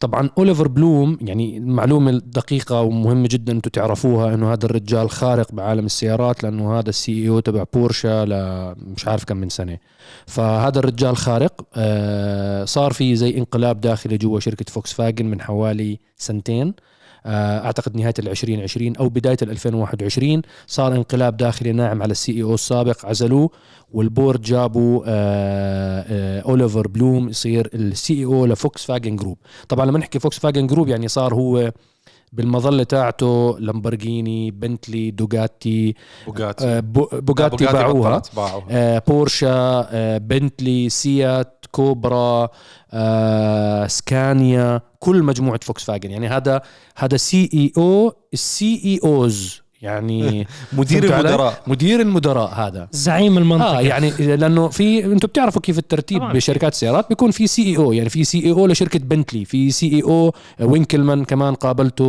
طبعا 0.00 0.30
أوليفر 0.38 0.68
بلوم 0.68 1.18
يعني 1.20 1.58
المعلومه 1.58 2.10
الدقيقه 2.10 2.80
ومهمة 2.82 3.28
جدا 3.30 3.52
أنتم 3.52 3.70
تعرفوها 3.70 4.34
إنه 4.34 4.52
هذا 4.52 4.66
الرجال 4.66 5.10
خارق 5.10 5.52
بعالم 5.52 5.86
السيارات 5.86 6.42
لأنه 6.42 6.78
هذا 6.78 6.88
ال 6.88 7.12
CEO 7.22 7.40
تبع 7.40 7.64
بورشا 7.74 8.24
ل 8.24 8.32
مش 8.96 9.08
عارف 9.08 9.24
كم 9.24 9.36
من 9.36 9.48
سنة. 9.48 9.78
فهذا 10.26 10.78
الرجال 10.78 11.16
خارق 11.16 11.66
آه 11.74 12.64
صار 12.64 12.92
في 12.92 13.16
زي 13.16 13.38
انقلاب 13.38 13.80
داخلي 13.80 14.16
جوا 14.16 14.40
شركة 14.40 14.64
فوكس 14.68 14.92
فاجن 14.92 15.26
من 15.26 15.40
حوالي 15.40 15.98
سنتين. 16.16 16.74
أعتقد 17.26 17.96
نهاية 17.96 18.14
ال 18.18 18.28
2020 18.28 18.96
أو 18.96 19.08
بداية 19.08 19.36
ال 19.42 19.50
2021 19.50 20.42
صار 20.66 20.94
انقلاب 20.94 21.36
داخلي 21.36 21.72
ناعم 21.72 22.02
على 22.02 22.12
ال 22.12 22.32
CEO 22.32 22.54
السابق 22.54 23.06
عزلوه 23.06 23.50
وال 23.92 24.06
board 24.06 24.42
جابوا 24.42 25.02
آه، 25.06 26.04
آه، 26.08 26.40
أوليفر 26.40 26.88
بلوم 26.88 27.28
يصير 27.28 27.70
ال 27.74 28.14
CEO 28.14 28.46
لفوكس 28.46 28.84
فاجن 28.84 29.16
group. 29.16 29.38
طبعا 29.68 29.86
لما 29.86 29.98
نحكي 29.98 30.18
فوكس 30.18 30.38
فاجن 30.38 30.66
group 30.66 30.88
يعني 30.88 31.08
صار 31.08 31.34
هو 31.34 31.72
بالمظلة 32.32 32.82
تاعته 32.82 33.56
لامبرجيني 33.60 34.50
بنتلي 34.50 35.10
بوغاتي 35.10 35.94
بوجاتي 36.26 36.64
آه، 36.66 36.80
بو- 36.80 37.08
بوغاتي 37.12 37.64
باعوها. 37.84 38.10
آه، 38.70 39.02
بورشا 39.08 39.86
آه، 39.90 40.18
بنتلي 40.18 40.88
سيات 40.88 41.66
كوبرا 41.72 42.48
آه، 42.92 43.86
سكانيا 43.86 44.80
كل 44.98 45.22
مجموعة 45.22 45.60
فوكس 45.62 45.84
فاجن 45.84 46.10
يعني 46.10 46.28
هذا 46.28 46.62
هذا 46.96 47.16
CEO 47.16 47.50
ال 47.54 48.80
CEOs 48.84 49.62
يعني 49.82 50.46
مدير؟ 50.78 51.04
المدراء. 51.04 51.62
مدير 51.66 52.00
المدراء 52.00 52.54
هذا. 52.54 52.88
زعيم 52.92 53.38
المنطقة. 53.38 53.78
آه 53.78 53.80
يعني 53.80 54.10
لأنه 54.36 54.68
في 54.68 55.04
أنتم 55.04 55.28
بتعرفوا 55.28 55.62
كيف 55.62 55.78
الترتيب 55.78 56.18
طبعاً. 56.18 56.32
بشركات 56.32 56.72
السيارات؟ 56.72 57.08
بيكون 57.08 57.30
في 57.30 57.46
CEO 57.46 57.92
يعني 57.92 58.08
في 58.08 58.24
CEO 58.24 58.66
لشركة 58.66 58.98
بنتلي 58.98 59.44
في 59.44 59.70
CEO 59.70 60.32
وينكلمان 60.60 61.24
كمان 61.24 61.54
قابلته 61.54 62.04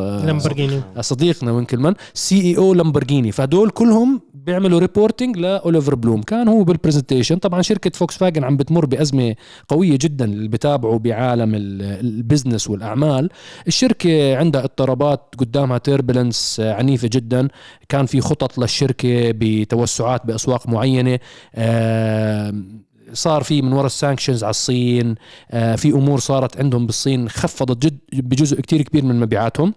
آه، 0.00 0.26
لامبورجيني 0.26 0.80
صديقنا 1.00 1.52
وينكلمان 1.52 1.94
CEO 2.14 2.74
لامبورجيني 2.74 3.32
فهدول 3.32 3.70
كلهم 3.70 4.20
بيعملوا 4.34 4.80
reporting 4.80 5.36
لأوليفر 5.38 5.94
بلوم. 5.94 6.22
كان 6.22 6.48
هو 6.48 6.64
بال 6.64 6.74
presentation 6.74 7.36
طبعا 7.36 7.62
شركة 7.62 7.90
فوكس 7.94 8.16
فاجن 8.16 8.44
عم 8.44 8.56
بتمر 8.56 8.86
بأزمة 8.86 9.34
قوية 9.68 9.98
جدا 10.00 10.24
اللي 10.24 10.48
بتابعوا 10.48 10.98
بعالم 10.98 11.54
ال- 11.54 11.82
ال 11.82 11.92
business 11.92 12.70
والأعمال. 12.70 13.28
الشركة 13.66 14.36
عندها 14.36 14.64
اضطرابات 14.64 15.34
قدامها 15.38 15.78
turbulence 15.78 16.60
عنيفة 16.64 17.08
جدا. 17.12 17.48
كان 17.88 18.06
في 18.06 18.20
خطط 18.20 18.58
للشركة 18.58 19.30
بتوسعات 19.34 20.26
بأسواق 20.26 20.68
معينة. 20.68 21.18
آم، 21.56 22.82
صار 23.12 23.42
في 23.42 23.62
من 23.62 23.72
وراء 23.72 23.86
ال 23.86 23.92
sanctions 23.92 24.44
على 24.44 24.50
الصين. 24.50 25.14
آه، 25.50 25.76
في 25.76 25.88
أمور 25.90 26.18
صارت 26.18 26.60
عندهم 26.60 26.86
بالصين 26.86 27.28
خفضت 27.28 27.86
جد 27.86 27.98
بجزء 28.12 28.60
كتير 28.60 28.82
كبير 28.82 29.04
من 29.04 29.20
مبيعاتهم. 29.20 29.74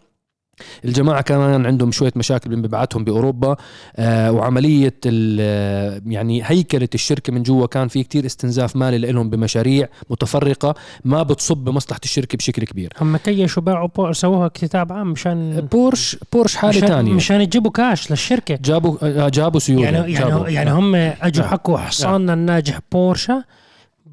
الجماعة 0.86 1.22
كمان 1.22 1.66
عندهم 1.66 1.92
شوية 1.92 2.12
مشاكل 2.16 2.50
بمبيعاتهم 2.50 3.04
بأوروبا 3.04 3.56
آه 3.96 4.32
وعملية 4.32 4.94
ال- 5.06 6.02
يعني 6.14 6.42
هيكلة 6.46 6.88
الشركة 6.96 7.34
من 7.34 7.44
جوا 7.44 7.68
كان 7.68 7.88
في 7.88 8.04
كتير 8.04 8.26
استنزاف 8.26 8.76
مالي 8.76 8.98
لهم 9.12 9.30
بمشاريع 9.30 9.88
متفرقة 10.10 10.76
ما 11.06 11.24
بتصب 11.24 11.58
بمصلحة 11.58 12.00
الشركة 12.04 12.38
بشكل 12.38 12.64
كبير 12.64 12.94
هم 13.02 13.18
كيشوا 13.18 13.64
باعوا 13.64 13.88
بو- 13.96 14.12
سووها 14.12 14.48
كتاب 14.48 14.94
عام 14.94 15.12
مشان 15.12 15.68
بورش 15.72 16.18
بورش 16.34 16.56
حالة 16.56 16.78
مشان, 16.78 16.88
تانية 16.88 17.12
مشان 17.14 17.42
يجيبوا 17.42 17.72
كاش 17.72 18.12
للشركة 18.12 18.60
جابوا 18.64 18.98
آه، 19.02 19.30
جابوا 19.30 19.60
سيولة 19.60 19.84
يعني 19.86 20.14
جابوا. 20.14 20.32
يعني 20.40 20.54
يعني 20.54 20.72
هم 20.72 20.96
أجوا 20.96 21.44
نعم. 21.44 21.52
حكوا 21.52 21.78
حصاننا 21.78 22.34
الناجح 22.34 22.80
بورشا 22.92 23.44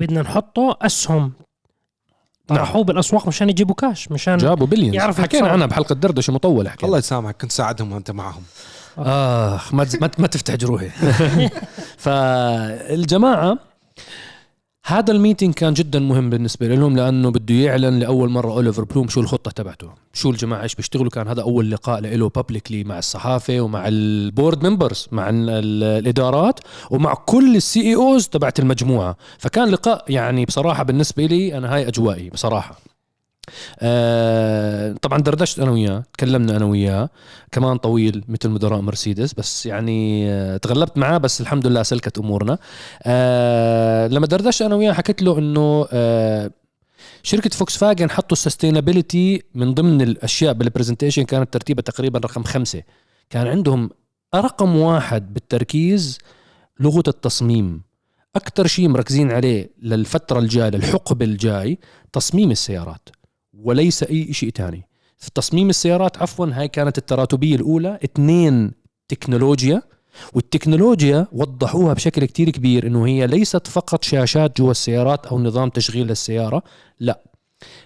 بدنا 0.00 0.22
نحطه 0.22 0.76
أسهم 0.82 1.32
طرحوه 2.48 2.84
بالأسواق 2.84 3.28
مشان 3.28 3.48
يجيبوا 3.50 3.74
كاش 3.74 4.10
مشان 4.12 4.36
جابوا 4.36 4.66
billions 4.66 4.94
يعرفوا 4.94 5.24
حكينا. 5.24 5.48
عنها 5.48 5.66
بحلقة 5.66 5.94
دردشة 5.94 6.32
مطولة 6.32 6.70
حكينا. 6.70 6.86
الله 6.86 6.98
يسامحك 6.98 7.36
كنت 7.42 7.52
ساعدهم 7.52 7.92
وأنت 7.92 8.10
معهم. 8.10 8.42
اخ 8.98 9.74
ما 9.74 9.86
ما, 10.00 10.10
ما 10.18 10.26
تفتح 10.26 10.54
جروحي. 10.54 10.90
فالجماعة 12.04 13.58
هذا 14.86 15.12
ال 15.12 15.17
meeting 15.17 15.54
كان 15.54 15.74
جدا 15.74 15.98
مهم 15.98 16.30
بالنسبة 16.30 16.66
لهم 16.68 16.96
لأنه 16.96 17.30
بده 17.30 17.54
يعلن 17.54 17.98
لأول 17.98 18.30
مرة 18.30 18.52
أوليفر 18.52 18.84
بلوم 18.84 19.08
شو 19.08 19.20
الخطة 19.20 19.50
تبعته. 19.50 19.90
شو 20.12 20.30
الجماعة 20.30 20.62
إيش 20.62 20.74
بيشتغلوا؟ 20.74 21.10
كان 21.10 21.28
هذا 21.28 21.42
أول 21.42 21.70
لقاء 21.70 22.00
له 22.00 22.28
publicly 22.28 22.84
مع 22.84 22.98
الصحافة 22.98 23.60
ومع 23.60 23.88
ال 23.88 24.01
board 24.01 24.66
members 24.66 25.08
مع 25.12 25.28
ال- 25.30 25.50
ال- 25.50 25.82
الإدارات 25.82 26.60
ومع 26.90 27.14
كل 27.14 27.56
الـ 27.56 27.80
CEOs 27.80 28.28
تبعت 28.28 28.58
المجموعة. 28.60 29.16
فكان 29.38 29.68
لقاء 29.68 30.04
يعني 30.08 30.44
بصراحة 30.44 30.82
بالنسبة 30.82 31.26
لي 31.26 31.58
أنا 31.58 31.74
هاي 31.74 31.88
أجوائي 31.88 32.30
بصراحة. 32.30 32.76
آه 33.80 34.92
طبعا 34.92 35.18
دردشت 35.18 35.58
أنا 35.58 35.70
وياه 35.70 36.04
تكلمنا 36.12 36.56
أنا 36.56 36.64
وياه 36.64 37.10
كمان 37.52 37.76
طويل 37.76 38.24
مثل 38.28 38.48
مدراء 38.48 38.80
مرسيدس 38.80 39.32
بس 39.32 39.66
يعني 39.66 40.30
آه 40.30 40.56
تغلبت 40.56 40.98
معاه 40.98 41.18
بس 41.18 41.40
الحمد 41.40 41.66
لله 41.66 41.82
سلكت 41.82 42.18
أمورنا. 42.18 42.58
آه 43.02 44.08
لما 44.08 44.26
دردشت 44.26 44.62
أنا 44.62 44.74
وياه 44.74 44.92
حكيت 44.92 45.22
له 45.22 45.38
إنه 45.38 45.86
آه 45.92 46.50
شركة 47.22 47.50
فوكس 47.50 47.76
فاجن 47.76 48.10
حطوا 48.10 48.32
ال 48.32 48.39
sustainability 48.39 49.42
من 49.54 49.74
ضمن 49.74 50.02
الأشياء 50.02 50.52
بال 50.52 50.62
presentation 50.62 51.22
كانت 51.22 51.52
ترتيبها 51.52 51.82
تقريبا 51.82 52.18
رقم 52.18 52.42
خمسة. 52.42 52.82
كان 53.30 53.46
عندهم 53.46 53.90
رقم 54.34 54.76
واحد 54.76 55.34
بالتركيز 55.34 56.18
لغة 56.80 57.02
التصميم. 57.08 57.82
أكثر 58.36 58.66
شيء 58.66 58.88
مركزين 58.88 59.30
عليه 59.32 59.70
للفترة 59.82 60.38
الجاية 60.38 60.70
للحقبة 60.70 61.24
الجاي 61.24 61.78
تصميم 62.12 62.50
السيارات. 62.50 63.08
وليس 63.52 64.02
أي 64.02 64.32
شيء 64.32 64.50
تاني. 64.50 64.88
في 65.18 65.30
تصميم 65.34 65.70
السيارات 65.70 66.22
عفوا 66.22 66.46
هاي 66.52 66.68
كانت 66.68 66.98
التراتبية 66.98 67.56
الأولى. 67.56 67.98
اثنين 68.04 68.72
تكنولوجيا. 69.08 69.82
والتكنولوجيا 70.32 71.26
وضحوها 71.32 71.94
بشكل 71.94 72.24
كتير 72.24 72.50
كبير 72.50 72.86
إنه 72.86 73.06
هي 73.06 73.26
ليست 73.26 73.66
فقط 73.66 74.04
شاشات 74.04 74.60
جوا 74.60 74.70
السيارات 74.70 75.26
أو 75.26 75.38
نظام 75.38 75.68
تشغيل 75.68 76.06
للسيارة 76.06 76.62
لا. 77.00 77.22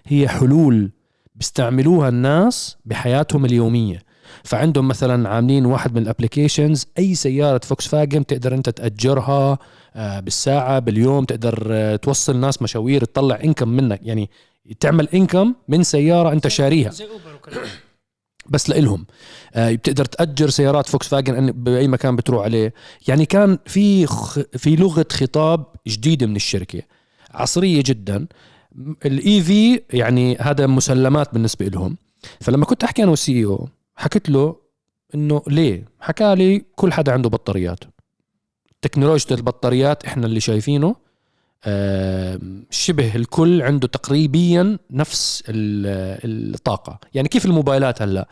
هي 0.06 0.28
حلول 0.28 0.90
بيستعملوها 1.34 2.08
الناس 2.08 2.76
بحياتهم 2.84 3.44
اليومية. 3.44 4.02
فعندهم 4.44 4.88
مثلا 4.88 5.28
عاملين 5.28 5.66
واحد 5.66 5.94
من 5.94 6.02
ال 6.02 6.09
applications 6.09 6.86
أي 6.98 7.14
سيارة 7.14 7.60
فوكس 7.64 7.86
فاجن 7.86 8.26
تقدر 8.26 8.54
أنت 8.54 8.68
تأجرها 8.68 9.58
آه، 9.96 10.20
بالساعة 10.20 10.78
باليوم 10.78 11.24
تقدر 11.24 11.66
آه، 11.70 11.96
توصل 11.96 12.36
ناس 12.36 12.62
مشاوير 12.62 13.04
تطلع 13.04 13.40
income 13.44 13.68
منك. 13.68 14.00
يعني 14.02 14.30
تعمل 14.80 15.08
income 15.08 15.54
من 15.68 15.82
سيارة 15.82 16.32
أنت 16.32 16.48
شاريها 16.48 16.90
زي 16.90 17.04
أوبر 17.04 17.40
بس 18.48 18.70
لإلهم. 18.70 19.06
آه، 19.54 19.72
بتقدر 19.72 20.04
تأجر 20.04 20.50
سيارات 20.50 20.88
فوكس 20.88 21.08
فاجن 21.08 21.52
بأي 21.52 21.88
مكان 21.88 22.16
بتروح 22.16 22.44
عليه. 22.44 22.74
يعني 23.08 23.26
كان 23.26 23.58
في 23.66 24.06
خ... 24.06 24.38
في 24.38 24.76
لغة 24.76 25.06
خطاب 25.12 25.66
جديدة 25.86 26.26
من 26.26 26.36
الشركة. 26.36 26.82
عصرية 27.30 27.82
جدا. 27.86 28.26
ال 29.06 29.42
EV 29.42 29.82
يعني 29.90 30.36
هذا 30.36 30.66
مسلمات 30.66 31.34
بالنسبة 31.34 31.66
لهم 31.66 31.96
فلما 32.40 32.64
كنت 32.64 32.84
أحكي 32.84 33.02
أنا 33.02 33.10
وال 33.10 33.44
CEO 33.44 33.68
حكيت 33.96 34.30
له 34.30 34.56
إنه 35.14 35.42
ليه؟ 35.46 35.84
حكى 36.00 36.34
لي 36.34 36.64
كل 36.76 36.92
حدا 36.92 37.12
عنده 37.12 37.28
بطاريات. 37.28 37.80
تكنولوجيا 38.82 39.36
البطاريات 39.36 40.04
إحنا 40.04 40.26
اللي 40.26 40.40
شايفينه. 40.40 40.96
شبه 42.70 43.16
الكل 43.16 43.62
عنده 43.62 43.88
تقريبيا 43.88 44.78
نفس 44.90 45.42
ال- 45.48 46.54
الطاقة. 46.54 46.98
يعني 47.14 47.28
كيف 47.28 47.46
الموبايلات 47.46 48.02
هلا؟ 48.02 48.28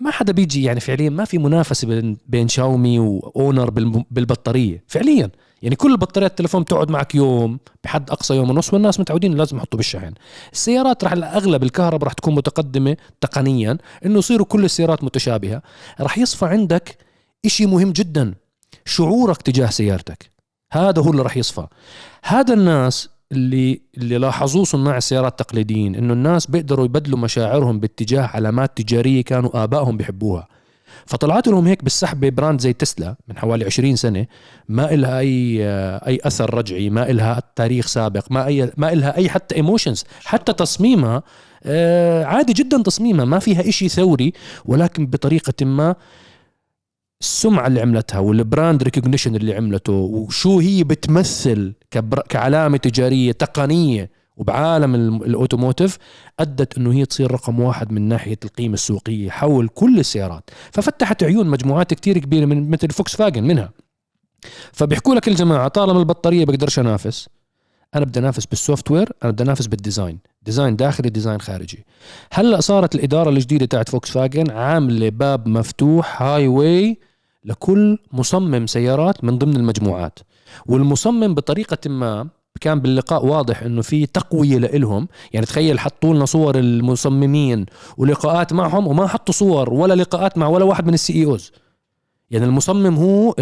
ما 0.00 0.10
حدا 0.10 0.32
بيجي 0.32 0.62
يعني 0.62 0.80
فعليا 0.80 1.10
ما 1.10 1.24
في 1.24 1.38
منافسة 1.38 1.88
بين, 1.88 2.16
بين 2.26 2.48
شاومي 2.48 2.98
وأونر 2.98 3.70
بالبطارية. 4.10 4.84
فعليا. 4.86 5.30
يعني 5.62 5.76
كل 5.76 5.96
بطاريات 5.96 6.30
التليفون 6.30 6.62
بتقعد 6.62 6.90
معك 6.90 7.14
يوم 7.14 7.58
بحد 7.84 8.10
أقصى 8.10 8.34
يوم 8.34 8.50
ونص 8.50 8.74
والناس 8.74 9.00
متعودين 9.00 9.34
لازم 9.34 9.56
يحطوا 9.56 9.76
بالشحن. 9.76 10.12
السيارات 10.52 11.04
رح 11.04 11.12
أغلب 11.12 11.62
الكهرباء 11.62 12.06
رح 12.06 12.12
تكون 12.12 12.34
متقدمة 12.34 12.96
تقنيا 13.20 13.78
إنه 14.06 14.18
يصيروا 14.18 14.46
كل 14.46 14.64
السيارات 14.64 15.04
متشابهة. 15.04 15.62
رح 16.00 16.18
يصفى 16.18 16.44
عندك 16.46 16.96
إشي 17.46 17.66
مهم 17.66 17.92
جدا 17.92 18.34
شعورك 18.84 19.42
تجاه 19.42 19.66
سيارتك. 19.66 20.29
هذا 20.72 21.02
هو 21.02 21.10
اللي 21.10 21.22
رح 21.22 21.36
يصفى. 21.36 21.66
هذا 22.24 22.54
الناس 22.54 23.08
اللي 23.32 23.80
اللي 23.96 24.18
لاحظوه 24.18 24.64
صناع 24.64 24.96
السيارات 24.96 25.40
التقليديين 25.40 25.94
إنه 25.94 26.12
الناس 26.12 26.46
بيقدروا 26.46 26.84
يبدلوا 26.84 27.18
مشاعرهم 27.18 27.80
باتجاه 27.80 28.22
علامات 28.22 28.82
تجارية 28.82 29.24
كانوا 29.24 29.64
آبائهم 29.64 29.96
بيحبوها. 29.96 30.48
فطلعت 31.06 31.48
لهم 31.48 31.66
هيك 31.66 31.84
بالسحبة 31.84 32.28
brand 32.28 32.60
زي 32.60 32.72
تسلا 32.72 33.16
من 33.28 33.38
حوالي 33.38 33.64
20 33.64 33.96
سنة 33.96 34.26
ما 34.68 34.94
إلها 34.94 35.18
اي 35.18 35.58
أي 36.06 36.20
أثر 36.24 36.54
رجعي 36.54 36.90
ما 36.90 37.10
إلها 37.10 37.42
تاريخ 37.56 37.86
سابق 37.86 38.26
ما 38.30 38.46
اي 38.46 38.72
ما 38.76 38.92
إلها 38.92 39.16
أي 39.16 39.28
حتى 39.28 39.56
emotions 39.56 40.04
حتى 40.24 40.52
تصميمها 40.52 41.22
آه، 41.64 42.24
عادي 42.24 42.52
جدا 42.52 42.82
تصميمها 42.82 43.24
ما 43.24 43.38
فيها 43.38 43.68
إشي 43.68 43.88
ثوري 43.88 44.32
ولكن 44.64 45.06
بطريقة 45.06 45.64
ما 45.64 45.94
السمعة 47.20 47.66
اللي 47.66 47.80
عملتها 47.80 48.18
وال 48.18 48.36
brand 48.36 48.82
recognition 48.82 49.36
اللي 49.36 49.54
عملته 49.54 49.92
وشو 49.92 50.58
هي 50.58 50.84
بتمثل 50.84 51.72
كبر... 51.90 52.20
كعلامة 52.28 52.76
تجارية 52.76 53.32
تقنية 53.32 54.10
وبعالم 54.36 54.94
ال- 54.94 55.24
automotive 55.24 55.98
أدت 56.40 56.78
إنه 56.78 56.92
هي 56.92 57.04
تصير 57.06 57.32
رقم 57.32 57.60
واحد 57.60 57.92
من 57.92 58.02
ناحية 58.08 58.38
القيمة 58.44 58.74
السوقية 58.74 59.30
حول 59.30 59.68
كل 59.68 59.98
السيارات. 59.98 60.50
ففتحت 60.72 61.22
عيون 61.24 61.46
مجموعات 61.46 61.94
كتير 61.94 62.18
كبيرة 62.18 62.44
من 62.44 62.70
مثل 62.70 62.90
فوكس 62.90 63.16
فاجن 63.16 63.44
منها. 63.44 63.70
فبيحكوا 64.72 65.14
لك 65.14 65.28
الجماعة 65.28 65.68
طالما 65.68 65.98
البطارية 66.00 66.44
بقدرش 66.44 66.78
أنافس 66.78 67.28
أنا 67.94 68.04
بدي 68.04 68.18
أنافس 68.18 68.46
بال 68.46 68.90
software 68.90 69.12
أنا 69.24 69.32
بدي 69.32 69.42
أنافس 69.42 69.66
بال 69.66 69.78
design. 69.78 70.18
design 70.42 70.76
داخلي 70.76 71.10
design 71.10 71.40
خارجي. 71.40 71.84
هلأ 72.32 72.60
صارت 72.60 72.94
الإدارة 72.94 73.30
الجديدة 73.30 73.66
تاعت 73.66 73.88
فوكس 73.88 74.10
فاجن 74.10 74.50
عاملة 74.50 75.08
باب 75.08 75.48
مفتوح 75.48 76.22
highway 76.22 76.98
لكل 77.44 77.98
مصمم 78.12 78.66
سيارات 78.66 79.24
من 79.24 79.38
ضمن 79.38 79.56
المجموعات. 79.56 80.18
والمصمم 80.66 81.34
بطريقة 81.34 81.90
ما 81.90 82.28
كان 82.60 82.80
باللقاء 82.80 83.26
واضح 83.26 83.62
إنه 83.62 83.82
في 83.82 84.06
تقوية 84.06 84.58
لإلهم. 84.58 85.08
يعني 85.32 85.46
تخيل 85.46 85.78
حطوا 85.78 86.14
لنا 86.14 86.24
صور 86.24 86.58
المصممين 86.58 87.66
ولقاءات 87.96 88.52
معهم 88.52 88.86
وما 88.86 89.06
حطوا 89.06 89.34
صور 89.34 89.74
ولا 89.74 89.94
لقاءات 89.94 90.38
مع 90.38 90.48
ولا 90.48 90.64
واحد 90.64 90.86
من 90.86 90.94
ال 90.94 91.12
CEOs 91.12 91.52
يعني 92.30 92.44
المصمم 92.44 92.96
هو 92.96 93.34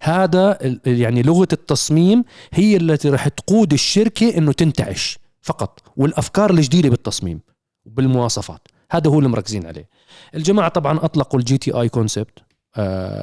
هذا 0.00 0.58
يعني 0.86 1.22
لغة 1.22 1.48
التصميم 1.52 2.24
هي 2.52 2.76
التي 2.76 3.08
راح 3.08 3.28
تقود 3.28 3.72
الشركة 3.72 4.38
إنه 4.38 4.52
تنتعش 4.52 5.18
فقط 5.42 5.80
والأفكار 5.96 6.50
الجديدة 6.50 6.88
بالتصميم 6.88 7.40
وبالمواصفات. 7.84 8.68
هذا 8.90 9.10
هو 9.10 9.18
اللي 9.18 9.28
مركزين 9.28 9.66
عليه. 9.66 9.88
الجماعة 10.34 10.68
طبعا 10.68 10.98
أطلقوا 11.04 11.40
ال 11.40 11.58
GTI 11.58 11.70
concept 11.70 12.38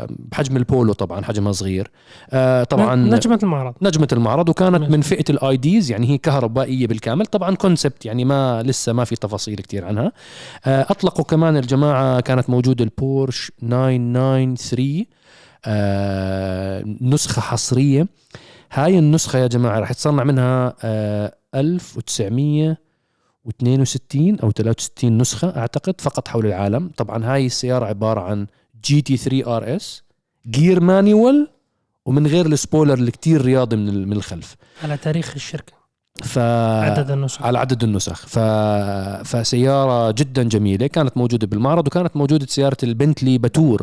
بحجم 0.10 0.58
البولو 0.58 0.94
طبعا 0.94 1.24
حجمها 1.24 1.52
صغير. 1.52 1.92
آه، 2.32 2.64
طبعا 2.64 2.96
نجمة 2.96 3.40
المعرض. 3.44 3.74
نجمة 3.82 4.08
المعرض 4.14 4.50
وكانت. 4.50 4.90
من 4.90 5.02
فئة 5.02 5.24
ال 5.30 5.58
IDs 5.58 5.92
يعني 5.92 6.10
هي 6.10 6.18
كهربائية 6.18 6.88
بالكامل. 6.88 7.26
طبعا 7.26 7.56
concept 7.56 8.06
يعني 8.06 8.26
ما 8.26 8.64
لسه 8.64 8.94
ما 8.94 9.04
في 9.04 9.16
تفاصيل 9.16 9.56
كتير 9.56 9.86
عنها. 9.86 10.12
آه، 10.66 10.86
أطلقوا 10.90 11.26
كمان 11.26 11.58
الجماعة 11.58 12.20
كانت 12.20 12.50
موجودة 12.50 12.84
البورش 12.84 13.52
993 13.62 15.06
آه، 15.66 16.84
نسخة 17.02 17.42
حصرية. 17.42 18.08
هاي 18.72 19.00
النسخة 19.00 19.40
يا 19.40 19.48
جماعة 19.48 19.80
راح 19.80 19.92
يتصنع 19.92 20.24
منها 20.24 20.74
آه، 20.84 21.36
1962 21.56 24.40
أو 24.40 24.52
63 24.52 25.18
نسخة 25.18 25.58
أعتقد 25.58 26.02
فقط 26.02 26.28
حول 26.28 26.46
العالم. 26.46 26.92
طبعا 26.98 27.26
هاي 27.26 27.46
السيارة 27.46 27.86
عبارة 27.86 28.22
عن 28.22 28.48
GT3 28.86 29.18
RS 29.18 30.04
جير 30.50 30.80
manual 30.80 31.48
ومن 32.06 32.28
غير 32.28 32.46
ال 32.46 32.52
spoiler 32.52 32.94
اللي 32.94 33.12
كتير 33.12 33.42
رياضي 33.42 33.76
من 33.76 34.08
من 34.08 34.14
الخلف. 34.18 34.56
على 34.84 34.98
تاريخ 34.98 35.32
الشركة. 35.36 35.82
ف 36.24 36.38
عدد 36.38 37.12
النسخ. 37.12 37.42
على 37.42 37.60
عدد 37.60 37.84
النسخ. 37.84 38.28
ف... 38.28 38.40
فسيارة 39.30 40.12
جدا 40.12 40.44
جميلة 40.44 40.88
كانت 40.88 41.18
موجودة 41.18 41.48
بالمعرض 41.48 41.88
وكانت 41.88 42.16
موجودة 42.18 42.46
سيارة 42.46 42.78
البنتلي 42.84 43.38
باتور 43.38 43.82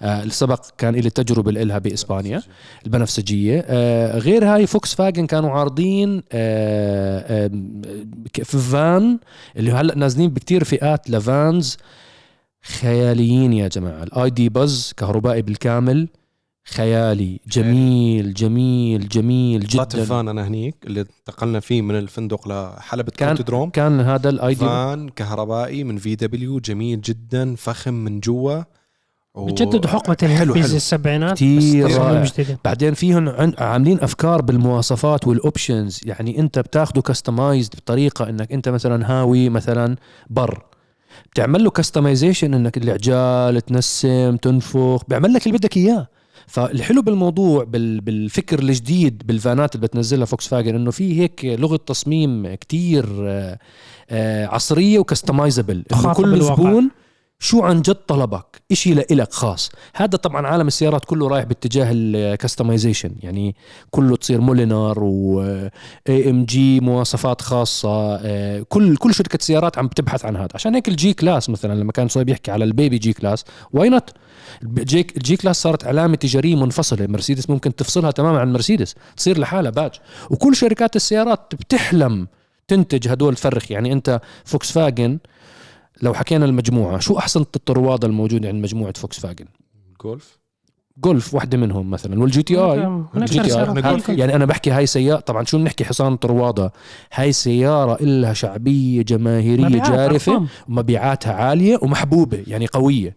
آه 0.00 0.20
اللي 0.22 0.32
سبق 0.32 0.60
كان 0.78 0.94
لي 0.94 1.10
تجربة 1.10 1.50
لها 1.52 1.78
بإسبانيا 1.78 2.42
البنفسجية. 2.86 3.64
آه 3.66 4.18
غير 4.18 4.44
هاي 4.54 4.66
فوكس 4.66 4.94
فاجن 4.94 5.26
كانوا 5.26 5.50
عارضين 5.50 6.22
آه 6.32 7.46
آه 7.46 7.50
في 8.32 8.58
فان 8.58 9.18
اللي 9.56 9.72
هلأ 9.72 9.94
نازلين 9.98 10.30
بكتير 10.30 10.64
فئات 10.64 11.10
ل 11.10 11.21
vans. 11.21 11.76
خياليين 12.62 13.52
يا 13.52 13.68
جماعة. 13.68 14.02
ال 14.02 14.30
ID 14.30 14.48
Buzz 14.48 14.92
كهربائي 14.96 15.42
بالكامل 15.42 16.08
خيالي 16.64 17.40
جميل 17.48 18.34
جميل 18.34 19.08
جميل 19.08 19.66
طلعت 19.68 19.96
جدا 19.96 20.04
فان 20.04 20.28
أنا 20.28 20.46
هنيك 20.48 20.74
اللي 20.84 21.00
انتقلنا 21.00 21.60
فيه 21.60 21.82
من 21.82 21.98
الفندق 21.98 22.48
لحلبة 22.48 23.12
كان- 23.16 23.34
دروم 23.34 23.70
كان 23.70 24.00
هذا 24.00 24.28
ال 24.28 24.54
ID 24.54 24.60
van 24.60 25.08
كهربائي 25.08 25.84
من 25.84 25.96
VW 25.96 26.58
جميل 26.60 27.00
جدا 27.00 27.54
فخم 27.56 27.94
من 27.94 28.20
جوا. 28.20 28.62
و- 29.34 29.86
حقبة 29.86 30.16
حلو 30.22 30.30
الهيبيز 30.54 30.66
حلو 30.66 30.76
السبعينات. 30.76 31.42
جديد 31.42 32.58
بعدين 32.64 32.94
فيهم 32.94 33.28
عن- 33.28 33.54
عاملين 33.58 34.00
أفكار 34.00 34.42
بالمواصفات 34.42 35.26
وال 35.26 35.42
options 35.42 36.00
يعني 36.04 36.38
أنت 36.38 36.58
بتاخده 36.58 37.02
customized 37.02 37.74
بطريقة 37.76 38.28
إنك 38.28 38.52
أنت 38.52 38.68
مثلا 38.68 39.10
هاوي 39.12 39.48
مثلا 39.48 39.96
بر. 40.30 40.62
بتعمل 41.32 41.64
له 41.64 41.70
customization 41.70 42.54
إنك 42.54 42.76
العجال 42.76 43.60
تنسم 43.60 44.36
تنفخ 44.36 45.02
بيعمل 45.08 45.32
لك 45.32 45.46
اللي 45.46 45.58
بدك 45.58 45.76
إياه 45.76 46.08
فالحلو 46.46 47.02
بالموضوع 47.02 47.64
بال- 47.64 48.00
بالفكر 48.00 48.58
الجديد 48.58 49.22
بالفانات 49.26 49.74
اللي 49.74 49.86
بتنزلها 49.86 50.24
فوكس 50.24 50.48
فاجن 50.48 50.74
إنه 50.74 50.90
في 50.90 51.20
هيك 51.20 51.44
لغة 51.44 51.76
تصميم 51.76 52.54
كتير 52.54 53.06
آه، 53.22 53.58
آه، 54.10 54.46
عصرية 54.46 54.98
و 54.98 55.05
customizable 55.05 55.84
كل 56.14 56.34
الواقع. 56.34 56.54
زبون 56.54 56.90
شو 57.42 57.62
عن 57.62 57.82
جد 57.82 57.94
طلبك؟ 57.94 58.62
إشي 58.72 58.94
لإلك 58.94 59.32
خاص. 59.32 59.70
هذا 59.94 60.16
طبعا 60.16 60.46
عالم 60.46 60.66
السيارات 60.66 61.04
كله 61.04 61.28
رايح 61.28 61.44
باتجاه 61.44 61.88
ال 61.92 62.00
customization 62.00 63.10
يعني 63.22 63.56
كله 63.90 64.16
تصير 64.16 64.40
Mulliner 64.40 64.98
و 65.02 65.42
AMG 66.08 66.80
مواصفات 66.80 67.40
خاصة. 67.40 68.16
آه، 68.16 68.64
كل 68.68 68.96
كل 68.96 69.14
شركة 69.14 69.38
سيارات 69.42 69.78
عم 69.78 69.86
بتبحث 69.86 70.24
عن 70.24 70.36
هذا. 70.36 70.48
عشان 70.54 70.74
هيك 70.74 70.88
ال 70.88 71.14
G-Class 71.14 71.50
مثلا 71.50 71.80
لما 71.80 71.92
كان 71.92 72.08
صهيب 72.08 72.28
يحكي 72.28 72.50
على 72.50 72.64
ال 72.64 72.98
baby 72.98 73.12
G-Class 73.12 73.44
why 73.72 73.88
not 73.88 74.10
ال 74.62 75.36
G-Class 75.36 75.62
صارت 75.62 75.84
علامة 75.84 76.16
تجارية 76.16 76.56
منفصلة. 76.56 77.06
مرسيدس 77.06 77.50
ممكن 77.50 77.74
تفصلها 77.74 78.10
تماما 78.10 78.40
عن 78.40 78.52
مرسيدس. 78.52 78.94
تصير 79.16 79.38
لحالها 79.38 79.70
باج 79.70 79.92
وكل 80.30 80.56
شركات 80.56 80.96
السيارات 80.96 81.54
بتحلم 81.54 82.28
تنتج 82.68 83.08
هدول 83.08 83.34
تفرخ. 83.34 83.70
يعني 83.70 83.92
أنت 83.92 84.20
فوكس 84.44 84.72
فاجن 84.72 85.18
لو 86.02 86.14
حكينا 86.14 86.44
المجموعة 86.44 86.98
شو 86.98 87.18
أحسن 87.18 87.40
الطروادة 87.40 88.08
الموجودة 88.08 88.48
عند 88.48 88.62
مجموعة 88.62 88.92
فوكس 88.96 89.20
فاجن 89.20 89.44
جولف 90.04 90.40
جولف 90.98 91.34
واحدة 91.34 91.58
منهم 91.58 91.90
مثلا 91.90 92.20
وال 92.20 92.42
GTI 92.42 92.56
ال 92.56 93.40
GT. 93.40 93.64
جولف. 93.80 94.08
يعني 94.08 94.34
أنا 94.34 94.44
بحكي 94.44 94.70
هاي 94.70 94.86
سيارة 94.86 95.20
طبعا 95.20 95.44
شو 95.44 95.58
بنحكي 95.58 95.84
حصان 95.84 96.16
طروادة 96.16 96.72
هاي 97.14 97.32
سيارة 97.32 97.94
إلها 98.00 98.32
شعبية 98.32 99.02
جماهيرية 99.02 99.64
مبيعات، 99.64 99.90
جارفة 99.90 100.32
أرقام. 100.32 100.48
ومبيعاتها 100.68 101.32
عالية 101.32 101.78
ومحبوبة 101.82 102.44
يعني 102.46 102.66
قوية 102.66 103.16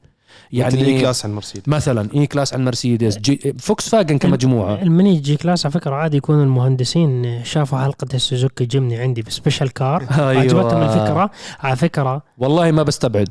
يعني 0.51 0.81
يعني 0.81 1.01
كلاس 1.01 1.25
عن 1.25 1.33
مرسيدس. 1.33 1.67
مثلا 1.67 2.09
اي 2.15 2.27
كلاس 2.27 2.53
عن 2.53 2.65
مرسيدس. 2.65 3.17
جي 3.17 3.53
فوكس 3.59 3.89
فاجن 3.89 4.17
كمجموعة 4.17 4.81
المني 4.81 5.15
جي 5.15 5.37
كلاس 5.37 5.65
على 5.65 5.73
فكرة 5.73 5.95
عادي 5.95 6.17
يكون 6.17 6.41
المهندسين 6.43 7.43
شافوا 7.43 7.79
حلقة 7.79 8.07
السوزوكي 8.13 8.65
جيمني 8.65 8.97
عندي 8.97 9.21
بسبيشال 9.21 9.73
كار. 9.73 10.03
أيوة. 10.11 10.41
عجبتهم 10.41 10.81
الفكرة. 10.81 11.31
على 11.59 11.75
فكرة 11.75 12.23
والله 12.37 12.71
ما 12.71 12.83
بستبعد. 12.83 13.29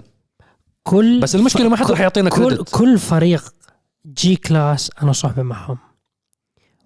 كل 0.82 1.20
بس 1.20 1.34
المشكلة 1.34 1.68
ما 1.68 1.76
حد 1.76 1.90
رح 1.90 2.00
يعطينا 2.00 2.30
كل 2.30 2.44
كريدت 2.44 2.68
كل 2.70 2.98
فريق 2.98 3.54
جي 4.06 4.36
كلاس 4.36 4.90
أنا 5.02 5.12
صحبه 5.12 5.42
معهم. 5.42 5.78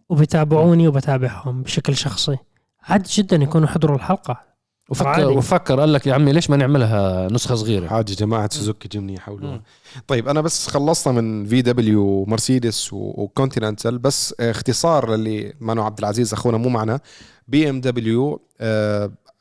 وبتابعوني 0.08 0.88
وبتابعهم 0.88 1.62
بشكل 1.62 1.96
شخصي. 1.96 2.36
عادي 2.82 3.10
جدا 3.12 3.36
يكونوا 3.36 3.68
حضروا 3.68 3.96
الحلقة. 3.96 4.40
وفكر 4.88 5.08
عادي. 5.08 5.24
وفكر 5.24 5.80
قال 5.80 5.92
لك 5.92 6.06
يا 6.06 6.14
عمي 6.14 6.32
ليش 6.32 6.50
ما 6.50 6.56
نعملها 6.56 7.28
نسخة 7.28 7.54
صغيرة 7.54 7.86
حاجة 7.88 8.12
جماعة 8.12 8.48
سوزوكي 8.52 8.88
جيمني 8.88 9.14
يحاولوها 9.14 9.52
مم. 9.52 9.62
طيب 10.08 10.28
أنا 10.28 10.40
بس 10.40 10.68
خلصنا 10.68 11.20
من 11.20 11.46
VW 11.46 12.02
ومرسيدس 12.02 12.88
وكونتيننتال 12.92 13.98
بس 13.98 14.34
اختصار 14.40 15.10
للي 15.16 15.52
مانو 15.60 15.82
عبد 15.82 15.98
العزيز 15.98 16.32
أخونا 16.32 16.58
مو 16.58 16.68
معنا 16.68 17.00
بي 17.48 17.70
ام 17.70 17.80
دبليو 17.80 18.40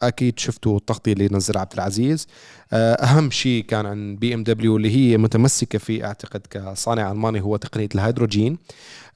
أكيد 0.08 0.40
شفتوا 0.40 0.78
التغطيه 0.78 1.14
اللي 1.14 1.30
نزلها 1.32 1.62
عبد 1.62 1.74
العزيز. 1.74 2.28
آه، 2.74 2.94
أهم 2.94 3.32
شيء 3.32 3.64
كان 3.64 3.86
عن 3.86 4.16
بي 4.16 4.34
إم 4.34 4.44
دبليو 4.44 4.78
اللي 4.78 4.96
هي 4.96 5.18
متمسكة 5.18 5.80
في 5.80 6.06
أعتقد 6.06 6.42
كصانع 6.50 7.12
ألماني 7.12 7.42
هو 7.42 7.58
تقنية 7.58 7.90
الهيدروجين. 7.96 8.58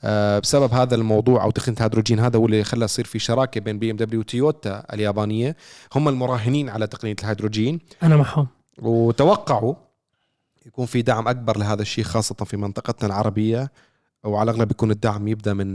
آه، 0.03 0.39
بسبب 0.39 0.73
هذا 0.73 0.95
الموضوع 0.95 1.43
أو 1.43 1.51
تقنية 1.51 1.77
الهيدروجين 1.77 2.19
هذا 2.19 2.37
هو 2.37 2.45
اللي 2.45 2.63
خلى 2.63 2.85
يصير 2.85 3.05
في 3.05 3.19
شراكة 3.19 3.61
بين 3.61 3.79
بي 3.79 3.91
إم 3.91 3.97
دبليو 3.97 4.19
وتويوتا 4.19 4.85
اليابانية. 4.93 5.55
هم 5.95 6.09
المراهنين 6.09 6.69
على 6.69 6.87
تقنية 6.87 7.15
الهيدروجين. 7.23 7.79
أنا 8.03 8.17
معهم. 8.17 8.47
وتوقعوا 8.81 9.75
يكون 10.65 10.85
في 10.85 11.01
دعم 11.01 11.27
أكبر 11.27 11.57
لهذا 11.57 11.81
الشيء 11.81 12.03
خاصة 12.03 12.35
في 12.35 12.57
منطقتنا 12.57 13.07
العربية. 13.07 13.71
وعلى 14.23 14.51
الأغلب 14.51 14.71
يكون 14.71 14.91
الدعم 14.91 15.27
يبدأ 15.27 15.53
من 15.53 15.67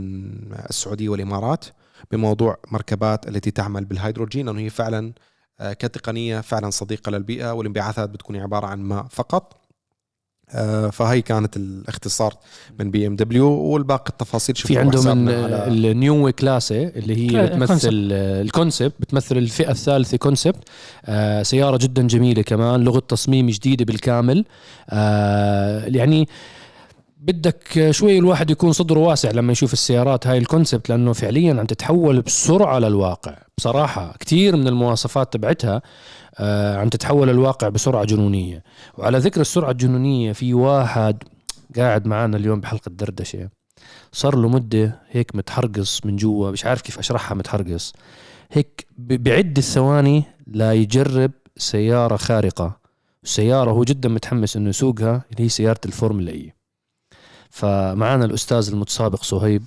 السعودية 0.69 1.09
والإمارات. 1.09 1.65
بموضوع 2.11 2.57
مركبات 2.71 3.27
التي 3.27 3.51
تعمل 3.51 3.85
بالهيدروجين 3.85 4.45
لأنه 4.45 4.59
هي 4.59 4.69
فعلا 4.69 5.13
آه، 5.59 5.73
كتقنية 5.73 6.41
فعلا 6.41 6.69
صديقة 6.69 7.09
للبيئة 7.09 7.51
والانبعاثات 7.53 8.09
بتكون 8.09 8.35
عبارة 8.35 8.65
عن 8.67 8.79
ماء 8.79 9.05
فقط. 9.11 9.61
آه، 10.49 10.89
فهي 10.89 11.21
كانت 11.21 11.57
الاختصار 11.57 12.33
من 12.79 12.91
بي 12.91 13.07
إم 13.07 13.15
دبليو 13.15 13.47
والباقي 13.49 14.09
التفاصيل. 14.09 14.55
في 14.55 14.77
عندهم 14.77 15.29
ال 15.29 15.49
Neue 15.49 16.31
Klasse 16.31 16.83
اللي 16.87 17.15
هي 17.15 17.27
كلا- 17.29 17.45
بتمثل 17.45 17.89
ال 18.11 18.21
concept 18.21 18.93
بتمثل 18.99 19.37
الفئة 19.37 19.71
الثالثة 19.71 20.17
concept 20.17 20.69
آه 21.05 21.43
سيارة 21.43 21.77
جدا 21.77 22.07
جميلة 22.07 22.41
كمان 22.41 22.83
لغة 22.83 22.99
تصميم 22.99 23.47
جديدة 23.49 23.85
بالكامل. 23.85 24.45
آه 24.89 25.85
يعني 25.85 26.27
بدك 27.25 27.91
شوي 27.91 28.17
الواحد 28.17 28.49
يكون 28.49 28.71
صدره 28.71 28.99
واسع 28.99 29.31
لما 29.31 29.51
يشوف 29.51 29.73
السيارات. 29.73 30.27
هاي 30.27 30.37
ال 30.37 30.43
concept 30.43 30.89
لأنه 30.89 31.13
فعليا 31.13 31.53
عم 31.53 31.65
تتحول 31.65 32.21
بسرعة 32.21 32.79
للواقع 32.79 33.37
بصراحة 33.57 34.15
كثير 34.19 34.55
من 34.55 34.67
المواصفات 34.67 35.33
تبعتها 35.33 35.81
آه 36.35 36.77
عم 36.77 36.89
تتحول 36.89 37.27
للواقع 37.27 37.69
بسرعة 37.69 38.05
جنونية. 38.05 38.63
وعلى 38.97 39.17
ذكر 39.17 39.41
السرعة 39.41 39.71
الجنونية 39.71 40.31
في 40.31 40.53
واحد 40.53 41.23
قاعد 41.75 42.07
معنا 42.07 42.37
اليوم 42.37 42.59
بحلقة 42.61 42.89
دردشة. 42.89 43.49
صار 44.11 44.35
له 44.35 44.49
مدة 44.49 45.01
هيك 45.09 45.35
متحرقص 45.35 46.05
من 46.05 46.15
جوا 46.15 46.51
مش 46.51 46.65
عارف 46.65 46.81
كيف 46.81 46.99
أشرحها 46.99 47.35
متحرقص 47.35 47.93
هيك 48.51 48.87
بعد 48.97 49.57
الثواني 49.57 50.23
ليجرب 50.47 51.31
سيارة 51.57 52.15
خارقة. 52.15 52.77
سيارة 53.23 53.71
هو 53.71 53.83
جدا 53.83 54.09
متحمس 54.09 54.57
إنه 54.57 54.69
يسوقها 54.69 55.25
اللي 55.31 55.43
هي 55.43 55.49
سيارة 55.49 55.81
الفورمولا 55.85 56.31
إي. 56.31 56.53
فمعنا 57.55 58.25
الأستاذ 58.25 58.69
المتسابق 58.69 59.23
صهيب 59.23 59.63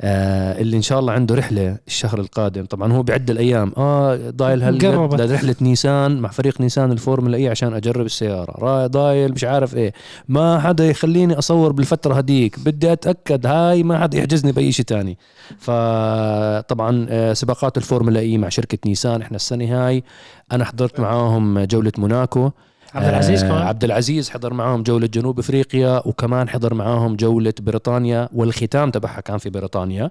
آه 0.00 0.60
اللي 0.60 0.76
إن 0.76 0.82
شاء 0.82 1.00
الله 1.00 1.12
عنده 1.12 1.34
رحلة 1.34 1.76
الشهر 1.86 2.20
القادم. 2.20 2.64
طبعا 2.64 2.92
هو 2.92 3.02
بعد 3.02 3.30
الأيام 3.30 3.72
آه 3.76 4.30
ضايل. 4.30 4.62
هالقد 4.62 5.20
لرحله 5.20 5.54
نيسان 5.60 6.20
مع 6.20 6.28
فريق 6.28 6.60
نيسان 6.60 6.92
الفورمولا 6.92 7.36
إي 7.36 7.48
عشان 7.48 7.74
أجرب 7.74 8.06
السيارة. 8.06 8.86
ضايل 8.86 9.32
مش 9.32 9.44
عارف 9.44 9.76
إيه. 9.76 9.92
ما 10.28 10.60
حدا 10.60 10.86
يخليني 10.86 11.38
أصور 11.38 11.72
بالفترة 11.72 12.14
هديك. 12.14 12.58
بدي 12.60 12.92
أتأكد 12.92 13.46
هاي 13.46 13.82
ما 13.82 13.98
حدا 13.98 14.18
يحجزني 14.18 14.52
بأي 14.52 14.72
شيء 14.72 14.84
تاني. 14.84 15.18
فطبعا 15.58 17.06
آه 17.10 17.32
سباقات 17.32 17.76
الفورمولا 17.76 18.20
إي 18.20 18.38
مع 18.38 18.48
شركة 18.48 18.78
نيسان 18.86 19.22
إحنا 19.22 19.36
السنة 19.36 19.86
هاي. 19.86 20.04
أنا 20.52 20.64
حضرت 20.64 21.00
معاهم 21.00 21.60
جولة 21.64 21.92
موناكو. 21.98 22.50
عبد 22.94 23.06
العزيز 23.08 23.44
آه، 23.44 23.48
كمان. 23.48 23.62
عبد 23.62 23.84
العزيز 23.84 24.30
حضر 24.30 24.54
معاهم 24.54 24.82
جولة 24.82 25.06
جنوب 25.06 25.38
أفريقيا 25.38 26.02
وكمان 26.06 26.48
حضر 26.48 26.74
معاهم 26.74 27.16
جولة 27.16 27.54
بريطانيا 27.60 28.28
والختام 28.34 28.90
تبعها 28.90 29.20
كان 29.20 29.38
في 29.38 29.50
بريطانيا. 29.50 30.10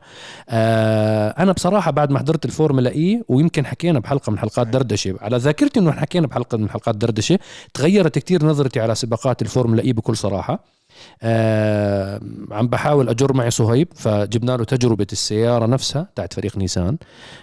آه 0.49 1.29
أنا 1.29 1.51
بصراحة 1.51 1.91
بعد 1.91 2.11
ما 2.11 2.19
حضرت 2.19 2.45
الفورمولا 2.45 2.89
إي 2.91 3.23
ويمكن 3.27 3.65
حكينا 3.65 3.99
بحلقة 3.99 4.31
من 4.31 4.39
حلقات 4.39 4.67
دردشة 4.67 5.15
على 5.21 5.37
ذاكرتي 5.37 5.79
إنه 5.79 5.91
حكينا 5.91 6.27
بحلقة 6.27 6.57
من 6.57 6.69
حلقات 6.69 6.95
دردشة 6.95 7.39
تغيرت 7.73 8.19
كتير 8.19 8.45
نظرتي 8.45 8.79
على 8.79 8.95
سباقات 8.95 9.41
الفورمولا 9.41 9.83
إي 9.83 9.93
بكل 9.93 10.17
صراحة. 10.17 10.78
آه 11.21 12.21
عم 12.51 12.67
بحاول 12.67 13.09
أجر 13.09 13.33
معي 13.33 13.51
صهيب 13.51 13.87
فجبنا 13.95 14.57
له 14.57 14.63
تجربة 14.63 15.07
السيارة 15.11 15.65
نفسها 15.65 16.07
تاعت 16.15 16.33
فريق 16.33 16.57
نيسان. 16.57 16.97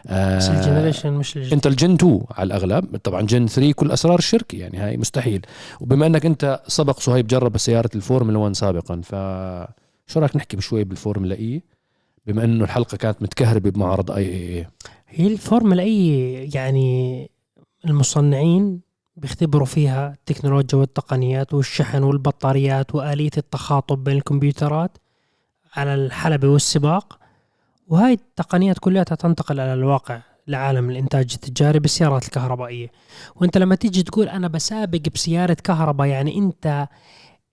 آه 0.07 0.37
بس 0.37 0.49
ال 0.49 0.54
generation 0.54 1.13
مش 1.13 1.37
ال 1.37 1.39
gen... 1.39 1.53
أنت 1.53 1.67
ال 1.67 1.74
gen 1.74 1.95
2 1.95 2.21
على 2.31 2.47
الأغلب 2.47 2.97
طبعا 2.97 3.23
gen 3.23 3.47
3 3.47 3.73
كل 3.73 3.91
أسرار 3.91 4.19
الشركة 4.19 4.57
يعني 4.57 4.79
هاي 4.79 4.97
مستحيل. 4.97 5.47
وبما 5.81 6.07
إنك 6.07 6.27
أنت 6.27 6.61
سبق 6.67 7.01
صهيب 7.01 7.27
جرب 7.27 7.57
سيارة 7.57 7.91
الفورمولا 7.95 8.39
1 8.39 8.55
سابقا 8.57 9.01
ف 9.01 9.11
شو 10.09 10.21
رايك 10.21 10.37
نحكي 10.37 10.57
بشوي 10.57 10.85
بالفورمولا 10.85 11.35
إي؟ 11.35 11.63
بما 12.27 12.45
إنه 12.45 12.65
الحلقة 12.65 12.97
كانت 12.97 13.23
متكهربة 13.23 13.71
بمعرض 13.71 14.11
IAA. 14.11 14.67
هي 15.09 15.27
الفورمولا 15.27 15.83
إي 15.83 16.51
يعني 16.55 17.31
المصنعين 17.85 18.81
بيختبروا 19.17 19.67
فيها 19.67 20.13
التكنولوجيا 20.13 20.79
والتقنيات 20.79 21.55
والشحن 21.55 22.03
والبطاريات 22.03 22.95
وآلية 22.95 23.31
التخاطب 23.37 24.05
بين 24.05 24.17
الكمبيوترات 24.17 24.99
على 25.77 25.95
الحلبة 25.95 26.49
والسباق 26.49 27.19
وهاي 27.89 28.13
التقنيات 28.13 28.79
كلها 28.79 29.05
تنتقل 29.05 29.61
على 29.61 29.75
الواقع 29.75 30.21
لعالم 30.49 30.91
الإنتاج 30.91 31.33
التجاري 31.35 31.79
بالسيارات 31.79 32.25
الكهربائية 32.25 32.91
وأنت 33.37 33.59
لما 33.59 33.75
تيجي 33.75 34.03
تقول 34.03 34.29
أنا 34.29 34.49
بسابق 34.49 35.01
بسيارة 35.15 35.57
كهرباء 35.65 36.07
يعني 36.07 36.39
أنت 36.39 36.89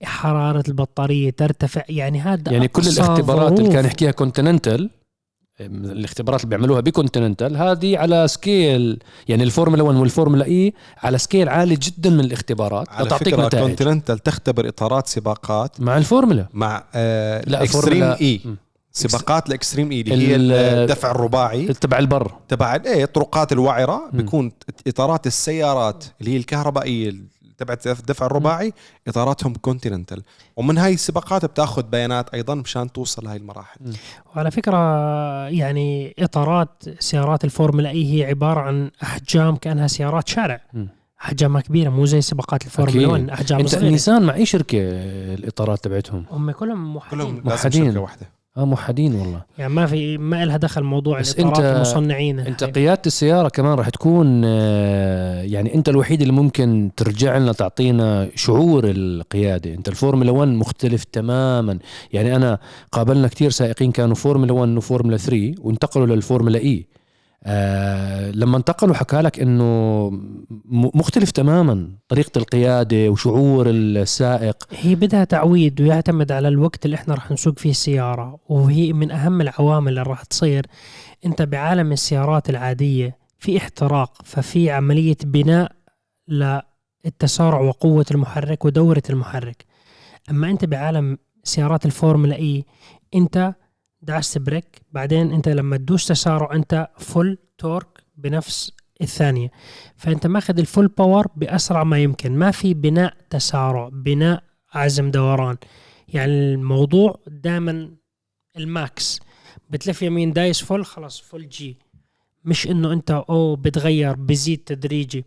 حرارة 0.02 0.64
البطارية 0.68 1.30
ترتفع 1.30 1.82
يعني 1.88 2.20
هذا 2.20 2.52
يعني 2.52 2.68
كل 2.68 2.82
الاختبارات 2.82 3.60
اللي. 3.60 3.72
كان 3.72 3.84
يحكيها 3.84 4.10
كونتيننتال 4.10 4.90
الاختبارات 5.60 6.40
اللي 6.44 6.50
بيعملوها 6.56 6.80
بكونتيننتال 6.80 7.56
هذه 7.56 7.98
على 7.98 8.28
scale 8.28 8.98
يعني 9.28 9.42
الفورمولا 9.42 9.82
1 9.82 9.96
والفورمولا 9.98 10.44
اي 10.44 10.72
على 10.98 11.18
scale 11.18 11.48
عالي 11.48 11.74
جدا 11.76 12.10
من 12.10 12.20
الاختبارات 12.20 12.88
على 12.88 13.06
لتعطيك 13.06 13.28
فكرة 13.34 13.46
نتائج. 13.46 13.64
كونتيننتال 13.66 14.18
تختبر 14.18 14.68
إطارات 14.68 15.06
سباقات 15.06 15.80
مع 15.80 15.96
الفورمولا. 15.96 16.46
مع 16.52 16.84
آه 16.94 17.42
لا، 17.46 17.58
ال 17.58 17.64
Extreme 17.64 18.02
فورمولا- 18.14 18.20
اي. 18.20 18.40
سباقات 18.92 19.48
ال 19.48 19.53
Extreme 19.53 19.90
E 19.90 20.00
اللي 20.00 20.28
هي 20.28 20.36
ال- 20.36 20.52
الدفع 20.52 21.10
الرباعي. 21.10 21.66
تبع 21.66 21.98
البر. 21.98 22.32
تبع 22.48 22.74
إيه 22.86 23.04
الطرقات 23.04 23.52
الوعرة. 23.52 24.10
بيكون 24.12 24.52
إطارات 24.86 25.26
السيارات 25.26 26.04
اللي 26.20 26.32
هي 26.32 26.36
الكهربائية 26.36 27.12
تبعت 27.58 27.86
الدفع 27.86 28.26
الرباعي 28.26 28.72
إطاراتهم 29.08 29.54
كونتيننتال 29.54 30.22
ومن 30.56 30.78
هاي 30.78 30.94
السباقات 30.94 31.44
بتأخذ 31.44 31.82
بيانات 31.82 32.34
أيضا 32.34 32.54
مشان 32.54 32.92
توصل 32.92 33.24
لهي 33.24 33.36
المراحل. 33.36 33.80
وعلى 34.36 34.50
فكرة 34.50 34.78
يعني 35.48 36.14
إطارات 36.18 36.82
سيارات 36.98 37.44
الفورمولا 37.44 37.90
إي 37.90 38.12
هي 38.12 38.24
عبارة 38.24 38.60
عن 38.60 38.90
أحجام 39.02 39.56
كأنها 39.56 39.86
سيارات 39.86 40.28
شارع. 40.28 40.60
مم. 40.72 40.88
أحجامها 41.24 41.60
كبيرة 41.60 41.90
مو 41.90 42.06
زي 42.06 42.20
سباقات 42.20 42.64
الفورمولا 42.64 43.06
أكيد. 43.06 43.08
1 43.08 43.30
أحجام 43.30 43.60
أنت 43.60 43.74
نيسان 43.74 44.22
مع 44.22 44.34
أي 44.34 44.46
شركة 44.46 44.78
الإطارات 45.34 45.84
تبعتهم؟ 45.84 46.24
هم 46.30 46.50
كلهم 46.50 46.92
موحدين. 46.92 47.18
كلهم 47.18 47.34
لازم 47.34 47.48
موحدين. 47.48 47.86
شركة 47.86 48.00
واحدة. 48.00 48.33
آه 48.56 48.64
موحدين 48.64 49.14
والله. 49.14 49.42
يعني 49.58 49.72
ما 49.72 49.86
في 49.86 50.18
ما 50.18 50.44
لها 50.44 50.56
دخل 50.56 50.82
موضوع 50.82 51.20
بس 51.20 51.34
أنت- 51.36 51.58
المصنعين. 51.60 52.38
أنت 52.40 52.64
قيادة 52.64 53.02
السيارة 53.06 53.48
كمان 53.48 53.78
راح 53.78 53.88
تكون 53.88 54.42
آه، 54.44 55.42
يعني 55.42 55.74
أنت 55.74 55.88
الوحيد 55.88 56.20
اللي 56.20 56.32
ممكن 56.32 56.90
ترجع 56.96 57.38
لنا 57.38 57.52
تعطينا 57.52 58.28
شعور 58.34 58.82
القيادة. 58.86 59.74
أنت 59.74 59.88
الفورمولا 59.88 60.30
1 60.30 60.48
مختلف 60.48 61.04
تماما. 61.04 61.78
يعني 62.12 62.36
أنا 62.36 62.58
قابلنا 62.92 63.28
كتير 63.28 63.50
سائقين 63.50 63.92
كانوا 63.92 64.14
فورمولا 64.14 64.52
1 64.52 64.76
وفورمولا 64.76 65.16
3 65.16 65.54
وانتقلوا 65.62 66.06
للفورمولا 66.06 66.58
إي. 66.58 66.86
آه 67.46 68.30
لما 68.30 68.56
انتقلوا 68.56 68.94
حكى 68.94 69.16
لك 69.16 69.40
إنه 69.40 70.10
مختلف 70.70 71.30
تماما 71.30 71.88
طريقة 72.08 72.38
القيادة 72.38 73.08
وشعور 73.08 73.66
السائق. 73.70 74.68
هي 74.70 74.94
بدها 74.94 75.24
تعويد 75.24 75.80
ويعتمد 75.80 76.32
على 76.32 76.48
الوقت 76.48 76.84
اللي 76.84 76.94
إحنا 76.94 77.14
راح 77.14 77.30
نسوق 77.30 77.58
فيه 77.58 77.70
السيارة 77.70 78.38
وهي 78.48 78.92
من 78.92 79.10
أهم 79.10 79.40
العوامل 79.40 79.88
اللي 79.88 80.02
راح 80.02 80.22
تصير. 80.22 80.66
أنت 81.26 81.42
بعالم 81.42 81.92
السيارات 81.92 82.50
العادية 82.50 83.16
في 83.38 83.56
احتراق 83.56 84.22
ففي 84.24 84.70
عملية 84.70 85.16
بناء 85.24 85.72
للتسارع 86.28 87.60
وقوة 87.60 88.06
المحرك 88.10 88.64
ودورة 88.64 89.02
المحرك. 89.10 89.64
أما 90.30 90.50
أنت 90.50 90.64
بعالم 90.64 91.18
سيارات 91.44 91.86
الفورمولا 91.86 92.36
إي 92.36 92.64
أنت 93.14 93.54
دعست 94.04 94.38
brake 94.38 94.82
بعدين 94.92 95.32
أنت 95.32 95.48
لما 95.48 95.76
تدوس 95.76 96.06
تسارع 96.06 96.54
أنت 96.54 96.88
full 96.98 97.38
torque 97.58 98.04
بنفس 98.16 98.72
الثانية. 99.00 99.50
فأنت 99.96 100.26
ماخذ 100.26 100.58
ال 100.58 100.64
full 100.64 100.88
power 100.88 101.26
بأسرع 101.36 101.84
ما 101.84 101.98
يمكن. 101.98 102.38
ما 102.38 102.50
في 102.50 102.74
بناء 102.74 103.16
تسارع 103.30 103.88
بناء 103.92 104.42
عزم 104.72 105.10
دوران. 105.10 105.56
يعني 106.08 106.32
الموضوع 106.54 107.20
دائما 107.26 107.90
ال 108.56 108.69
max. 108.69 109.20
بتلف 109.70 110.02
يمين 110.02 110.32
دايس 110.32 110.62
full 110.62 110.84
خلاص 110.84 111.20
full 111.20 111.48
G 111.48 111.78
مش 112.44 112.66
إنه 112.66 112.92
انت 112.92 113.10
أو 113.10 113.56
بتغير 113.56 114.14
بزيد 114.16 114.58
تدريجي. 114.58 115.24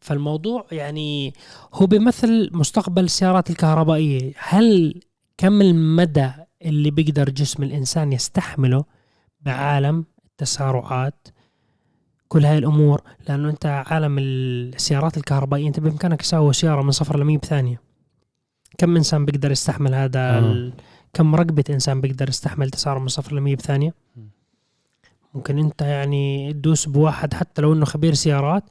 فالموضوع 0.00 0.66
يعني 0.72 1.32
هو 1.74 1.86
بيمثل 1.86 2.50
مستقبل 2.52 3.04
السيارات 3.04 3.50
الكهربائية. 3.50 4.32
هل 4.36 5.00
كم 5.38 5.60
المدى 5.62 6.30
اللي 6.62 6.90
بيقدر 6.90 7.30
جسم 7.30 7.62
الإنسان 7.62 8.12
يستحمله 8.12 8.84
بعالم 9.40 10.04
التسارعات 10.26 11.28
كل 12.28 12.44
هاي 12.44 12.58
الأمور. 12.58 13.02
لأنه 13.28 13.50
أنت 13.50 13.84
عالم 13.86 14.18
السيارات 14.18 15.16
الكهربائية 15.16 15.68
أنت 15.68 15.80
بإمكانك 15.80 16.22
تسوي 16.22 16.52
سيارة 16.52 16.82
من 16.82 16.90
صفر 16.90 17.20
لمية 17.20 17.38
بثانية. 17.38 17.80
كم 18.78 18.96
إنسان 18.96 19.24
بيقدر 19.24 19.50
يستحمل 19.50 19.94
هذا 19.94 20.20
آه. 20.20 20.38
ال... 20.38 20.72
كم 21.12 21.34
رقبة 21.34 21.64
إنسان 21.70 22.00
بيقدر 22.00 22.28
يستحمل 22.28 22.70
تسارع 22.70 22.98
من 22.98 23.08
صفر 23.08 23.36
لمية 23.36 23.56
بثانية؟ 23.56 23.94
ممكن 25.34 25.58
أنت 25.58 25.82
يعني 25.82 26.52
تدوس 26.52 26.88
بواحد 26.88 27.34
حتى 27.34 27.62
لو 27.62 27.72
إنه 27.72 27.84
خبير 27.84 28.14
سيارات 28.14 28.64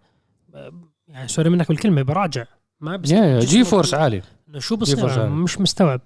يعني 1.07 1.27
sorry 1.27 1.49
منك 1.49 1.67
بالكلمة 1.67 2.01
براجع. 2.01 2.45
ما 2.81 2.95
بس 2.95 3.11
يا 3.11 3.39
G-force 3.39 3.93
عالي. 3.93 4.21
شو 4.59 4.75
بصير؟ 4.75 5.29
مش 5.29 5.61
مستوعب. 5.61 6.01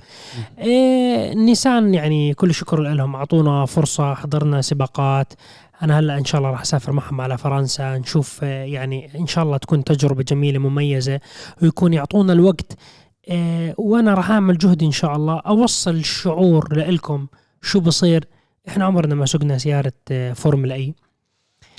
إيه 0.60 1.34
نيسان 1.34 1.94
يعني 1.94 2.34
كل 2.34 2.54
شكر 2.54 2.80
لهم. 2.80 3.16
أعطونا 3.16 3.66
فرصة 3.66 4.14
حضرنا 4.14 4.62
سباقات. 4.62 5.34
أنا 5.84 6.00
هلأ 6.00 6.18
إن 6.18 6.26
شاء 6.26 6.40
الله 6.40 6.52
راح 6.52 6.62
أسافر 6.62 6.92
معهم 6.92 7.22
على 7.22 7.38
فرنسا. 7.38 7.98
نشوف 7.98 8.40
آه، 8.44 8.64
يعني 8.64 9.20
إن 9.20 9.28
شاء 9.28 9.44
الله 9.44 9.58
تكون 9.58 9.84
تجربة 9.84 10.24
جميلة 10.24 10.60
مميزة 10.60 11.20
ويكون 11.62 11.94
يعطونا 11.94 12.34
الوقت. 12.34 12.78
إيه 13.28 13.76
وأنا 13.78 14.14
راح 14.14 14.32
أعمل 14.32 14.58
جهدي 14.58 14.86
إن 14.86 14.92
شاء 14.92 15.16
الله. 15.16 15.40
أوصل 15.40 15.96
الشعور 15.96 16.76
لكم 16.78 17.28
شو 17.62 17.80
بصير؟ 17.80 18.28
إحنا 18.68 18.86
عمرنا 18.86 19.16
ما 19.16 19.26
سقنا 19.26 19.58
سيارة 19.58 19.94
آه، 20.12 20.34
فورمولا 20.34 20.76
إي. 20.76 20.94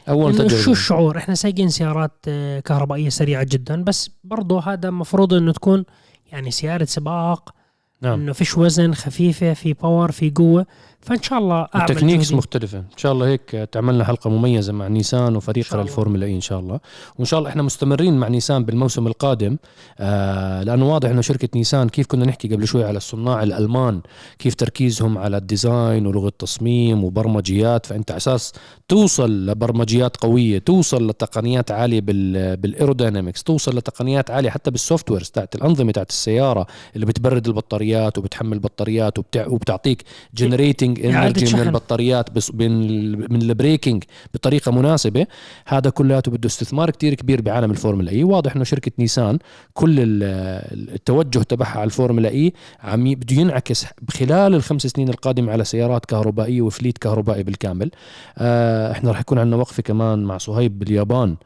أول 0.09 0.33
إنه 0.33 0.49
شو 0.49 0.57
تجربه 0.57 0.73
الشعور؟ 0.73 1.17
إحنا 1.17 1.35
سايقين 1.35 1.69
سيارات 1.69 2.13
آه، 2.29 2.61
كهربائية 2.61 3.09
سريعة 3.09 3.47
جدا. 3.51 3.85
بس 3.85 4.11
برضو 4.25 4.59
هذا 4.59 4.91
مفروض 4.91 5.35
إنه 5.35 5.53
تكون 5.53 5.85
يعني 6.33 6.51
سيارة 6.51 6.85
سباق 6.85 7.55
نعم. 8.03 8.21
إنه 8.21 8.33
فيش 8.33 8.59
وزن 8.59 8.95
خفيفة 8.95 9.55
في 9.55 9.73
power 9.73 10.11
في 10.11 10.31
قوة. 10.31 10.67
فإن 11.03 11.23
شاء 11.23 11.39
الله 11.39 11.67
أعمل 11.75 11.91
ال 11.91 11.94
techniques 11.94 12.25
جهدي. 12.27 12.37
مختلفة 12.37 12.79
إن 12.79 12.97
شاء 12.97 13.13
الله 13.13 13.27
هيك 13.29 13.51
تعملنا 13.73 14.05
حلقة 14.05 14.31
مميزة 14.31 14.73
مع 14.73 14.89
نيسان 14.89 15.23
إن 15.27 15.37
وفريق 15.37 15.65
شاء 15.65 15.75
الله. 15.75 15.85
الفورمولا 15.91 16.27
إي 16.27 16.35
إن 16.35 16.41
شاء 16.41 16.61
الله 16.61 16.81
وإن 17.19 17.25
شاء 17.25 17.39
الله 17.39 17.51
إحنا 17.51 17.63
مستمرين 17.63 18.19
مع 18.19 18.29
نيسان 18.29 18.65
بالموسم 18.65 19.07
القادم 19.07 19.57
آه 19.99 20.63
لأنه 20.63 20.93
واضح 20.93 21.09
إنه 21.09 21.21
شركة 21.21 21.49
نيسان 21.55 21.89
كيف 21.89 22.07
كنا 22.07 22.25
نحكي 22.25 22.49
قبل 22.49 22.67
شوي 22.67 22.85
على 22.85 22.97
الصناع 22.97 23.43
الألمان 23.43 24.01
كيف 24.39 24.55
تركيزهم 24.55 25.19
على 25.19 25.37
ال 25.37 25.47
design 25.47 26.07
ولغة 26.07 26.33
تصميم 26.39 27.05
وبرمجيات 27.05 27.87
فأنت 27.87 28.11
على 28.11 28.17
أساس 28.17 28.53
توصل 28.89 29.47
لبرمجيات 29.47 30.17
قوية 30.17 30.59
توصل 30.59 31.09
لتقنيات 31.11 31.71
عالية 31.71 32.01
بال 32.01 32.57
بال 32.57 32.69
aerodynamics 32.69 33.43
توصل 33.43 33.77
لتقنيات 33.77 34.31
عالية 34.31 34.51
حتى 34.51 34.71
بال 34.71 35.11
softwares 35.11 35.29
تاعت 35.31 35.55
الأنظمة 35.55 35.93
تاعت 35.93 36.11
السيارة 36.11 36.67
اللي 36.95 37.07
بتبرد 37.07 37.47
البطاريات 37.47 38.19
وبتحمل 38.19 38.59
بطاريات 38.59 39.19
وبتع... 39.19 39.47
وبتعطيك 39.47 40.03
generating 40.35 40.90
إعادة 40.99 41.19
energy 41.41 41.57
من. 41.57 41.63
البطاريات 41.63 42.31
بس 42.31 42.55
من 42.55 42.67
ال- 42.83 43.33
من 43.33 43.43
ال 43.43 43.50
braking 43.51 44.05
بطريقة 44.35 44.73
مناسبة. 44.73 45.27
هذا 45.67 45.91
كلياته 45.91 46.31
بده 46.31 46.47
استثمار 46.47 46.91
كتير 46.91 47.15
كبير 47.15 47.41
بعالم 47.41 47.71
الفورمولا 47.71 48.11
إي. 48.11 48.25
واضح 48.25 48.55
إنه 48.57 48.65
شركة 48.65 48.93
نيسان 48.99 49.39
كل 49.75 49.95
ال- 50.01 50.91
التوجه 50.95 51.39
تبعها 51.39 51.69
على 51.79 51.85
الفورمولا 51.85 52.29
إي 52.29 52.53
عم 52.81 53.15
بده 53.15 53.37
ينعكس 53.37 53.87
خلال 54.11 54.55
الخمس 54.55 54.87
سنين 54.87 55.09
القادمة 55.09 55.53
على 55.53 55.65
سيارات 55.65 56.07
كهربائية 56.07 56.63
و 56.63 56.69
fleet 56.69 56.99
كهربائي 56.99 57.43
بالكامل. 57.43 57.91
آه 58.39 58.93
إحنا 58.93 59.11
راح 59.11 59.21
يكون 59.21 59.39
عندنا 59.39 59.57
وقفة 59.57 59.83
كمان 59.83 60.25
مع 60.25 60.39
صهيب 60.39 60.79
باليابان 60.79 61.37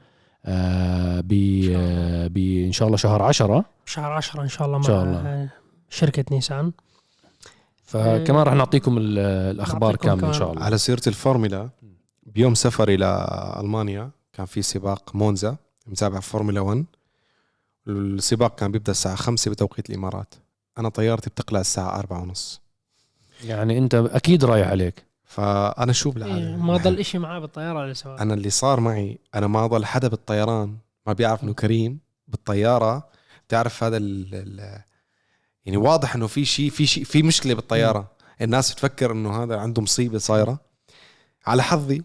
آه 0.46 1.20
ب 1.20 1.32
آه 1.74 2.30
إن 2.66 2.72
شاء 2.72 2.86
الله 2.86 2.96
شهر 2.96 3.22
عشرة. 3.22 3.64
شهر 3.86 4.12
10 4.12 4.42
إن 4.42 4.48
شاء 4.48 4.66
الله 4.66 4.78
مع 4.78 4.84
شاء 4.84 5.02
الله. 5.04 5.48
شركة 5.90 6.24
نيسان. 6.32 6.72
فكمان 7.84 8.42
راح 8.42 8.54
نعطيكم 8.54 8.98
ال- 8.98 9.18
الأخبار 9.54 9.90
نعطيكم 9.92 10.08
كاملة 10.08 10.28
إن. 10.28 10.32
شاء 10.32 10.52
الله. 10.52 10.62
على 10.64 10.78
سيرة 10.78 11.00
الفورمولا 11.06 11.68
بيوم 12.26 12.54
سفري 12.54 12.96
لالمانيا 12.96 14.10
كان 14.32 14.46
في 14.46 14.62
سباق 14.62 15.14
مونزا 15.16 15.56
متابع 15.86 16.20
فورمولا 16.20 16.60
1 16.60 16.84
السباق 17.88 18.54
كان 18.54 18.72
بيبدأ 18.72 18.90
الساعة 18.92 19.14
5 19.14 19.50
بتوقيت 19.50 19.90
الإمارات. 19.90 20.34
أنا 20.78 20.88
طيارتي 20.88 21.30
بتقلع 21.30 21.60
الساعة 21.60 21.98
4 21.98 22.22
ونص. 22.22 22.60
يعني 23.44 23.78
أنت 23.78 23.94
أكيد 23.94 24.44
رايح 24.44 24.68
عليك. 24.68 25.04
فأنا 25.24 25.92
شو 25.92 26.08
إيه، 26.08 26.14
بالعاده 26.14 26.56
ما 26.56 26.76
ضل 26.76 26.98
إشي 27.00 27.18
معاه 27.18 27.38
بالطيارة 27.38 27.82
اللي 27.82 27.94
سواه 27.94 28.20
أنا 28.20 28.34
اللي 28.34 28.50
صار 28.50 28.80
معي 28.80 29.18
أنا 29.34 29.46
ما 29.46 29.66
ضل 29.66 29.84
حدا 29.84 30.08
بالطيران 30.08 30.76
ما 31.06 31.12
بيعرف 31.12 31.44
إنه 31.44 31.52
كريم 31.54 31.98
بالطيارة. 32.28 33.08
بتعرف 33.48 33.84
هذا 33.84 33.96
ال 33.96 34.28
ال 34.34 34.80
يعني 35.66 35.76
واضح 35.76 36.14
إنه 36.14 36.26
في 36.26 36.44
شيء 36.44 36.70
في 36.70 36.86
شيء 36.86 37.04
في 37.04 37.22
مشكلة 37.22 37.54
بالطيارة. 37.54 38.10
الناس 38.42 38.72
بتفكر 38.72 39.12
إنه 39.12 39.42
هذا 39.42 39.56
عنده 39.56 39.82
مصيبة 39.82 40.18
صايرة. 40.18 40.60
على 41.46 41.62
حظي 41.62 42.02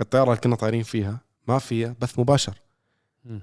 الطيارة 0.00 0.24
اللي 0.24 0.40
كنا 0.40 0.56
طايرين 0.56 0.82
فيها 0.82 1.20
ما 1.48 1.58
فيها 1.58 1.94
بث 2.00 2.18
مباشر. 2.18 2.54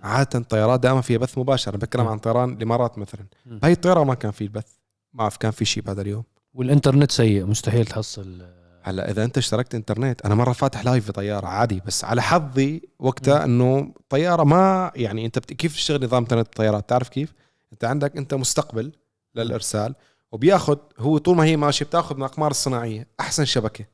عادة 0.03 0.39
الطيارات 0.39 0.79
دائما 0.79 1.01
فيها 1.01 1.17
بث 1.17 1.37
مباشر. 1.37 1.77
بتكلم. 1.77 2.07
عن 2.07 2.19
طيران 2.19 2.53
الإمارات 2.53 2.97
مثلا. 2.97 3.25
هاي 3.63 3.71
الطيارة 3.71 4.03
ما 4.03 4.13
كان 4.13 4.31
في 4.31 4.41
البث. 4.41 4.71
ما 5.13 5.21
اعرف 5.21 5.37
كان 5.37 5.51
في 5.51 5.65
شيء 5.65 5.83
بهذا 5.83 6.01
اليوم. 6.01 6.23
والإنترنت 6.53 7.11
سيء 7.11 7.45
مستحيل 7.45 7.85
تحصل. 7.85 8.45
هلأ 8.83 9.11
إذا 9.11 9.23
أنت 9.23 9.37
اشتركت 9.37 9.75
إنترنت 9.75 10.21
أنا 10.21 10.35
مرة 10.35 10.53
فاتح 10.53 10.85
لايف 10.85 11.05
في 11.05 11.11
طياره 11.11 11.47
عادي 11.47 11.81
بس 11.85 12.03
على 12.03 12.21
حظي 12.21 12.81
وقتها 12.99 13.45
إنه 13.45 13.93
طيارة 14.09 14.43
ما 14.43 14.91
يعني 14.95 15.25
أنت 15.25 15.39
بت... 15.39 15.53
كيف 15.53 15.73
تشتغل 15.73 16.03
نظام 16.03 16.23
إنترنت 16.23 16.45
الطيارات 16.45 16.89
تعرف 16.89 17.09
كيف؟ 17.09 17.33
أنت 17.73 17.85
عندك 17.85 18.17
أنت 18.17 18.33
مستقبل. 18.33 18.91
للإرسال 19.35 19.95
وبياخذ 20.31 20.77
هو 20.99 21.17
طول 21.17 21.35
ما 21.35 21.43
هي 21.43 21.57
ماشية 21.57 21.85
بتاخذ 21.85 22.15
من 22.15 22.21
الأقمار 22.23 22.51
الصناعية 22.51 23.07
أحسن 23.19 23.45
شبكة. 23.45 23.85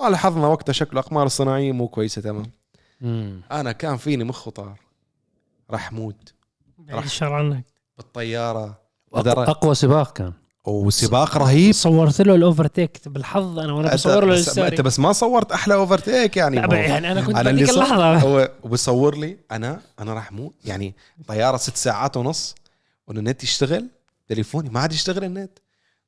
على 0.00 0.18
حظنا 0.18 0.46
وقتها 0.46 0.72
شكل 0.72 0.92
الأقمار 0.92 1.26
الصناعية 1.26 1.72
مو 1.72 1.88
كويسة 1.88 2.22
تمام. 2.22 2.50
مم. 3.00 3.40
أنا 3.52 3.72
كان 3.72 3.96
فيني 3.96 4.24
مخ 4.24 4.48
طار 4.48 4.78
راح 5.70 5.92
موت 5.92 6.34
بعيد 6.78 7.04
الشر 7.04 7.32
عنك. 7.32 7.64
بالطيارة 7.98 8.78
أق- 9.16 9.26
أقوى 9.38 9.74
سباق 9.74 10.12
كان. 10.12 10.32
وسباق 10.64 11.36
رهيب. 11.38 11.72
صورت 11.74 12.20
له 12.20 12.34
الأوفرتيك 12.34 13.08
بالحظ 13.08 13.58
أنا 13.58 13.72
وأنا 13.72 13.94
بصور 13.94 14.24
له 14.24 14.32
بس, 14.34 14.58
أنت 14.58 14.80
بس 14.80 14.98
ما 14.98 15.12
صورت 15.12 15.52
أحلى 15.52 15.74
أوفرتيك 15.74 16.36
يعني. 16.36 16.56
لا 16.56 16.66
ما 16.66 16.74
هو- 16.74 16.78
يعني 16.80 17.12
أنا 17.12 17.20
كنت 17.20 17.36
أنا 17.36 17.50
اللي 17.50 17.62
بهذيك 17.64 17.74
صار- 17.74 17.84
اللحظه 17.84 18.16
هو 18.18 18.50
وبصور 18.62 19.16
لي 19.16 19.38
أنا 19.50 19.80
أنا 20.00 20.14
راح 20.14 20.32
موت. 20.32 20.54
يعني 20.64 20.94
طيارة 21.28 21.56
ست 21.56 21.76
ساعات 21.76 22.16
ونص 22.16 22.54
وانه 23.06 23.20
النت 23.20 23.42
يشتغل. 23.42 23.88
تليفوني 24.28 24.70
ما 24.70 24.80
عاد 24.80 24.92
يشتغل 24.92 25.24
النت. 25.24 25.58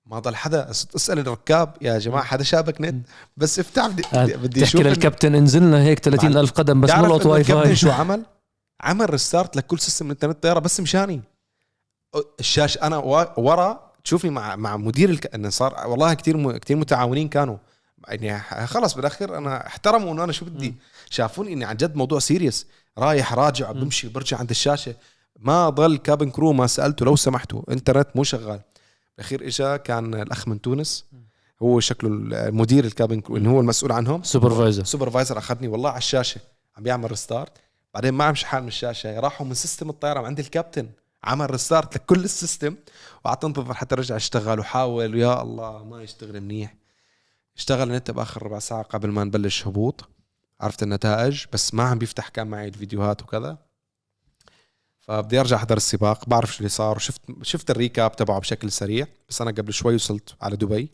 ما 0.06 0.18
ضل 0.18 0.36
حدا 0.36 0.70
اسأل 0.70 1.18
الركاب 1.18 1.76
يا 1.80 1.98
جماعة 1.98 2.24
حدا 2.24 2.42
شابك 2.44 2.80
نت؟ 2.80 3.06
بس 3.36 3.58
افتح 3.58 3.86
بدي, 3.86 4.02
بدي, 4.12 4.36
بدي 4.36 4.48
تحكي 4.60 4.62
أشوف 4.64 4.80
إنه- 4.80 4.84
للكابتن 4.86 5.34
انزلنا 5.34 5.82
هيك 5.82 5.98
30 5.98 6.36
ألف 6.36 6.50
قدم 6.52 6.80
بس 6.80 6.90
ملقط 6.90 7.26
Wi 7.26 7.40
الكابتن 7.40 7.64
Fi 7.64 7.76
شو 7.76 7.90
عمل؟ 8.00 8.22
عمل 8.80 9.10
restart 9.10 9.56
لكل 9.56 9.78
system 9.78 10.06
الانترنت 10.06 10.34
الطياره 10.34 10.58
بس 10.58 10.80
مشاني. 10.80 11.20
الشاشه 12.40 12.78
أنا 12.82 12.96
ورا 13.36 13.90
تشوفني 14.04 14.30
مع 14.30 14.56
مع 14.56 14.76
مدير 14.76 15.10
الك... 15.10 15.34
إنه 15.34 15.48
صار 15.48 15.86
والله 15.88 16.14
كثير 16.14 16.36
م... 16.36 16.56
كثير 16.56 16.76
متعاونين 16.76 17.28
كانوا. 17.28 17.56
يعني 18.08 18.66
خلص 18.66 18.94
بالأخير 18.94 19.36
أنا 19.38 19.66
احترموا 19.66 20.12
إنه 20.12 20.24
أنا 20.24 20.32
شو 20.32 20.44
بدي. 20.44 20.74
شافوني 21.10 21.52
إني 21.52 21.64
عن 21.64 21.76
جد 21.76 21.96
موضوع 21.96 22.18
serious 22.18 22.66
رايح 22.98 23.32
راجع 23.34 23.72
بمشي 23.72 24.08
برجع 24.08 24.38
عند 24.38 24.50
الشاشة. 24.50 24.94
ما 25.40 25.68
ضل 25.68 25.96
cabin 25.96 26.30
crew 26.30 26.52
ما 26.52 26.66
سألته 26.66 27.04
لو 27.06 27.16
سمحتوا 27.16 27.72
إنترنت 27.72 28.08
مو 28.14 28.24
شغال. 28.24 28.60
بالاخير 29.16 29.46
اجى 29.46 29.78
كان 29.78 30.14
الأخ 30.14 30.48
من 30.48 30.60
تونس 30.60 31.04
هو 31.62 31.80
شكله 31.80 32.10
المدير 32.48 32.84
ال 32.84 32.90
cabin 32.90 33.20
crew 33.20 33.36
انه 33.36 33.50
هو 33.50 33.60
المسؤول 33.60 33.92
عنهم. 33.92 34.22
supervisor 34.22 34.84
supervisor 34.84 35.38
أخذني 35.38 35.68
والله 35.68 35.90
على 35.90 35.98
الشاشة 35.98 36.40
عم 36.76 36.82
بيعمل 36.82 37.10
restart 37.10 37.52
بعدين 37.94 38.14
ما 38.14 38.24
عم 38.24 38.34
شحال 38.34 38.62
من 38.62 38.68
الشاشة 38.68 39.20
راحوا 39.20 39.46
من 39.46 39.54
system 39.54 39.90
الطياره 39.90 40.20
عند 40.20 40.38
الكابتن 40.38 40.88
عمل 41.24 41.50
restart 41.50 41.96
لكل 41.96 42.24
ال 42.24 42.31
system. 42.31 42.76
وقعدت 43.24 43.44
انتظر 43.44 43.74
حتى 43.74 43.94
رجع 43.94 44.16
اشتغل 44.16 44.60
وحاول 44.60 45.14
ويا 45.14 45.42
الله 45.42 45.84
ما 45.84 46.02
يشتغل 46.02 46.40
منيح. 46.40 46.74
اشتغل 47.56 47.90
النت 47.90 48.10
بآخر 48.10 48.42
ربع 48.42 48.58
ساعة 48.58 48.82
قبل 48.82 49.08
ما 49.08 49.24
نبلش 49.24 49.66
هبوط. 49.66 50.08
عرفت 50.60 50.82
النتائج 50.82 51.44
بس 51.52 51.74
ما 51.74 51.82
عم 51.82 51.98
بيفتح 51.98 52.28
كان 52.28 52.46
معي 52.46 52.68
الفيديوهات 52.68 53.22
وكذا. 53.22 53.58
فبدي 55.10 55.40
أرجع 55.40 55.56
أحضر 55.56 55.76
السباق 55.76 56.28
بعرف 56.28 56.52
شو 56.52 56.58
اللي 56.58 56.68
صار 56.68 56.96
وشفت 56.96 57.20
شفت 57.42 57.70
ال 57.70 57.78
recap 57.78 58.16
تبعه 58.16 58.38
بشكل 58.40 58.72
سريع 58.72 59.06
بس 59.28 59.42
أنا 59.42 59.50
قبل 59.50 59.72
شوي 59.72 59.94
وصلت 59.94 60.34
على 60.42 60.56
دبي 60.56 60.90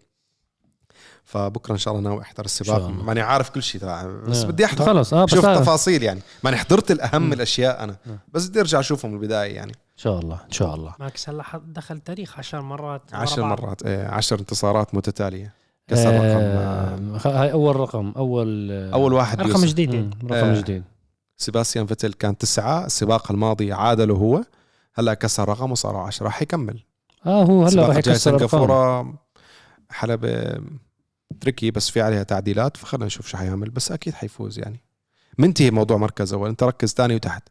فبكرة 1.24 1.72
إن 1.72 1.78
شاء 1.78 1.94
الله 1.94 2.08
ناوي 2.10 2.22
أحضر 2.22 2.44
السباق 2.44 2.78
شاء 2.78 2.88
الله. 2.88 3.02
ماني 3.04 3.20
عارف 3.20 3.50
كل 3.50 3.62
شيء 3.62 3.80
تبع 3.80 4.02
بس 4.06 4.42
آه. 4.44 4.46
بدي 4.46 4.64
أحضر 4.64 4.84
خلص 4.84 5.14
آه 5.14 5.24
بس 5.24 5.34
شوف 5.34 5.44
آه. 5.44 5.60
تفاصيل 5.60 6.02
يعني 6.02 6.20
ماني 6.44 6.56
حضرت 6.56 6.90
الأهم 6.90 7.32
الأشياء 7.32 7.84
أنا 7.84 7.96
آه. 8.06 8.18
بس 8.32 8.46
بدي 8.48 8.60
أرجع 8.60 8.80
أشوفهم 8.80 9.10
من 9.10 9.16
البداية 9.16 9.54
يعني 9.54 9.72
إن 9.72 10.02
شاء 10.02 10.18
الله 10.18 10.40
إن 10.46 10.52
شاء 10.52 10.74
الله 10.74 10.94
ماكس 11.00 11.28
هلا 11.28 11.44
دخل 11.66 11.98
تاريخ 12.00 12.38
عشر 12.38 12.60
مرات 12.62 13.02
ورا 13.12 13.20
عشر 13.20 13.42
بعض. 13.42 13.60
مرات 13.60 13.82
إيه 13.82 14.06
عشر 14.06 14.38
انتصارات 14.38 14.94
متتالية 14.94 15.52
كسر 15.88 16.14
رقم 16.14 16.22
آه 16.24 16.98
هاي 17.24 17.52
أول 17.52 17.76
رقم 17.76 18.12
أول 18.16 18.68
آه، 18.72 18.90
أول 18.90 19.12
واحد 19.12 19.40
رقم. 19.40 19.64
جديد 19.64 20.14
رقم 20.24 20.34
آه. 20.46 20.60
جديد 20.60 20.82
سيباستيان 21.36 21.86
فيتل 21.86 22.12
كان 22.12 22.38
تسعة 22.38 22.86
السباق 22.86 23.32
الماضي 23.32 23.72
عادله 23.72 24.14
هو. 24.14 24.44
هلا 24.94 25.14
كسر 25.14 25.48
رقم 25.48 25.72
وصاروا 25.72 26.02
عشرة 26.02 26.24
راح 26.26 26.42
يكمل. 26.42 26.82
آه 27.26 27.44
هو 27.44 27.64
هلا 27.64 27.86
راح 27.86 27.96
يكسر 27.96 28.14
سنغافورة 28.14 29.14
حلبة 29.90 30.60
تركي 31.40 31.70
بس 31.70 31.90
في 31.90 32.00
عليها 32.00 32.22
تعديلات 32.22 32.76
فخلينا 32.76 33.06
نشوف 33.06 33.26
شو 33.26 33.36
حيعمل 33.36 33.70
بس 33.70 33.92
أكيد 33.92 34.14
حيفوز 34.14 34.58
يعني. 34.58 34.80
منتهي 35.38 35.70
موضوع 35.70 35.96
مركز 35.96 36.32
أول. 36.32 36.48
أنت 36.48 36.62
ركز 36.62 36.92
ثاني 36.92 37.14
وتحت. 37.14 37.48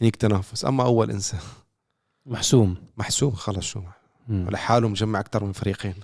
هنيك 0.00 0.16
تنافس. 0.16 0.64
أما 0.64 0.84
أول 0.84 1.10
انسى. 1.10 1.36
محسوم. 2.26 2.76
محسوم 2.96 3.30
خلص 3.30 3.64
شو. 3.64 3.80
لحاله 4.28 4.88
مجمع 4.88 5.20
أكثر 5.20 5.44
من 5.44 5.52
فريقين. 5.52 5.94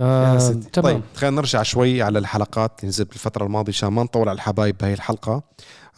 آه 0.00 0.34
يا 0.34 0.38
ستي. 0.38 0.70
تمام. 0.70 0.94
طيب 0.94 1.02
خلينا 1.14 1.36
نرجع 1.36 1.62
شوي 1.62 2.02
على 2.02 2.18
الحلقات. 2.18 2.80
اللي 2.80 2.88
نزلت 2.88 3.08
بالفترة 3.08 3.44
الماضية 3.44 3.72
عشان 3.72 3.88
ما 3.88 4.02
نطول 4.02 4.28
على 4.28 4.36
الحبايب 4.36 4.76
بهي 4.78 4.94
الحلقة. 4.94 5.42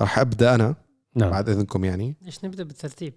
راح 0.01 0.18
أبدأ 0.18 0.55
أنا 0.55 0.74
نعم. 1.14 1.30
بعد 1.30 1.49
إذنكم 1.49 1.84
يعني. 1.84 2.16
ليش 2.22 2.44
نبدأ 2.44 2.62
بالترتيب؟ 2.62 3.14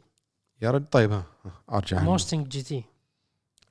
يا 0.61 0.71
رجل 0.71 0.85
طيب 0.91 1.11
ها 1.11 1.23
أرجع. 1.71 2.03
موستنج 2.03 2.47
جي 2.47 2.61
تي. 2.61 2.83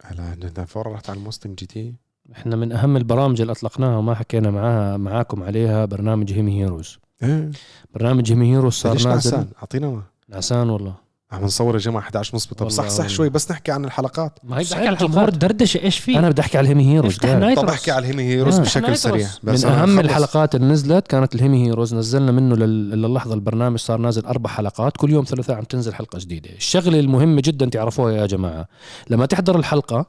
هلا 0.04 0.64
فورا 0.64 0.92
رحت 0.92 1.10
على 1.10 1.18
الموستنج 1.18 1.58
جي 1.58 1.66
تي. 1.66 1.94
إحنا 2.32 2.56
من 2.56 2.72
أهم 2.72 2.96
البرامج 2.96 3.40
اللي 3.40 3.52
أطلقناها 3.52 3.96
وما 3.96 4.14
حكينا 4.14 4.50
معاها 4.50 4.96
معاكم 4.96 5.42
عليها 5.42 5.84
برنامج 5.84 6.32
هيمي 6.32 6.62
هيروز 6.62 6.98
إيه. 7.22 7.50
برنامج 7.94 8.32
هيمي 8.32 8.52
هيروز 8.52 8.72
صار 8.72 8.92
نازل. 8.92 9.10
نعسان 9.10 9.48
أعطينا 9.58 10.02
نعسان 10.28 10.70
والله. 10.70 10.94
عم 11.32 11.44
نصور 11.44 11.74
يا 11.74 11.78
جماعة 11.80 12.02
11 12.02 12.30
ونص 12.34 12.46
طب 12.46 12.68
صح 12.68 12.88
صح. 12.88 13.06
شوي 13.08 13.28
بس 13.28 13.50
نحكي 13.50 13.72
عن 13.72 13.84
الحلقات 13.84 14.38
ما 14.44 14.58
هي 14.58 14.64
بدي 14.64 14.74
أحكي 14.74 14.86
على 14.86 14.94
الجمهور 14.96 15.16
الحلقات 15.28 15.38
دردشة 15.38 15.82
إيش 15.82 15.98
في 15.98 16.18
أنا 16.18 16.28
بدي 16.30 16.40
أحكي 16.40 16.58
على 16.58 16.64
الهيمي 16.64 16.94
هيروز 16.94 17.12
افتح 17.12 17.28
قاعد. 17.28 17.40
نايت 17.40 17.58
طب. 17.58 17.68
أحكي 17.68 17.90
على 17.90 18.04
الهيمي 18.04 18.22
هيروز 18.22 18.58
آه. 18.58 18.62
بشكل 18.62 18.80
نايتروس. 18.82 18.98
سريع 19.02 19.28
من 19.42 19.52
بس 19.52 19.64
أنا 19.64 19.82
أهم 19.82 19.96
خلص. 19.96 20.04
الحلقات 20.08 20.54
اللي 20.54 20.66
نزلت 20.66 21.06
كانت 21.06 21.34
الهيمي 21.34 21.66
هيروز 21.66 21.94
نزلنا 21.94 22.32
منه 22.32 22.56
لل- 22.56 22.90
للحظة 23.02 23.34
البرنامج 23.34 23.78
صار 23.78 23.98
نازل 23.98 24.26
أربع 24.26 24.50
حلقات 24.50 24.96
كل 24.96 25.10
يوم 25.10 25.24
ثلاثاء 25.24 25.56
عم 25.56 25.64
تنزل 25.64 25.94
حلقة 25.94 26.18
جديدة 26.18 26.50
الشغلة 26.50 27.00
المهمة 27.00 27.42
جدا 27.44 27.66
تعرفوها 27.66 28.12
يا 28.12 28.26
جماعة 28.26 28.68
لما 29.10 29.26
تحضر 29.26 29.58
الحلقة 29.58 30.06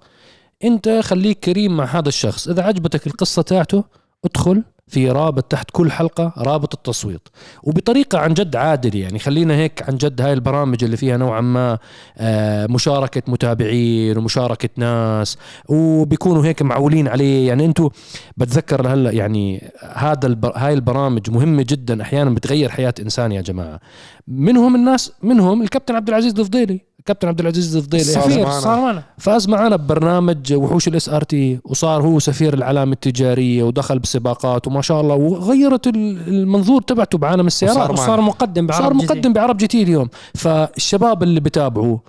أنت 0.63 0.89
خليك 1.03 1.39
كريم 1.39 1.77
مع 1.77 1.85
هذا 1.85 2.07
الشخص 2.09 2.47
إذا 2.47 2.63
عجبتك 2.63 3.07
القصة 3.07 3.41
تاعته 3.41 3.83
ادخل 4.25 4.63
في 4.87 5.11
رابط 5.11 5.43
تحت 5.43 5.71
كل 5.71 5.91
حلقة 5.91 6.33
رابط 6.37 6.73
التصويت. 6.73 7.27
وبطريقة 7.63 8.19
عن 8.19 8.33
جد 8.33 8.55
عادلة 8.55 8.99
يعني. 8.99 9.19
خلينا 9.19 9.55
هيك 9.55 9.83
عن 9.89 9.97
جد 9.97 10.21
هاي 10.21 10.33
البرامج 10.33 10.83
اللي 10.83 10.97
فيها 10.97 11.17
نوعا 11.17 11.41
ما 11.41 11.77
آه، 12.17 12.67
مشاركة 12.67 13.21
متابعين 13.27 14.17
ومشاركة 14.17 14.69
ناس. 14.77 15.37
وبيكونوا 15.69 16.45
هيك 16.45 16.61
معولين 16.61 17.07
عليه. 17.07 17.47
يعني 17.47 17.65
أنتم 17.65 17.89
بتذكر 18.37 18.93
هلا 18.93 19.11
يعني 19.11 19.71
هذا 19.93 20.27
البر... 20.27 20.51
هاي 20.55 20.73
البرامج 20.73 21.29
مهمة 21.29 21.65
جدا. 21.69 22.01
أحيانا 22.01 22.29
بتغير 22.29 22.69
حياة 22.69 22.93
إنسان 22.99 23.31
يا 23.31 23.41
جماعة. 23.41 23.79
منهم 24.27 24.75
الناس 24.75 25.11
منهم 25.23 25.61
الكابتن 25.61 25.95
عبد 25.95 26.09
العزيز 26.09 26.39
الفضيلي. 26.39 26.88
الكابتن 27.09 27.27
عبد 27.27 27.39
العزيز 27.39 27.75
الفضيلي 27.75 28.03
صار 28.03 28.23
سفير. 28.23 28.49
صار 28.49 28.81
معنا. 28.81 29.03
فاز 29.17 29.49
معنا 29.49 29.75
ببرنامج 29.75 30.53
وحوش 30.53 30.87
ال 30.87 31.09
SRT 31.09 31.59
وصار 31.65 32.01
هو 32.01 32.19
سفير 32.19 32.53
العلامة 32.53 32.91
التجارية 32.93 33.63
ودخل 33.63 33.99
بسباقات 33.99 34.67
وما 34.67 34.81
شاء 34.81 35.01
الله 35.01 35.15
وغيرت 35.15 35.87
ال- 35.87 36.27
المنظور 36.27 36.81
تبعته 36.81 37.17
بعالم 37.17 37.47
السيارات 37.47 37.89
وصار 37.89 38.21
مقدم 38.21 38.67
بعرب 38.67 38.83
صار. 38.83 38.93
مقدم 38.93 39.33
بعرب 39.33 39.57
جي 39.57 39.67
تي 39.67 39.83
اليوم. 39.83 40.09
فالشباب 40.35 41.23
اللي 41.23 41.39
بتابعوه 41.39 42.01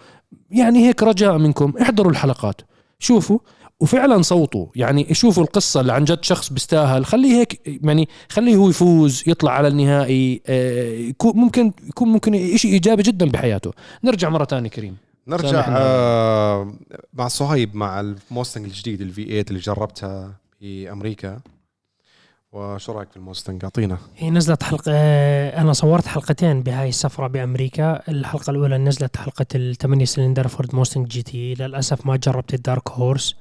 يعني 0.51 0.89
هيك 0.89 1.03
رجاء 1.03 1.39
منكم 1.39 1.73
احضروا 1.83 2.11
الحلقات. 2.11 2.61
شوفوا 2.99 3.39
وفعلا 3.81 4.23
صوتوا 4.23 4.67
يعني 4.77 5.07
يشوفوا 5.11 5.43
القصة 5.43 5.81
اللي 5.81 5.93
عن 5.93 6.05
جد 6.05 6.25
شخص 6.25 6.53
بيستاهل. 6.53 7.07
خليه 7.07 7.41
هيك 7.41 7.61
يعني 7.85 8.09
خليه 8.29 8.57
هو 8.57 8.69
يفوز 8.69 9.25
يطلع 9.27 9.53
على 9.53 9.69
النهائي. 9.69 10.43
آه، 10.47 10.89
يكون 10.89 11.37
ممكن 11.37 11.73
يكون 11.89 12.09
ممكن 12.09 12.57
شيء 12.57 12.73
إيجابي 12.73 13.03
جدا 13.03 13.27
بحياته. 13.27 13.73
نرجع 14.05 14.29
مرة 14.29 14.45
ثانية 14.45 14.71
كريم. 14.71 14.97
نرجع. 15.29 15.65
آه 15.69 16.73
مع 17.13 17.29
صهيب 17.29 17.77
مع 17.77 18.01
الموستنج 18.01 18.65
الجديد 18.65 19.01
ال 19.01 19.25
V8 19.25 19.45
اللي 19.49 19.61
جربتها 19.61 20.35
بأمريكا. 20.61 21.41
وشو 22.53 22.93
رأيك 22.93 23.11
في 23.11 23.17
الموستنج 23.17 23.65
أعطينا. 23.65 23.99
هي 24.17 24.31
نزلت 24.31 24.63
حلقة 24.63 24.93
آه، 24.95 25.61
أنا 25.61 25.73
صورت 25.73 26.07
حلقتين 26.07 26.63
بهاي 26.63 26.89
السفرة 26.89 27.27
بأمريكا. 27.27 28.03
الحلقة 28.09 28.51
الأولى 28.51 28.79
نزلت 28.79 29.17
حلقة 29.17 29.47
الثمانية 29.55 30.05
سلندر 30.05 30.49
فورد 30.49 30.75
موستنج 30.75 31.07
جي 31.07 31.23
تي 31.23 31.55
للأسف 31.55 32.07
ما 32.07 32.17
جربت 32.17 32.55
الدارك 32.55 32.91
هورس 32.91 33.37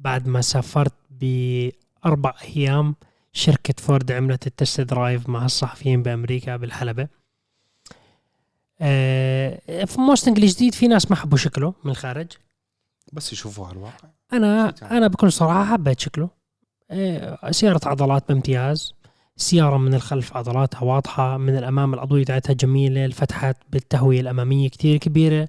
بعد 0.00 0.28
ما 0.28 0.40
سافرت 0.40 0.92
بأربع 1.10 2.34
أيام 2.44 2.94
شركة 3.32 3.74
فورد 3.78 4.12
عملت 4.12 4.46
ال 4.46 4.53
test 4.53 4.80
drive 4.80 5.28
مع 5.28 5.44
الصحفيين 5.44 6.02
بأمريكا 6.02 6.56
بالحلبة. 6.56 7.08
آه، 8.80 9.84
في 9.84 10.00
موستنج 10.00 10.38
الجديد 10.38 10.74
في 10.74 10.88
ناس 10.88 11.10
ما 11.10 11.16
حبوا 11.16 11.38
شكله 11.38 11.74
من 11.84 11.90
الخارج. 11.90 12.26
بس 13.12 13.32
يشوفوها 13.32 13.68
على 13.68 13.76
الواقع. 13.76 14.08
أنا. 14.32 14.74
أنا 14.82 15.06
بكل 15.08 15.32
صراحة 15.32 15.64
حبيت 15.64 16.00
شكله. 16.00 16.28
إيه، 16.90 17.50
سيارة 17.50 17.80
عضلات 17.88 18.28
بامتياز 18.28 18.94
سيارة 19.36 19.78
من 19.78 19.94
الخلف 19.94 20.36
عضلاتها 20.36 20.82
واضحة 20.82 21.36
من 21.36 21.56
الأمام 21.56 21.94
الأضوية 21.94 22.24
تاعتها 22.24 22.52
جميلة 22.52 23.04
الفتحات 23.04 23.56
بالتهوية 23.70 24.20
الأمامية 24.20 24.68
كتير 24.68 24.96
كبيرة. 24.96 25.48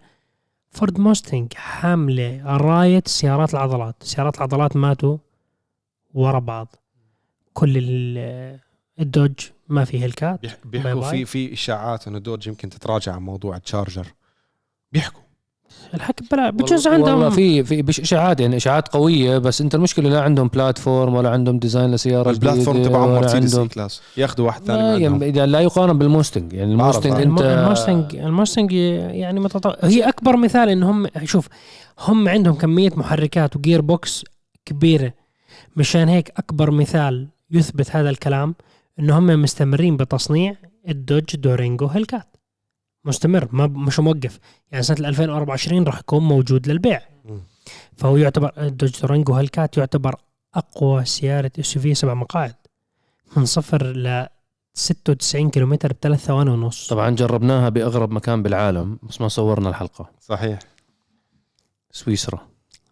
فورد 0.72 1.00
موستنج 1.00 1.54
حاملة 1.54 2.58
راية 2.58 3.04
سيارات 3.06 3.54
العضلات. 3.54 3.96
سيارات 4.04 4.38
العضلات 4.38 4.76
ماتوا 4.76 5.18
ورا 6.14 6.40
بعض. 6.40 6.76
كل 7.54 7.78
ال- 7.78 8.60
الدوج 9.00 9.32
ما 9.70 9.86
في 9.86 10.06
هيلكات 10.06 10.40
بيحكوا. 10.66 11.10
في 11.12 11.26
في 11.26 11.54
إشاعات 11.54 12.08
إنه 12.08 12.20
دوج 12.20 12.48
يمكن 12.48 12.70
تتراجع 12.70 13.14
عن 13.16 13.22
موضوع 13.22 13.56
التشارجر. 13.56 14.08
بيحكوا. 14.92 15.22
الحكي 15.94 16.24
بلا 16.32 16.50
بجوز 16.50 16.88
والله- 16.88 16.92
والله 17.02 17.14
عندهم 17.26 17.30
في 17.30 17.64
في 17.64 17.82
مش 17.84 18.00
إشاعات 18.00 18.40
يعني 18.40 18.58
إشاعات 18.58 18.88
قوية 18.88 19.38
بس 19.38 19.62
أنت 19.62 19.76
المشكلة 19.76 20.10
لا 20.10 20.22
عندهم 20.22 20.48
platform 20.48 21.14
ولا 21.16 21.30
عندهم 21.30 21.60
design 21.60 21.92
لسيارة 21.92 22.30
ال 22.30 22.36
platform 22.36 22.84
تبعهم 22.84 23.10
مرسيدس 23.16 23.36
عندهم 23.56 23.68
class 23.68 24.02
ياخذوا 24.18 24.46
واحد 24.46 24.64
ثاني 24.64 24.80
عندهم. 24.82 25.02
يعني 25.02 25.30
إذا 25.30 25.46
لا 25.46 25.60
يقارن 25.60 25.98
بالموستنج 25.98 26.54
يعني 26.54 26.72
الموستنج. 26.72 27.14
انت 27.14 27.22
الم- 27.22 27.40
الموستنج 27.40 28.16
الموستنج 28.16 28.72
يعني 28.72 29.40
متطور 29.40 29.76
هي 29.82 30.10
أكبر 30.10 30.38
مثال 30.38 30.70
إن 30.70 30.84
هم 30.84 31.08
شوف 31.24 31.48
هم 32.00 32.30
عندهم 32.30 32.56
كمية 32.56 32.90
محركات 32.96 33.56
و 33.56 33.82
gearbox 33.82 34.24
كبيرة 34.66 35.14
مشان 35.76 36.08
هيك 36.10 36.32
أكبر 36.38 36.72
مثال 36.72 37.28
يثبت 37.52 37.96
هذا 37.96 38.10
الكلام 38.10 38.56
إن 39.00 39.10
هم 39.10 39.42
مستمرين 39.42 39.98
بتصنيع 39.98 40.56
الدوج 40.90 41.36
دورانجو 41.36 41.86
هيلكات 41.88 42.36
مستمر 43.06 43.48
ما 43.52 43.68
مش 43.68 44.00
موقف. 44.00 44.40
يعني 44.72 44.84
سنة 44.84 45.08
2024 45.08 45.84
راح 45.84 46.00
يكون 46.00 46.24
موجود 46.24 46.68
للبيع. 46.68 47.02
فهو 47.98 48.18
يعتبر 48.18 48.52
ال 48.58 48.65
Dodge 48.65 49.02
Durango 49.02 49.34
Hellcat 49.34 49.78
يعتبر 49.78 50.16
أقوى 50.56 51.06
سيارة 51.06 51.52
SUV 51.60 51.94
سبع 51.94 52.14
مقاعد. 52.14 52.56
من 53.38 53.46
صفر 53.46 53.86
ل 53.86 54.28
96 54.74 55.50
كيلومتر 55.50 55.94
بثلاث 55.94 56.26
ثواني 56.26 56.50
ونص. 56.50 56.88
طبعا 56.88 57.10
جربناها 57.10 57.70
بأغرب 57.70 58.12
مكان 58.12 58.44
بالعالم 58.44 59.00
بس 59.04 59.22
ما 59.22 59.28
صورنا 59.28 59.70
الحلقة. 59.70 60.10
صحيح. 60.22 60.60
سويسرا. 61.92 62.48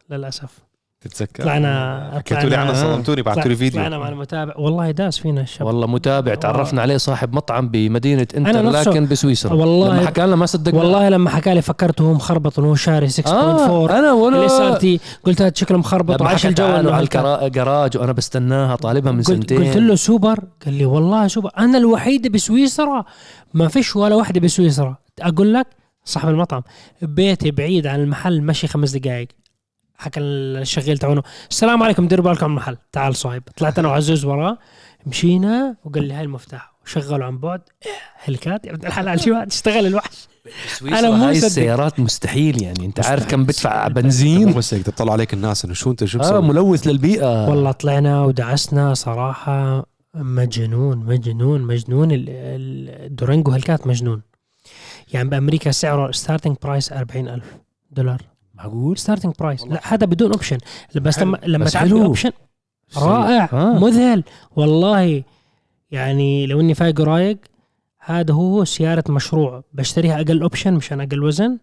للأسف. 0.10 0.68
تتذكر؟ 1.02 1.43
طلعنا 1.43 2.12
حكيتوا 2.16 2.50
لي 2.50 2.56
عنها 2.56 2.72
طلعنا- 2.74 2.93
صدمتوني 2.93 3.22
بعثوا 3.22 3.43
لي 3.43 3.56
فيديو. 3.56 3.80
طلعنا 3.82 3.97
مع 3.97 4.10
المتابع 4.10 4.54
والله 4.58 4.91
داس 4.91 5.18
فينا 5.20 5.41
الشباب. 5.41 5.68
والله 5.68 5.88
متابع 5.88 6.36
تعرفنا 6.36 6.82
عليه 6.82 6.97
صاحب 6.97 7.34
مطعم 7.34 7.70
بمدينة 7.70 8.28
إنترلاكن 8.38 9.06
بسويسرا. 9.06 9.54
والله- 9.54 9.93
لما 9.93 10.08
حكى 10.08 10.22
لنا 10.22 10.36
ما 10.36 10.45
صدقنا. 10.45 10.78
والله 10.80 11.10
لما 11.10 11.30
حكى 11.30 11.54
لي 11.54 11.62
فكرته 11.62 12.04
هو 12.04 12.14
مخربط 12.14 12.60
انه 12.60 12.68
هو 12.70 12.76
شاري 12.76 13.08
6.4 13.10 13.30
آه 13.95 14.00
أنا 14.00 14.14
ولا 14.14 14.78
تي 14.78 15.00
قلت 15.24 15.41
هذا 15.41 15.52
شكله 15.56 15.78
مخربط 15.78 16.22
وعاش 16.22 16.45
الجو 16.45 16.66
انه 16.66 16.91
على 16.91 17.08
الجراج 17.47 17.97
وأنا 17.97 18.12
بستناها 18.12 18.76
طالبها 18.76 19.12
من 19.12 19.18
قلت, 19.18 19.28
سنتين. 19.28 19.64
قلت 19.64 19.78
له 19.78 19.95
سوبر 19.95 20.39
قال 20.66 20.74
لي 20.74 20.86
والله 20.86 21.28
سوبر. 21.28 21.50
أنا 21.58 21.78
الوحيده 21.78 22.30
بسويسرا 22.30 23.06
ما 23.54 23.68
فيش 23.68 23.95
ولا 23.95 24.16
واحدة 24.16 24.39
بسويسرا. 24.39 24.97
أقول 25.22 25.54
لك 25.54 25.68
صاحب 26.06 26.30
المطعم 26.30 26.62
بيتي 27.02 27.52
بعيد 27.52 27.88
عن 27.88 28.00
المحل 28.00 28.41
مشي 28.41 28.68
خمس 28.68 28.91
دقائق 28.91 29.28
حكى 30.00 30.20
الشغيل 30.20 30.97
تاعونه 30.97 31.24
السلام 31.50 31.84
عليكم 31.84 32.08
ديروا 32.08 32.26
بالكم 32.26 32.43
على 32.45 32.52
المحل. 32.52 32.78
تعال 32.91 33.16
صاحب 33.16 33.43
طلعت 33.58 33.80
أنا 33.80 33.88
وعزوز 33.88 34.26
وراه 34.26 34.58
مشينا 35.06 35.76
وقال 35.86 36.04
لي 36.04 36.14
هاي 36.14 36.24
المفتاح. 36.24 36.74
وشغله 36.86 37.26
عن 37.26 37.38
بعد. 37.38 37.62
إيه، 37.86 37.91
Hellcat. 38.24 38.66
يا 38.66 38.72
ابن 38.72 38.88
الحلال 38.88 39.20
شو؟ 39.22 39.43
تشتغل 39.43 39.86
الوحش. 39.88 40.28
أنا 40.82 41.10
مو 41.10 41.26
هاي. 41.26 41.38
السيارات 41.38 42.00
مستحيل 42.00 42.64
يعني. 42.64 42.86
أنت 42.86 43.06
عارف. 43.06 43.28
كم 43.28 43.43
بدفع 43.43 43.88
بنزين. 43.88 44.54
بس 44.54 44.74
هيك 44.74 44.86
تطلع 44.86 45.14
عليك 45.14 45.34
الناس 45.34 45.66
إنه 45.66 45.74
شو 45.74 45.91
أنت 45.91 46.06
شو 46.06 46.20
آه 46.20 46.22
مسوي 46.22 46.41
ملوث 46.41 46.88
للبيئة. 46.88 47.50
والله 47.50 47.72
طلعنا 47.72 48.24
ودعسنا 48.24 48.93
صراحة. 48.93 49.86
مجنون 50.16 50.97
مجنون 50.97 51.62
مجنون. 51.62 52.12
ال- 52.12 52.26
ال- 52.30 53.06
ال 53.06 53.11
Durango 53.11 53.52
Hellcat 53.52 53.88
مجنون. 53.88 54.22
يعني 55.14 55.30
بأمريكا 55.30 55.72
سعره 55.72 56.12
starting 56.12 56.56
price 56.64 56.91
40000 56.93 57.43
دولار. 57.91 58.22
معقول؟ 58.60 58.97
starting 58.97 59.34
price 59.39 59.68
لا 59.68 59.82
هذا 59.84 60.05
بدون 60.05 60.32
option 60.32 60.58
بس. 60.95 61.20
لما 61.20 61.39
لما 61.45 61.66
تعبي. 61.66 61.91
option 61.91 62.32
رائع 62.97 63.49
آه. 63.53 63.80
مذهل. 63.80 64.24
والله 64.55 65.24
يعني 65.91 66.45
لو 66.45 66.60
إني 66.60 66.74
فايق 66.74 67.01
ورايق 67.01 67.38
هذا 67.99 68.34
هو 68.34 68.66
سيارة 68.66 69.03
مشروع. 69.10 69.64
بشتريها 69.74 70.16
أقل 70.22 70.41
option 70.41 70.74
مشان 70.74 71.01
أقل 71.01 71.24
وزن. 71.24 71.57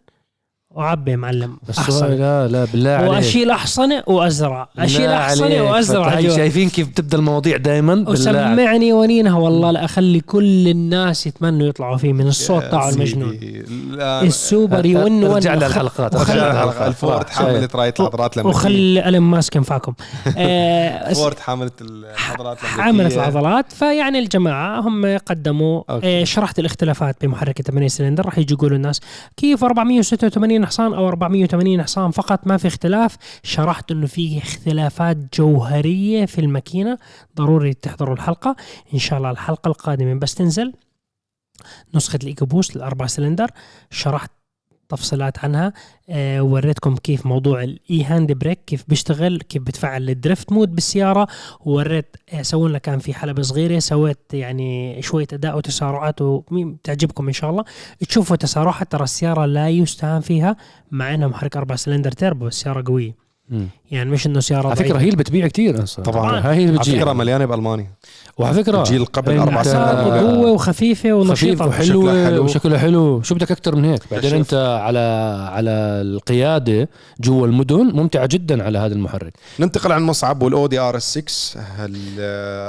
وعبي 0.70 1.10
يا 1.10 1.16
معلم 1.16 1.58
بس 1.68 1.78
احصن 1.78 2.06
لا 2.06 2.48
لا 2.48 2.64
بالله 2.64 2.90
عليك 2.90 3.10
وأشيل 3.10 3.50
احصنه 3.50 4.02
وأزرع 4.06 4.68
أشيل 4.78 5.10
احصنه. 5.10 5.62
وأزرع. 5.62 6.20
شايفين 6.20 6.68
كيف 6.70 6.88
بتبدا 6.88 7.18
المواضيع 7.18 7.56
دائما. 7.56 8.04
وسمعني 8.08 8.92
ونينها 8.92 9.38
والله 9.38 9.70
لا 9.70 9.84
اخلي 9.84 10.20
كل 10.20 10.68
الناس 10.68 11.26
يتمنوا 11.26 11.66
يطلعوا 11.66 11.96
فيه 11.96 12.12
من 12.12 12.26
الصوت 12.26 12.62
تاعه. 12.62 12.90
المجنون 12.90 13.38
السوبر 14.00 14.86
يون 14.86 15.24
ون 15.24 15.36
رجع 15.36 15.54
للحلقات 15.54 16.16
رجع. 16.16 16.34
للحلقات. 16.34 16.88
الفورد 16.88 17.28
حاملة 17.28 17.76
راية 17.76 17.94
العضلات 18.00 18.36
الامريكيه 18.36 18.58
وخلي 18.60 19.08
الين 19.08 19.22
ماسك 19.22 19.56
ينفعكم 19.56 19.94
آه، 20.38 21.12
فورد 21.12 21.38
حاملت 21.38 21.82
العضلات 21.82 22.58
حاملة 22.58 23.14
العضلات 23.14 23.72
فيعني 23.72 24.18
الجماعة 24.18 24.80
هم 24.80 25.18
قدموا. 25.26 25.82
آه، 25.90 26.24
شرحت 26.24 26.58
الاختلافات 26.58 27.16
بمحرك 27.24 27.62
8 27.62 27.88
سلندر 27.88 28.26
راح 28.26 28.38
يجي 28.38 28.54
يقولوا 28.54 28.76
الناس 28.76 29.00
كيف 29.36 29.64
486 29.64 30.65
حصان 30.66 30.94
أو 30.94 31.08
480 31.08 31.82
حصان 31.82 32.10
فقط 32.10 32.46
ما 32.46 32.56
في 32.56 32.68
اختلاف. 32.68 33.16
شرحت 33.42 33.90
إنه 33.90 34.06
في 34.06 34.38
اختلافات 34.38 35.16
جوهرية 35.36 36.26
في 36.26 36.40
الماكينة 36.40 36.98
ضروري 37.36 37.74
تحضروا 37.74 38.14
الحلقة. 38.14 38.56
إن 38.94 38.98
شاء 38.98 39.18
الله 39.18 39.30
الحلقة 39.30 39.68
القادمة. 39.68 40.14
بس 40.14 40.34
تنزل 40.34 40.72
نسخة 41.94 42.18
ال 42.22 42.46
EcoBoost 42.46 42.76
الاربع 42.76 43.06
سلندر. 43.06 43.50
شرحت 43.90 44.30
تفصيلات 44.88 45.38
عنها. 45.44 45.72
آه 46.10 46.42
وريتكم 46.42 46.96
كيف 46.96 47.26
موضوع 47.26 47.62
ال 47.62 48.04
E-handbrake 48.04 48.60
كيف 48.66 48.84
بيشتغل 48.88 49.38
كيف 49.38 49.62
بتفعل 49.62 50.10
ال 50.10 50.17
drift 50.17 50.52
mode 50.52 50.74
بالسيارة. 50.74 51.26
ووريت 51.60 52.16
سووا 52.40 52.68
لنا 52.68 52.78
كان 52.78 52.98
في 52.98 53.14
حلبة 53.14 53.42
صغيرة 53.42 53.78
سويت 53.78 54.18
يعني 54.32 55.02
شوية 55.02 55.26
أداء 55.32 55.56
وتسارعات 55.56 56.22
وتعجبكم 56.22 57.26
إن 57.26 57.32
شاء 57.32 57.50
الله. 57.50 57.64
تشوفوا 58.08 58.36
تسارعات 58.36 58.92
ترى 58.92 59.04
السيارة 59.04 59.46
لا 59.46 59.68
يستهان 59.68 60.20
فيها 60.20 60.56
مع 60.90 61.14
إنها 61.14 61.28
محرك 61.28 61.56
أربع 61.56 61.76
cylinder 61.76 62.12
turbo 62.12 62.46
السيارة 62.46 62.84
قوية. 62.86 63.25
مم. 63.50 63.68
يعني 63.90 64.10
مش 64.10 64.26
إنه 64.26 64.40
سيارة 64.40 64.66
على 64.66 64.76
فكرة. 64.76 64.98
هي 64.98 65.04
اللي 65.04 65.16
بتبيع 65.16 65.46
كثير 65.46 65.82
أصلا. 65.82 66.04
طبعاً. 66.04 66.40
هاي 66.40 66.54
هي 66.54 66.60
اللي 66.60 66.68
على 66.68 66.78
بتجيب. 66.78 67.00
فكرة 67.00 67.12
مليانة 67.12 67.44
بألمانيا. 67.44 67.90
وعلى 68.38 68.54
فكرة. 68.54 68.78
الجيل 68.78 69.04
قبل 69.04 69.38
أربع 69.38 69.62
سنوات. 69.62 69.96
بقوه 69.96 70.50
وخفيفة 70.50 71.22
خفيف 71.22 71.30
ونشيطة. 71.30 71.66
وحلو 71.66 72.00
وشكلها 72.00 72.26
حلو. 72.26 72.44
وشكله 72.44 72.78
حلو. 72.78 73.22
شو 73.22 73.34
بدك 73.34 73.50
أكثر 73.50 73.76
من 73.76 73.84
هيك؟ 73.84 74.02
بعدين. 74.10 74.34
أنت 74.34 74.54
على 74.82 74.98
على 75.52 75.70
القيادة 75.70 76.88
جوا 77.20 77.46
المدن 77.46 77.86
ممتعة 77.94 78.26
جدا 78.26 78.62
على 78.64 78.78
هذا 78.78 78.94
المحرك. 78.94 79.32
ننتقل 79.60 79.92
عن 79.92 80.02
مصعب 80.02 80.42
والأودي 80.42 80.78
RS 80.78 81.18
6 81.18 81.60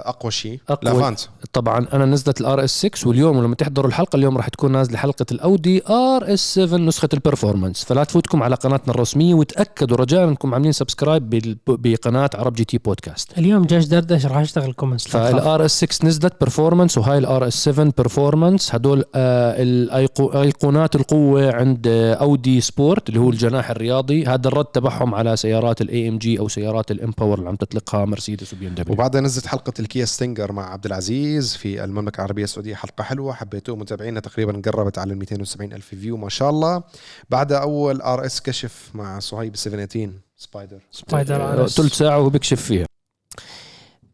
أقوى 0.10 0.32
شيء. 0.32 0.60
ال 0.84 0.90
Avant 0.90 1.20
طبعا 1.54 1.88
أنا 1.94 2.06
نزلت 2.06 2.42
ال 2.42 2.64
RS 2.64 2.86
6 2.86 3.08
واليوم 3.08 3.38
ولما 3.38 3.56
تحضروا 3.56 3.88
الحلقة 3.88 4.16
اليوم 4.16 4.38
راح 4.38 4.48
تكون 4.48 4.72
نازلة 4.72 4.98
حلقة 4.98 5.26
الأودي 5.32 5.84
RS 5.90 6.54
7 6.56 6.78
نسخة 6.78 7.10
ال 7.14 7.20
Performance 7.20 7.84
فلا 7.86 8.04
تفوتكم 8.04 8.44
على 8.44 8.56
قناتنا 8.56 8.94
الرسمية 8.94 9.34
وتأكدوا 9.34 9.98
رجاء 9.98 10.24
إنكم 10.24 10.54
عاملين 10.54 10.67
عاملين 10.68 10.74
subscribe 10.74 11.58
بقناة 11.68 12.30
عرب 12.36 12.54
GT 12.54 12.78
بودكاست. 12.78 13.38
اليوم 13.38 13.66
جاش 13.66 13.86
دردش 13.86 14.26
راح 14.26 14.38
أشتغل 14.38 14.74
كومنتس 14.74 15.08
فالار 15.08 15.66
إس 15.66 15.86
6 15.86 16.08
نزلت 16.08 16.34
برفورمانس 16.42 16.98
وهاي 16.98 17.18
الار 17.18 17.48
إس 17.48 17.64
7 17.64 17.94
برفورمانس 17.98 18.76
هدول 18.76 19.04
آه 19.16 20.08
أيقونات 20.36 20.96
القوة 20.96 21.56
عند 21.56 21.88
آه، 21.88 22.14
أودي 22.14 22.62
سبورت 22.62 23.10
اللي 23.10 23.20
هو 23.20 23.30
الجناح 23.30 23.70
الرياضي. 23.70 24.26
هذا 24.26 24.48
الرد 24.48 24.66
تبعهم 24.66 25.16
على 25.16 25.38
سيارات 25.38 25.82
الاي 25.82 26.10
ام 26.10 26.18
جي 26.18 26.40
أو 26.40 26.48
سيارات 26.48 26.92
الامباور 26.92 27.38
اللي 27.38 27.50
عم 27.50 27.56
تطلقها 27.56 28.06
مرسيدس 28.06 28.54
وبي 28.54 28.68
إم 28.68 28.76
دبليو. 28.76 28.94
وبعدها 28.94 29.22
نزلت 29.22 29.46
حلقة 29.48 29.74
الكيا 29.80 30.06
ستينجر 30.06 30.52
مع 30.52 30.74
عبد 30.74 30.86
العزيز 30.86 31.56
في 31.56 31.84
المملكة 31.84 32.18
العربية 32.18 32.44
السعودية. 32.44 32.76
حلقة 32.76 33.04
حلوة 33.04 33.34
حبيتوه 33.34 33.76
متابعينا 33.76 34.20
تقريبا 34.20 34.62
قربت 34.66 34.98
على 34.98 35.14
ال 35.14 35.18
270 35.18 35.74
ألف 35.74 35.86
فيو 35.86 36.18
ما 36.18 36.30
شاء 36.30 36.50
الله. 36.50 36.84
بعدها 37.30 37.58
أول 37.58 38.02
آر 38.02 38.26
إس 38.26 38.42
كشف 38.42 38.92
مع 38.94 39.20
صهيب 39.20 39.56
718 39.56 40.27
سبايدر. 40.38 40.80
Spyder 40.92 41.68
ثلث 41.68 41.94
ساعة 41.94 42.18
وهو 42.20 42.30
بيكشف 42.30 42.62
فيها. 42.62 42.86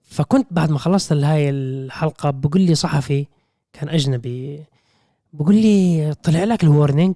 فكنت 0.04 0.48
بعد 0.52 0.72
ما 0.72 0.80
خلصت 0.80 1.14
هاي 1.14 1.50
الحلقة 1.50 2.30
بقول 2.30 2.62
لي 2.62 2.76
صحفي 2.76 3.26
كان 3.74 3.90
أجنبي 3.90 4.64
بقول 5.34 5.56
لي 5.56 6.14
طلع 6.24 6.44
لك 6.44 6.64
ال 6.64 6.70
warning؟ 6.70 7.16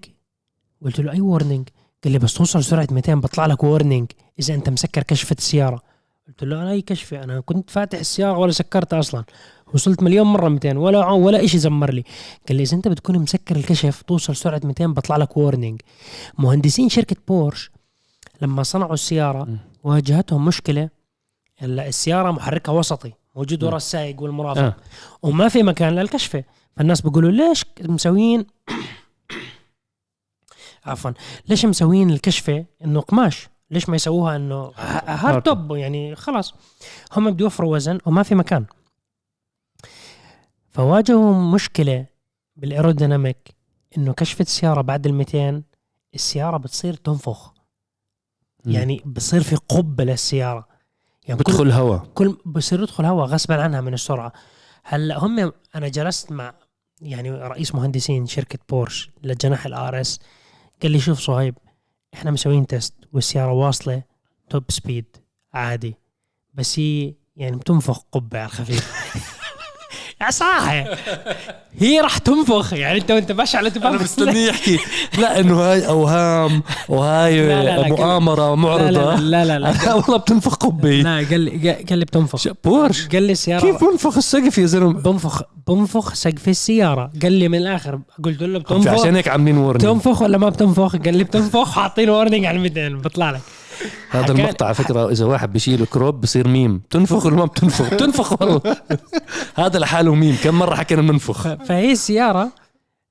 قلت 0.86 1.00
له 1.00 1.12
أي 1.12 1.22
warning 1.22 1.70
قال 2.04 2.14
لي 2.14 2.20
بس 2.20 2.34
توصل 2.34 2.64
سرعة 2.64 2.88
200 2.92 3.16
بطلع 3.16 3.46
لك 3.46 3.64
warning 3.64 4.12
إذا 4.40 4.54
أنت 4.54 4.70
مسكر 4.70 5.04
كشفه 5.04 5.36
السيارة. 5.40 5.82
قلت 6.28 6.44
له 6.44 6.62
أنا 6.62 6.72
أي 6.72 6.82
كشفه 6.82 7.24
أنا 7.24 7.40
كنت 7.40 7.70
فاتح 7.70 8.00
السيارة 8.00 8.38
ولا 8.38 8.52
سكرتها 8.52 9.00
أصلا. 9.00 9.24
وصلت 9.74 10.04
مليون 10.04 10.28
مرة 10.28 10.50
200 10.50 10.78
ولا 10.78 11.12
ولا 11.12 11.48
شيء 11.48 11.60
زمر 11.60 11.94
لي. 11.94 12.04
قال 12.48 12.58
لي 12.58 12.64
إذا 12.64 12.78
أنت 12.78 12.88
بتكون 12.88 13.20
مسكر 13.20 13.56
الكشف 13.56 14.02
توصل 14.02 14.36
سرعة 14.36 14.62
200 14.64 14.88
بطلع 14.88 15.18
لك 15.18 15.38
warning 15.38 15.82
مهندسين 16.38 16.90
شركة 16.90 17.16
بورش 17.28 17.72
لما 18.42 18.64
صنعوا 18.64 18.94
السيارة. 18.94 19.48
واجهتهم 19.84 20.46
مشكلة 20.46 20.90
هلا 21.58 21.88
السيارة 21.88 22.32
محركها 22.32 22.72
وسطي 22.72 23.14
موجود 23.36 23.64
ورا. 23.64 23.78
السائق 23.78 24.22
والمرافق 24.22 24.62
آه. 24.62 24.76
وما 25.22 25.50
في 25.50 25.64
مكان 25.64 25.96
للكشفة 25.96 26.44
فالناس 26.78 27.02
بيقولوا 27.02 27.32
ليش 27.32 27.66
مسوين 27.82 28.46
عفوا 30.86 31.12
ليش 31.48 31.66
مسوين 31.66 32.10
الكشفة 32.10 32.66
إنه 32.86 33.02
قماش 33.02 33.50
ليش 33.72 33.90
ما 33.90 33.96
يسووها 33.96 34.36
إنه 34.36 34.72
هارد 35.06 35.42
توب 35.42 35.76
يعني 35.76 36.16
خلاص 36.16 36.54
هم 37.14 37.32
بده 37.32 37.44
يوفروا 37.44 37.76
وزن 37.76 38.00
وما 38.06 38.24
في 38.24 38.36
مكان 38.36 38.66
فواجهوا 40.70 41.34
مشكلة 41.34 42.06
بال 42.56 42.71
aerodynamic 42.71 43.56
إنه 43.98 44.14
كشفة 44.14 44.42
السيارة 44.42 44.82
بعد 44.82 45.08
ال 45.08 45.14
200 45.14 45.64
السيارة 46.14 46.58
بتصير 46.58 46.94
تنفخ. 46.94 47.54
يعني 48.68 49.02
بصير 49.06 49.44
في 49.44 49.56
قبة 49.56 50.04
للسيارة. 50.04 50.68
يعني 51.28 51.40
بدخل 51.40 51.72
هوا 51.72 51.98
كل 51.98 52.38
بصير 52.46 52.84
يدخل 52.84 53.06
هواء 53.06 53.26
غصبا 53.26 53.62
عنها 53.62 53.82
من 53.82 53.94
السرعة. 53.94 54.34
هلا 54.84 55.18
هم 55.18 55.52
أنا 55.76 55.88
جلست 55.88 56.32
مع 56.32 56.54
يعني 57.02 57.32
رئيس 57.32 57.76
مهندسين 57.76 58.26
شركة 58.26 58.60
بورش 58.70 59.12
للجناح 59.24 59.66
ال 59.66 60.02
RS. 60.02 60.20
قال 60.82 60.92
لي 60.92 61.00
شوف 61.00 61.20
صهيب 61.20 61.56
إحنا 62.14 62.32
مسوين 62.32 62.68
test 62.68 62.94
والسيارة 63.14 63.52
واصلة 63.52 64.04
top 64.50 64.64
speed 64.70 65.18
عادي 65.54 65.96
بس 66.54 66.80
هي 66.80 67.14
يعني 67.36 67.56
بتنفخ 67.56 68.00
قبة 68.12 68.40
على 68.40 68.46
الخفيف. 68.46 68.94
يا 70.22 70.32
صراحة 70.32 70.86
هي 71.80 72.02
راح 72.02 72.18
تنفخ. 72.18 72.74
يعني 72.74 73.00
انت 73.00 73.12
وانت 73.12 73.32
ماشي 73.32 73.58
على 73.58 73.72
أنا 73.78 73.92
مستني 73.92 74.46
يحكي. 74.46 74.80
لا 75.18 75.40
إنه 75.40 75.60
هاي 75.62 75.88
أوهام 75.88 76.64
وهاي 76.90 77.48
لا، 77.48 77.64
لا، 77.64 77.82
لا، 77.82 77.88
مؤامرة 77.88 78.36
لا 78.46 78.50
لا 78.50 78.56
معرضة. 78.56 79.16
لا 79.16 79.46
لا, 79.46 79.60
لا. 79.60 79.94
والله 79.94 80.18
بتنفخ 80.18 80.56
قبه 80.56 80.90
لا 80.90 81.16
قال 81.16 81.40
لي 81.42 81.72
قال 81.90 82.00
لي 82.00 82.06
بتنفخ. 82.06 82.48
بورش. 82.64 83.08
قال 83.08 83.24
لي 83.24 83.32
السيارة. 83.32 83.62
كيف 83.62 83.84
بنفخ 83.84 84.18
السقف 84.18 84.58
يا 84.58 84.66
زلمة؟ 84.66 84.94
بنفخ 84.94 85.42
بنفخ 85.68 86.14
سقف 86.14 86.48
السيارة. 86.48 87.12
قال 87.22 87.34
لي 87.34 87.48
من 87.48 87.58
الآخر. 87.58 88.00
قلت 88.24 88.42
له 88.44 88.60
بتنفخ. 88.60 88.88
عشان 88.88 89.16
هيك 89.16 89.28
عاملين 89.28 89.58
warning 89.58 89.86
بتنفخ 89.86 90.22
ولا 90.22 90.38
ما 90.38 90.50
بتنفخ؟ 90.50 90.96
قال 90.96 91.18
لي 91.18 91.24
بتنفخ. 91.24 91.72
حاطين 91.72 92.10
warning 92.10 92.46
على 92.46 92.60
200 92.60 92.90
بطلع 93.02 93.32
لك. 93.32 93.42
هذا 94.10 94.32
المقطع 94.32 94.66
على 94.66 94.76
فكرة 94.76 95.12
إذا 95.12 95.26
واحد 95.26 95.54
بشيل 95.54 95.86
crop 95.86 96.22
بصير 96.22 96.48
ميم. 96.48 96.82
تنفخ 96.90 97.26
ولا 97.26 97.36
ما 97.36 97.46
بتنفخ؟ 97.46 97.90
بتنفخ 97.94 98.42
والله. 98.42 98.62
هذا 99.56 99.80
لحاله 99.80 100.16
ميم. 100.16 100.38
كم 100.44 100.60
مرة 100.60 100.76
حكينا 100.76 101.02
بتنفخ 101.02 101.54
فهي 101.64 101.92
السيارة 101.92 102.50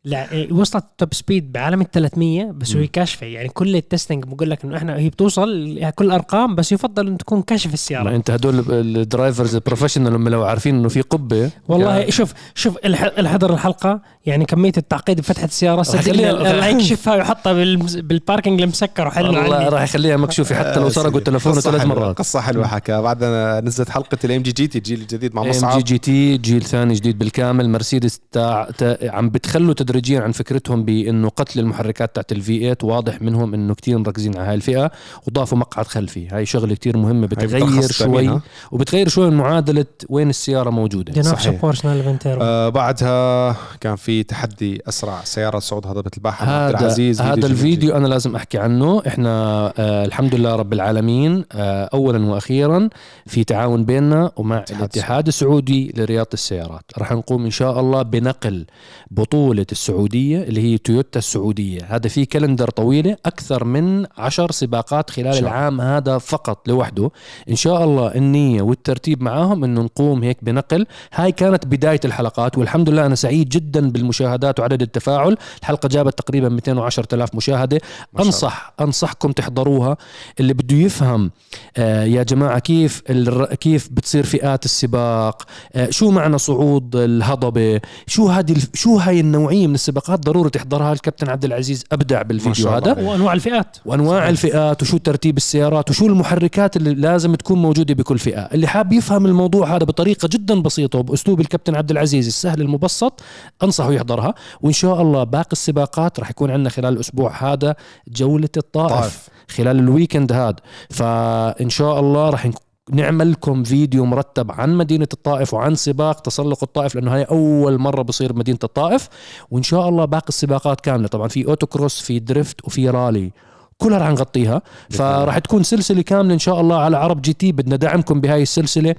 لا 0.05 0.33
إيه، 0.33 0.53
وصلت 0.53 0.85
top 0.99 1.15
speed 1.15 1.53
بعالم 1.53 1.81
ال 1.81 1.91
300 1.91 2.45
بس 2.45 2.77
هي 2.77 2.87
كاشفة. 2.87 3.27
يعني 3.27 3.49
كل 3.49 3.77
ال 3.77 3.83
testing 3.83 4.25
بقول 4.25 4.51
لك 4.51 4.65
إنه 4.65 4.77
إحنا 4.77 4.97
هي 4.97 5.09
بتوصل 5.09 5.81
كل 5.95 6.11
ارقام 6.11 6.55
بس 6.55 6.73
يفضل 6.73 7.07
انه 7.07 7.17
تكون 7.17 7.43
كاشف 7.43 7.75
السيارة. 7.75 8.17
أنت 8.17 8.31
هدول 8.31 8.65
ال 8.71 8.81
drivers 8.81 9.55
ال 9.55 9.59
professional 9.59 10.15
هم 10.15 10.29
لو 10.29 10.45
عارفين 10.45 10.75
إنه 10.75 10.89
في 10.89 11.01
قبة. 11.01 11.51
والله 11.69 12.11
شوف 12.11 12.33
شوف 12.55 12.77
الح- 12.85 13.13
اللي 13.19 13.29
حضر 13.29 13.53
الحلقة 13.55 14.01
يعني 14.27 14.45
كمية 14.45 14.73
التعقيد 14.77 15.21
بفتحة 15.21 15.45
السيارة 15.45 15.81
يخليها- 15.81 16.03
صدقني 16.03 16.31
الله 16.31 16.67
يكشفها 16.67 17.15
ويحطها 17.17 17.53
بال- 17.53 18.03
بال 18.03 18.16
parking 18.16 18.63
المسكر 18.63 19.07
وحل 19.07 19.25
والله 19.27 19.69
راح 19.69 19.83
يخليها 19.83 20.17
مكشوفة 20.17 20.55
حتى 20.55 20.81
لو 20.81 20.89
سرقوا 20.89 21.21
تلفونه 21.21 21.55
قصة 21.57 21.71
ثلاث 21.71 21.85
مرات. 21.87 22.19
قصة 22.19 22.41
حلوة 22.41 22.67
حكى. 22.67 23.01
بعدها 23.03 23.61
نزلت 23.61 23.91
حلقة 23.91 24.19
ال 24.25 24.29
AMG 24.29 24.43
GT 24.43 24.79
الجيل 24.79 25.01
الجديد 25.01 25.35
مع 25.35 25.43
AMG 25.43 25.57
مصعب 25.59 25.85
GT 25.85 26.37
جيل 26.39 26.63
ثاني 26.63 26.95
جديد 26.95 27.19
بالكامل. 27.19 27.71
مرسيدس 27.71 28.21
تاع 28.33 28.69
تا 28.79 28.99
عم 29.11 29.31
بتخلوا 29.31 29.75
تدريجيا 29.75 30.21
عن 30.21 30.33
فكرتهم 30.33 30.85
بإنه 30.85 31.29
قتل 31.29 31.61
المحركات 31.61 32.15
تاعت 32.15 32.33
ال 32.33 32.46
V 32.46 32.59
8 32.59 32.77
واضح 32.83 33.23
منهم 33.23 33.55
إنه 33.55 33.75
كتير 33.75 33.99
مركزين 33.99 34.37
على 34.37 34.49
هاي 34.49 34.55
الفئة 34.55 34.91
وضافوا 35.29 35.59
مقعد 35.59 35.87
خلفي. 35.87 36.29
هاي 36.29 36.47
شغلة 36.47 36.75
كتير 36.75 36.97
مهمة 36.97 37.27
بتغير 37.27 37.91
شوي. 37.93 38.41
وبتغير 38.73 39.09
شوي 39.09 39.31
من 39.31 39.37
معادلة 39.37 39.87
وين 40.09 40.31
السيارة 40.31 40.71
موجودة. 40.71 41.23
صحيح. 41.23 41.61
بورش 41.61 41.81
911 41.81 42.39
آه 42.43 42.69
بعدها 42.69 43.57
كان 43.81 43.97
في 43.97 44.16
تحدي 44.23 44.83
أسرع 44.89 45.25
سيارة 45.25 45.59
صعود 45.59 45.87
هضبة 45.87 46.11
البحر 46.17 46.47
مع 46.47 46.53
عبد 46.53 46.75
هذا 46.75 46.85
العزيز 46.85 47.21
هذا 47.21 47.47
الفيديو 47.47 47.97
أنا 47.97 48.07
لازم 48.07 48.37
أحكي 48.37 48.59
عنه. 48.59 49.03
إحنا 49.07 49.67
آه 49.79 50.05
الحمد 50.05 50.35
لله 50.35 50.57
رب 50.57 50.73
العالمين. 50.73 51.45
آه 51.53 51.91
اولا 51.95 52.27
وأخيرا 52.27 52.89
في 53.27 53.45
تعاون 53.45 53.85
بيننا 53.85 54.31
ومع 54.37 54.65
الاتحاد 54.71 55.27
السعودي 55.27 55.95
لرياضه 55.97 56.29
السيارات. 56.33 56.85
راح 56.99 57.13
نقوم 57.13 57.45
إن 57.45 57.51
شاء 57.51 57.81
الله 57.81 58.03
بنقل 58.03 58.67
بطولة 59.11 59.67
السعودية 59.73 60.43
اللي 60.43 60.61
هي 60.61 60.79
تويوتا 60.79 61.19
السعودية. 61.19 61.81
هذا 61.89 62.09
في 62.09 62.25
كالندر 62.25 62.71
طويلة 62.71 63.17
أكثر 63.27 63.65
من 63.65 64.07
عشر 64.19 64.51
سباقات 64.51 65.11
خلال 65.11 65.35
شاء 65.35 65.43
العام 65.43 65.81
هذا 65.81 66.19
فقط 66.19 66.69
لوحده. 66.69 67.11
إن 67.51 67.57
شاء 67.57 67.85
الله 67.85 68.15
النية 68.15 68.63
والترتيب 68.63 69.23
معاهم 69.23 69.65
إنه 69.65 69.83
نقوم 69.83 70.23
هيك 70.23 70.39
بنقل. 70.43 70.87
هاي 71.13 71.33
كانت 71.33 71.67
بداية 71.67 72.01
الحلقات 72.05 72.59
والحمد 72.59 72.91
لله 72.91 73.07
أنا 73.07 73.15
سعيد 73.15 73.49
جدا 73.49 73.91
بالمشاهدات 74.11 74.61
وعدد 74.61 74.83
التفاعل. 74.83 75.37
الحلقة 75.61 75.89
جابت 75.89 76.19
تقريبا 76.19 76.49
210 76.49 77.07
الف 77.13 77.35
مشاهدة. 77.35 77.77
ما 78.13 78.19
شاء 78.19 78.27
انصح 78.27 78.73
أنصحكم 78.81 79.33
تحضروها. 79.33 79.97
اللي 80.41 80.55
بده 80.55 80.77
يفهم 80.77 81.31
آه 81.77 82.05
يا 82.05 82.23
جماعة 82.23 82.59
كيف 82.59 83.03
الر- 83.11 83.55
كيف 83.55 83.89
بتصير 83.93 84.25
فئات 84.27 84.65
السباق 84.65 85.43
آه 85.75 85.91
شو 85.91 86.11
معنى 86.11 86.39
صعود 86.39 86.97
الهضبة 86.97 87.81
شو 88.07 88.29
هذه 88.29 88.57
شو 88.75 88.97
هاي 88.99 89.21
النوعية 89.21 89.67
من 89.67 89.75
السباقات؟ 89.75 90.21
ضروري 90.27 90.51
تحضرها 90.51 90.93
الكابتن 90.93 91.29
عبد 91.29 91.45
العزيز. 91.45 91.85
أبدع 91.93 92.23
بالفيديو 92.23 92.69
هذا. 92.69 92.91
عليه. 92.91 93.09
وأنواع 93.09 93.33
الفئات. 93.33 93.77
وأنواع 93.85 94.19
صحيح. 94.19 94.29
الفئات 94.29 94.83
وشو 94.83 94.97
ترتيب 94.97 95.37
السيارات 95.37 95.91
وشو 95.91 96.07
المحركات 96.07 96.77
اللي 96.77 96.95
لازم 96.95 97.35
تكون 97.35 97.63
موجودة 97.63 97.95
بكل 97.95 98.19
فئة. 98.19 98.41
اللي 98.41 98.67
حاب 98.67 98.93
يفهم 98.93 99.27
الموضوع 99.27 99.69
هذا 99.77 99.85
بطريقة 99.85 100.29
جدا 100.33 100.61
بسيطة 100.63 100.99
وبأسلوب 100.99 101.41
الكابتن 101.41 101.75
عبد 101.75 101.91
العزيز 101.91 102.27
السهل 102.27 102.61
المبسط 102.61 103.21
أنصحه 103.63 103.93
يحضرها 103.97 104.35
وإن 104.61 104.73
شاء 104.73 105.03
الله 105.03 105.25
باقي 105.25 105.53
السباقات 105.53 106.21
راح 106.21 106.31
يكون 106.31 106.51
عندنا 106.51 106.69
خلال 106.71 106.95
الأسبوع 106.95 107.53
هذا 107.53 107.77
جولة 108.09 108.49
الطائف 108.57 108.93
طائف. 108.93 109.29
خلال 109.49 109.79
الويكند 109.79 110.33
هذا. 110.33 110.57
فإن 110.91 111.71
شاء 111.71 112.01
الله 112.01 112.31
راح 112.31 112.51
نعمل 112.91 113.33
لكم 113.33 113.65
فيديو 113.65 114.05
مرتب 114.05 114.53
عن 114.53 114.75
مدينة 114.75 115.09
الطائف 115.13 115.55
وعن 115.55 115.75
سباق 115.75 116.21
تسلق 116.21 116.59
الطائف 116.63 116.95
لأنه 116.95 117.15
هاي 117.15 117.23
أول 117.23 117.79
مرة 117.79 118.03
بصير 118.03 118.35
مدينة 118.35 118.59
الطائف. 118.65 119.09
وإن 119.51 119.63
شاء 119.63 119.89
الله 119.89 120.05
باقي 120.05 120.29
السباقات 120.29 120.81
كاملة. 120.81 121.09
طبعا 121.09 121.29
في 121.29 121.47
autocross 121.47 122.01
في 122.01 122.19
drift 122.19 122.65
وفي 122.65 122.91
رالي. 122.91 123.33
كلها 123.79 123.99
رح 123.99 124.09
نغطيها 124.09 124.63
فراح 124.91 125.39
تكون 125.39 125.63
سلسلة 125.63 126.03
كاملة 126.03 126.35
إن 126.35 126.39
شاء 126.39 126.61
الله 126.61 126.79
على 126.79 126.97
عرب 126.97 127.23
GT. 127.23 127.53
بدنا 127.53 127.77
دعمكم 127.77 128.21
بهاي 128.21 128.43
السلسلة. 128.43 128.95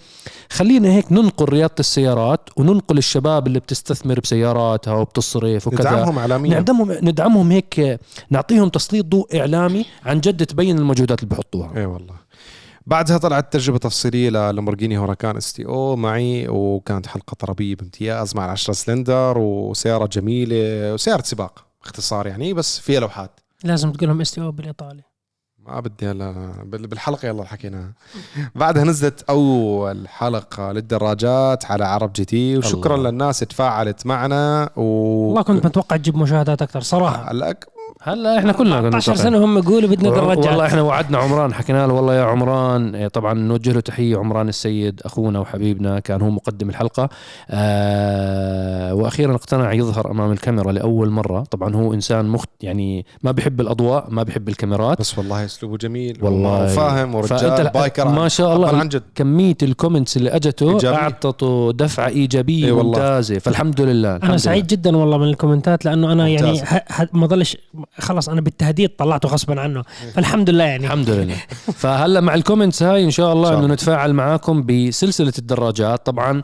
خلينا 0.50 0.90
هيك 0.90 1.12
ننقل 1.12 1.46
رياضة 1.46 1.76
السيارات 1.80 2.50
وننقل 2.58 2.98
الشباب 2.98 3.48
اللي 3.48 3.60
بتستثمر 3.60 4.20
بسياراتها 4.20 4.94
وبتصرف 4.94 5.68
وكذا. 5.68 5.92
ندعمهم 5.92 6.20
اعلاميا. 6.20 6.60
ندعمهم 6.60 6.92
ندعمهم 6.92 7.52
هيك 7.52 8.00
نعطيهم 8.30 8.70
تسليط 8.70 9.06
ضوء 9.06 9.40
إعلامي 9.40 9.86
عن 10.06 10.20
جد 10.20 10.46
تبين 10.46 10.78
المجهودات 10.78 11.24
اللي 11.24 11.36
بحطوها. 11.36 11.78
اي 11.78 11.86
والله. 11.86 12.16
بعدها 12.86 13.18
طلعت 13.18 13.54
تجربة 13.54 13.78
تفصيلية 13.78 14.30
للامبورجيني 14.30 14.98
هوراكان 14.98 15.38
STO 15.38 15.96
معي 15.96 16.48
وكانت 16.48 17.08
حلقة 17.08 17.36
طربية 17.40 17.76
بامتياز 17.76 18.36
مع 18.36 18.46
العشرة 18.46 18.74
سلندر 18.74 19.38
وسيارة 19.38 20.06
جميلة 20.06 20.94
وسيارة 20.94 21.22
سباق 21.22 21.66
باختصار 21.84 22.28
يعني 22.28 22.54
بس 22.54 22.80
فيها 22.80 23.00
لوحات. 23.00 23.40
لازم 23.64 23.92
تقول 23.92 24.10
لهم 24.10 24.22
S 24.22 24.40
O 24.40 24.52
بالإيطالي. 24.52 25.04
ما 25.68 25.80
بدي 25.80 26.08
هلا 26.12 26.32
بال- 26.64 26.88
بالحلقة 26.88 27.28
يلا 27.28 27.44
حكيناها 27.46 27.94
بعدها 28.56 28.84
نزلت 28.84 29.24
أول 29.30 30.08
حلقة 30.08 30.72
للدراجات 30.72 31.66
على 31.66 31.86
عرب 31.86 32.14
GT 32.14 32.58
وشكرا 32.58 32.96
الله. 32.96 33.10
للناس 33.10 33.40
تفاعلت 33.40 34.06
معنا 34.06 34.70
و 34.76 34.82
والله 34.82 35.42
كنت 35.42 35.66
متوقع 35.66 35.98
تجيب 35.98 36.18
مشاهدات 36.18 36.62
أكثر 36.62 36.82
صراحة. 36.82 37.32
هلا 37.32 37.56
هلا 38.04 38.40
إحنا 38.40 38.52
كلنا 38.52 38.70
كنا 38.78 38.86
14 38.86 39.12
متوقعين. 39.12 39.32
سنة 39.34 39.46
هم 39.46 39.58
يقولوا 39.58 39.90
بدنا 39.90 40.10
والله 40.10 40.34
دراجات 40.36 40.60
إحنا 40.62 40.82
وعدنا 40.82 41.18
عمران 41.18 41.54
حكينا 41.54 41.88
له 41.88 41.94
والله 41.94 42.16
يا 42.16 42.24
عمران 42.24 42.96
إيه، 42.96 43.08
طبعا 43.08 43.34
نوجه 43.34 43.72
له 43.72 43.80
تحية 43.80 44.18
عمران 44.18 44.50
السيد 44.50 45.02
أخونا 45.06 45.40
وحبيبنا 45.40 46.00
كان 46.00 46.22
هو 46.22 46.30
مقدم 46.30 46.70
الحلقة 46.70 47.10
آه 47.50 48.94
وأخيرا 48.94 49.36
اقتنع 49.36 49.74
يظهر 49.74 50.12
أمام 50.12 50.32
الكاميرا 50.32 50.72
لأول 50.72 51.10
مرة 51.10 51.44
طبعا 51.52 51.76
هو 51.76 51.94
إنسان 51.94 52.26
مخت 52.26 52.50
يعني 52.62 53.06
ما 53.24 53.32
بيحب 53.32 53.62
الأضواء 53.62 54.06
ما 54.10 54.24
بيحب 54.24 54.50
الكاميرات 54.50 55.00
بس 55.00 55.18
والله 55.18 55.46
أسلوبه 55.46 55.78
جميل 55.78 56.18
والله. 56.22 56.64
وفاهم 56.64 57.16
ورجال 57.16 57.70
biker 57.70 58.08
ما 58.08 58.28
شاء 58.28 58.56
الله 58.56 58.78
عن 58.78 58.90
جد 58.90 59.04
كمية 59.16 59.58
ال 59.64 59.70
comments 59.70 60.18
اللي 60.18 60.30
أجته. 60.30 60.96
أعطته 60.96 61.72
دفعه 61.74 62.08
إيجابية 62.08 62.72
والله. 62.72 62.88
ممتازة 63.00 63.40
فالحمد 63.40 63.82
لله 63.82 64.10
أنا 64.10 64.18
الحمد 64.18 64.36
سعيد 64.36 64.68
جدا 64.68 64.98
والله 64.98 65.18
من 65.18 65.28
الكومنتات 65.28 65.86
لأنه 65.86 66.12
أنا 66.12 66.28
يعني 66.28 66.48
ممتاز. 66.52 66.64
ه- 66.74 66.84
ه- 67.04 67.10
ما 67.14 67.28
ضلش 67.28 67.58
خلص 68.00 68.30
أنا 68.30 68.42
بالتهديد 68.42 68.90
طلعته 68.90 69.30
غصبا 69.30 69.62
عنه. 69.62 69.84
فالحمد 70.14 70.50
لله 70.50 70.64
يعني. 70.64 70.86
الحمد 70.86 71.10
لله. 71.10 71.36
فهلا 71.84 72.22
مع 72.22 72.34
ال 72.36 72.41
comments 72.41 72.84
هاي 72.84 73.04
إن 73.04 73.12
شاء 73.12 73.34
الله 73.34 73.48
إن 73.48 73.52
شاء 73.52 73.58
إنه 73.58 73.64
الله. 73.66 73.74
نتفاعل 73.74 74.14
معاكم 74.14 74.66
بسلسلة 74.66 75.34
الدراجات. 75.40 76.06
طبعا 76.06 76.44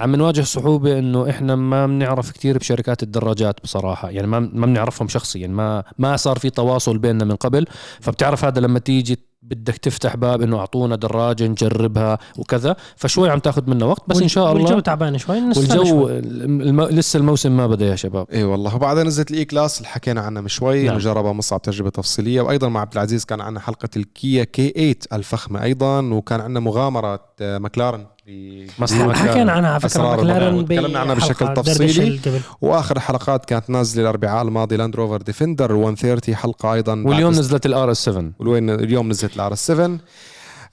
عم 0.00 0.16
نواجه 0.16 0.40
صعوبة 0.40 0.98
إنه 0.98 1.30
إحنا 1.30 1.56
ما 1.56 1.86
بنعرف 1.86 2.32
كثير 2.32 2.58
بشركات 2.58 3.02
الدراجات 3.02 3.60
بصراحة. 3.64 4.10
يعني 4.10 4.26
ما 4.26 4.40
ما 4.40 4.66
بنعرفهم 4.66 5.08
شخصيا. 5.08 5.46
ما 5.46 5.84
ما 5.98 6.16
صار 6.16 6.38
في 6.38 6.50
تواصل 6.50 6.98
بيننا 6.98 7.24
من 7.24 7.36
قبل. 7.36 7.66
فبتعرف 8.00 8.44
هذا 8.44 8.60
لما 8.60 8.78
تيجي 8.78 9.18
بدك 9.50 9.76
تفتح 9.76 10.16
باب 10.16 10.42
إنه 10.42 10.58
أعطونا 10.58 10.96
دراجة 10.96 11.46
نجربها 11.46 12.18
وكذا 12.38 12.76
فشوي 12.96 13.30
عم 13.30 13.38
تاخذ 13.38 13.70
منا 13.70 13.84
وقت 13.86 14.02
بس 14.08 14.22
إن 14.22 14.28
شاء 14.28 14.52
والجو 14.52 14.68
الله 14.68 14.80
تعبان 14.80 15.18
شوي 15.18 15.40
والجو 15.42 15.84
شوي. 15.84 16.18
الم... 16.18 16.80
لسه 16.80 17.16
الموسم 17.18 17.56
ما 17.56 17.66
بدأ 17.66 17.86
يا 17.86 17.96
شباب 17.96 18.26
اي 18.32 18.44
والله 18.44 18.74
وبعدها 18.76 19.04
نزلت 19.04 19.30
ال 19.30 19.44
E-Class 19.44 19.76
اللي 19.78 19.88
حكينا 19.88 20.20
عنها 20.20 20.42
من 20.42 20.48
شوي 20.48 20.78
نعم. 20.82 20.86
نعم. 20.86 20.98
جربها 20.98 21.32
مصعب 21.32 21.62
تجربة 21.62 21.90
تفصيلية 21.90 22.40
وأيضا 22.40 22.68
مع 22.68 22.80
عبد 22.80 22.92
العزيز 22.92 23.24
كان 23.24 23.40
عندنا 23.40 23.60
حلقة 23.60 23.88
الكيا 23.96 24.44
K 24.44 24.70
8 24.70 24.94
الفخمة 25.12 25.62
أيضا 25.62 26.00
وكان 26.00 26.40
عندنا 26.40 26.60
مغامره 26.60 27.20
آه، 27.40 27.58
مكلارن 27.58 28.06
ب- 28.26 28.66
مصنع 28.78 29.06
بمكان 29.06 29.28
حكينا 29.28 29.52
عنها 29.52 29.70
على 29.70 29.80
فكرة 29.80 30.16
مكلارن. 30.16 30.64
تكلمنا 30.64 30.98
عنها 30.98 31.14
بشكل 31.14 31.54
تفصيلي. 31.54 32.20
وآخر 32.60 32.96
الحلقات 32.96 33.44
كانت 33.44 33.70
نازلة 33.70 34.02
الاربعاء 34.02 34.42
الماضي 34.42 34.76
Land 34.76 34.96
Rover 34.96 35.22
Defender 35.22 35.72
130 35.76 36.34
حلقة 36.36 36.72
أيضا 36.74 37.02
واليوم 37.06 37.30
نزلت 37.32 37.66
ال 37.66 37.90
RS 37.90 38.04
7 38.04 38.30
والوين 38.38 38.70
اليوم 38.70 39.08
نزلت 39.08 39.33
ال 39.36 39.52
RS 39.52 39.66
7 39.66 39.98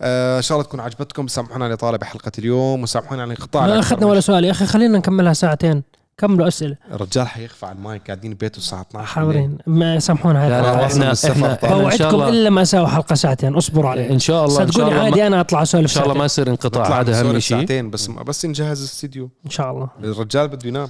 آه، 0.04 0.38
إن 0.38 0.42
شاء 0.42 0.58
الله 0.58 0.68
تكون 0.68 0.80
عجبتكم. 0.80 1.28
سامحونا 1.28 1.64
على 1.64 1.68
الاطاله 1.74 1.98
بحلقة 1.98 2.32
اليوم 2.40 2.84
وسامحونا 2.84 3.22
على 3.22 3.34
الانقطاع 3.34 3.68
ما 3.68 3.80
أخذنا 3.80 4.06
ولا 4.06 4.20
سؤال. 4.20 4.46
يا 4.46 4.52
أخي 4.52 4.66
خلينا 4.66 4.98
نكملها 4.98 5.34
ساعتين. 5.34 5.84
كملوا 6.18 6.48
أسئلة؟ 6.48 6.76
الرجال 6.92 7.28
حيخفى 7.28 7.66
على 7.66 7.76
المايك 7.76 8.08
قاعدين 8.08 8.34
ببيته 8.34 8.58
الساعة 8.58 8.82
12 8.82 9.08
حاضرين. 9.08 9.58
ما 9.68 10.00
سامحونا 10.00 10.44
هاي 10.44 10.50
لا 10.50 10.86
إحنا 10.86 11.12
السفر 11.12 11.32
إحنا, 11.32 12.10
الله 12.10 12.30
إلا 12.30 12.50
ما 12.50 12.62
أسوي 12.62 12.88
حلقة 12.88 13.16
ساعتين. 13.16 13.56
اصبروا 13.56 13.90
علي 13.90 14.10
إن 14.10 14.20
شاء 14.20 14.46
الله 14.46 14.62
إن 14.64 14.72
شاء 14.72 14.72
صدقوني 14.72 14.92
الله 14.96 15.04
عادي 15.04 15.28
أنا 15.28 15.42
أطلع 15.42 15.62
أسولف 15.62 15.84
إن 15.84 15.96
شاء 15.96 16.04
الله 16.04 16.16
ما. 16.16 16.26
يصير 16.26 16.50
انقطاع 16.50 17.00
هذا 17.00 17.20
أهم 17.20 17.40
شيء. 17.40 17.58
ساعتين 17.58 17.90
بس 17.90 18.08
بس 18.08 18.46
نجهز 18.46 18.80
الاستديو 18.80 19.30
إن 19.46 19.50
شاء 19.50 19.72
الله. 19.72 19.90
الرجال 20.04 20.48
بده 20.48 20.68
ينام. 20.68 20.90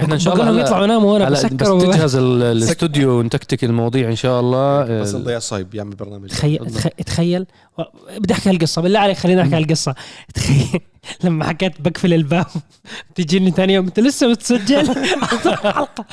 إحنا 0.00 0.14
إن 0.14 0.18
شاء 0.18 0.34
الله 0.34 0.60
يطلعوا 0.60 0.84
يناموا 0.84 1.12
وأنا 1.12 1.30
بس 1.30 1.44
بسكر 1.46 1.72
وب- 1.72 1.80
تجهز 1.82 2.16
ال- 2.16 2.42
الاستوديو 2.56 3.18
ونتكتك 3.18 3.64
المواضيع 3.64 4.08
إن 4.08 4.16
شاء 4.16 4.40
الله. 4.40 5.00
بس 5.00 5.14
آه، 5.14 5.18
نضيع 5.18 5.38
صايب 5.38 5.74
يعمل 5.74 5.94
برنامج 5.94 6.28
تخيل 6.28 6.70
تخ- 6.70 6.88
تخيل. 7.06 7.46
و- 7.78 7.82
بدي 8.18 8.34
أحكي 8.34 8.50
هالقصة. 8.50 8.82
بالله 8.82 8.98
عليك 8.98 9.16
خليني 9.16 9.42
أحكي 9.42 9.56
هالقصة. 9.56 9.94
تخيل. 10.34 10.80
لما 11.24 11.44
حكيت 11.44 11.80
بقفل 11.80 12.12
الباب. 12.14 12.46
تجيني 13.14 13.50
ثاني 13.50 13.74
يوم. 13.74 13.86
أنت 13.86 14.00
لسه 14.00 14.32
بتسجل 14.32 14.90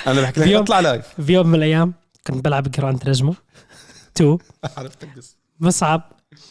أنا 0.07 0.21
بحكي 0.21 0.39
لك 0.41 0.53
أطلع 0.55 0.79
live 0.79 1.05
في 1.25 1.33
يوم 1.33 1.47
من 1.47 1.55
الأيام 1.55 1.93
كنت 2.27 2.45
بلعب 2.45 2.71
Gran 2.71 2.99
Turismo 2.99 3.35
2 4.17 4.37
عرفت 4.77 5.03
القصة. 5.03 5.35
مصعب 5.59 6.01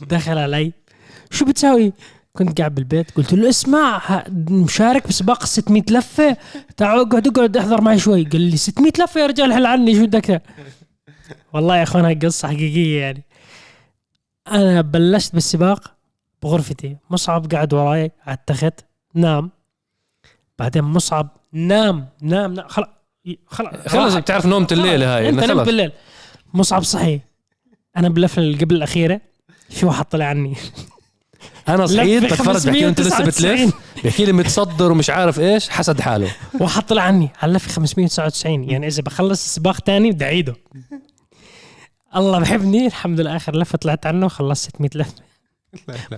دخل 0.01 0.39
علي. 0.39 0.73
شو 1.31 1.45
بتساوي؟ 1.45 1.93
كنت 2.33 2.59
قاعد 2.59 2.75
بالبيت 2.75 3.11
قلت 3.11 3.33
له 3.33 3.49
اسمع 3.49 4.25
مشارك 4.51 5.09
بسباق 5.09 5.45
600 5.45 5.83
لفة. 5.91 6.37
تعال 6.77 7.01
اقعد 7.01 7.29
اقعد 7.29 7.57
احضر 7.57 7.81
معي 7.81 7.99
شوي. 7.99 8.25
قال 8.25 8.41
لي 8.41 8.57
600 8.57 8.93
لفة 8.99 9.21
يا 9.21 9.27
رجال 9.27 9.53
حل 9.53 9.67
عني؟ 9.67 9.95
شو 9.95 10.07
بدك؟ 10.07 10.43
والله 11.53 11.77
يا 11.77 11.83
أخوان 11.83 12.05
هاي 12.05 12.15
قصة 12.15 12.49
حقيقية 12.49 13.01
يعني. 13.01 13.25
أنا 14.49 14.81
بلشت 14.81 15.35
بالسباق 15.35 15.95
بغرفتي. 16.43 16.97
مصعب 17.11 17.53
قاعد 17.53 17.75
وراي 17.75 18.13
على 18.27 18.37
التخت 18.37 18.85
نام. 19.15 19.51
بعدين 20.59 20.83
مصعب 20.83 21.29
نام 21.53 22.09
نام, 22.23 22.55
نام. 22.55 22.69
خلاص 22.69 22.89
خلاص 23.87 24.15
بتعرف 24.15 24.47
نومة 24.47 24.67
الليلة 24.73 25.17
هاي 25.17 25.29
أنت 25.29 25.45
نمت 25.45 25.67
بالليل. 25.67 25.93
مصعب 26.55 26.83
صحي. 26.83 27.21
أنا 27.97 28.09
باللفه 28.09 28.43
اللي 28.43 28.59
قبل 28.59 28.77
الأخيرة. 28.77 29.21
في 29.71 29.87
واحد 29.87 30.05
طلع 30.05 30.25
عني؟ 30.25 30.57
أنا 31.69 31.87
صحيت 31.87 32.25
بتفرج 32.25 32.67
بحكي 32.67 32.81
له 32.81 32.89
أنت 32.89 33.01
لسه 33.01 33.17
599. 33.17 33.67
بتلف 33.67 34.05
بحكي 34.05 34.25
لي 34.25 34.33
متصدر 34.33 34.93
ومش 34.93 35.11
عارف 35.11 35.41
إيش 35.41 35.69
حسد 35.69 36.01
حاله. 36.01 36.31
واحد 36.61 36.83
طلع 36.83 37.03
عني 37.03 37.29
على 37.43 37.53
لفه 37.53 37.73
599 37.73 38.71
يعني 38.71 38.87
إذا 38.87 39.03
بخلص 39.03 39.45
السباق 39.45 39.81
تاني 39.81 40.11
بدي 40.11 40.25
أعيده. 40.25 40.55
الله 42.17 42.39
بحبني 42.39 42.87
الحمد 42.87 43.21
لله. 43.21 43.37
آخر 43.37 43.57
لفة 43.57 43.79
طلعت 43.79 44.07
عنه 44.07 44.27
وخلصت 44.27 44.65
600 44.69 44.91
لفه 44.95 45.13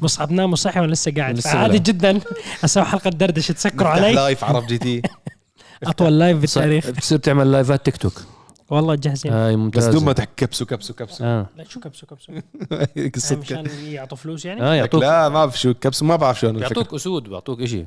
مصعب 0.02 0.32
نام 0.32 0.52
وصحي 0.52 0.80
وأنا 0.80 0.92
لسه 0.92 1.12
قاعد. 1.16 1.40
عادي. 1.46 1.78
جدا. 1.78 2.20
أسوي 2.64 2.84
حلقة 2.84 3.10
دردشة. 3.10 3.52
تسكروا 3.52 3.88
علي. 3.90 4.12
live 4.12 4.44
عرب 4.44 4.66
GT 4.66 5.02
اطول 5.84 6.18
live 6.18 6.38
بالتاريخ. 6.38 6.86
بتصير 6.90 7.18
تعمل 7.18 7.52
لايفات 7.52 7.84
تيك 7.84 7.96
توك 7.96 8.22
والله 8.70 8.94
جاهزين 8.94 9.32
هاي 9.32 9.56
بس 9.56 9.62
ممتازة. 9.62 9.90
دون 9.92 10.04
ما 10.04 10.12
تحكي 10.12 10.30
كبسوا 10.36 10.66
كبسوا 10.66 10.94
كبسوا. 10.94 11.26
آه. 11.26 11.46
لا 11.56 11.64
شو 11.64 11.80
كبسوا 11.80 12.08
كبسوا؟ 12.08 12.34
قصة 13.14 13.36
مشان 13.36 13.66
يعطوا 13.84 14.16
فلوس 14.16 14.44
يعني؟ 14.44 14.62
آه 14.62 14.74
يعطوك. 14.74 15.02
لا 15.02 15.28
ما 15.28 15.34
بعرف 15.34 15.60
شو 15.60 15.74
كبسوا 15.74 16.06
ما 16.06 16.16
بعرف 16.16 16.40
شو. 16.40 16.46
يعطوك 16.46 16.94
أسود 16.94 17.28
بيعطوك 17.28 17.60
إشي. 17.60 17.86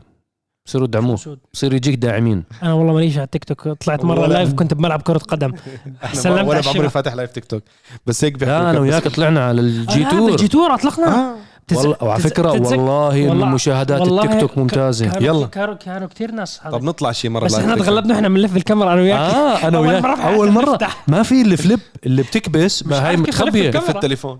بصيروا 0.65 0.87
يدعموه. 0.87 1.37
بصير 1.53 1.73
يجيك 1.73 1.95
داعمين. 1.95 2.43
أنا 2.63 2.73
والله 2.73 2.93
ماليش 2.93 3.17
على 3.17 3.23
التيك 3.25 3.43
توك. 3.43 3.67
طلعت 3.67 4.05
مرة 4.05 4.27
لايف 4.27 4.53
كنت 4.53 4.73
بلعب 4.73 5.01
كرة 5.01 5.17
قدم. 5.17 5.53
سلمت 6.13 6.47
ولا. 6.47 6.61
بعمري 6.61 6.89
فاتح 6.89 7.13
لايف 7.13 7.31
تيك 7.31 7.45
توك. 7.45 7.63
بس 8.05 8.23
هيك 8.23 8.33
بيحكوا 8.33 8.69
أنا. 8.69 8.79
وياك 8.79 9.07
طلعنا 9.07 9.45
على 9.47 9.61
الجي 9.61 10.05
آه، 10.05 10.09
تور 10.09 10.29
بالجي 10.29 10.47
تور 10.47 10.73
اطلقنا 10.73 11.07
آه. 11.07 11.35
تز- 11.73 11.77
والله 11.77 11.97
وعلى 12.01 12.23
تز- 12.23 12.27
فكرة 12.27 12.51
تتذك- 12.51 12.71
والله 12.71 13.27
والله- 13.29 13.45
المشاهدات 13.45 14.01
والله 14.01 14.23
التيك 14.23 14.39
توك 14.41 14.57
ممتازة. 14.57 15.07
كانوا 15.07 15.27
يلا. 15.37 15.47
كانوا 15.47 15.73
كانوا 15.75 16.07
كثير 16.07 16.31
ناس 16.31 16.59
طب 16.71 16.83
نطلع 16.83 17.11
شي 17.11 17.29
مرة 17.29 17.45
بس 17.45 17.53
إحنا. 17.55 17.75
تغلبنا 17.75 18.15
إحنا 18.15 18.29
بنلف 18.29 18.55
الكاميرا 18.57 18.93
أنا 18.93 19.01
وياك. 19.01 19.19
آه 19.19 19.67
أنا 19.67 19.77
أول 19.77 19.87
وياك. 19.87 20.03
مرة 20.03 20.15
أول 20.21 20.51
مرة. 20.51 20.71
نفتح. 20.71 21.03
ما 21.07 21.23
في 21.23 21.41
الفليب 21.41 21.79
اللي 22.05 22.23
بتكبس 22.23 22.85
ما 22.85 23.07
هاي 23.07 23.15
كيف 23.15 23.19
متخبية. 23.27 23.71
في. 23.71 23.89
التليفون. 23.89 24.39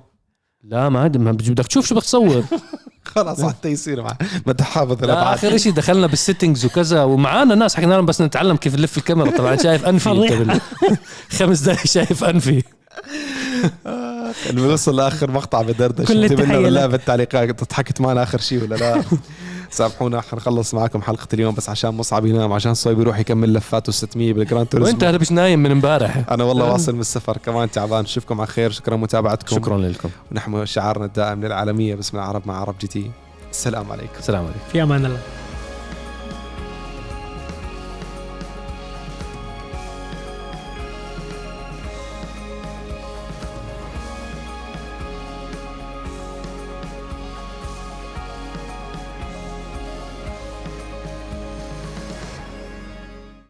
لا 0.64 0.90
ما 0.90 1.08
ما 1.16 1.32
بدك 1.32 1.68
تشوف 1.68 1.86
شو 1.88 1.96
بدك 1.96 2.04
تصور 2.04 2.44
خلاص 3.16 3.42
حتى 3.44 3.70
يصير 3.70 4.02
مع 4.04 4.18
بدي 4.46 4.64
حافظ 4.64 5.00
لا 5.00 5.06
الابعاد 5.06 5.34
آخر 5.38 5.58
شيء 5.58 5.72
دخلنا 5.74 6.08
بال 6.08 6.20
settings 6.20 6.66
وكذا 6.66 7.04
ومعانا 7.04 7.56
ناس. 7.56 7.76
حكينا 7.76 7.94
لهم 7.94 8.06
بس 8.06 8.22
نتعلم 8.22 8.56
كيف 8.56 8.76
نلف 8.76 8.98
الكاميرا 8.98 9.30
طبعا 9.32 9.56
شايف 9.56 9.86
أنفي. 9.86 10.60
خمس 11.38 11.60
دقائق 11.60 11.86
شايف 11.88 12.24
أنفي. 12.24 12.64
اللي 14.50 14.62
بيوصل 14.62 14.96
لآخر 14.96 15.32
مقطع 15.32 15.62
بدردش 15.62 16.08
كل 16.08 16.26
التحية 16.26 16.58
بالله 16.58 16.70
له. 16.82 16.86
بالتعليقات 16.88 17.64
ضحكت 17.64 18.02
معنا 18.02 18.24
آخر 18.24 18.40
شيء 18.40 18.64
ولا 18.64 18.76
لا؟ 18.76 19.04
سامحونا 19.70 20.22
حنخلص 20.22 20.74
معكم 20.74 21.02
حلقة 21.02 21.28
اليوم 21.34 21.56
بس 21.56 21.70
عشان 21.70 21.90
مصعب 21.90 22.26
ينام 22.26 22.54
عشان 22.54 22.74
صويب 22.74 23.00
يروح 23.00 23.20
يكمل 23.20 23.54
لفاته 23.54 23.92
600 23.92 24.34
بال 24.34 24.45
Gran 24.45 24.68
Turismo. 24.68 24.92
وأنت 24.92 25.04
هذا 25.04 25.18
مش 25.18 25.32
نايم 25.32 25.64
من 25.64 25.72
امبارح. 25.72 26.24
أنا 26.32 26.44
والله 26.44 26.72
واصل 26.72 26.94
من 26.96 27.00
السفر 27.00 27.38
كمان 27.38 27.72
تعبان. 27.72 28.04
نشوفكم 28.04 28.42
على 28.42 28.48
خير 28.48 28.72
شكرا 28.72 28.96
متابعتكم 28.96 29.56
شكرا 29.56 29.78
لكم. 29.78 30.10
ونحن 30.32 30.66
شعارنا 30.66 31.06
الدائم 31.06 31.46
للعالمية 31.46 31.96
باسم 31.96 32.18
العرب 32.18 32.42
مع 32.46 32.60
عرب 32.62 32.76
GT. 32.82 33.12
السلام 33.52 33.92
عليكم. 33.92 34.14
السلام 34.20 34.44
عليكم. 34.44 34.60
في 34.72 34.84
أمان 34.84 35.06
الله. 35.06 35.20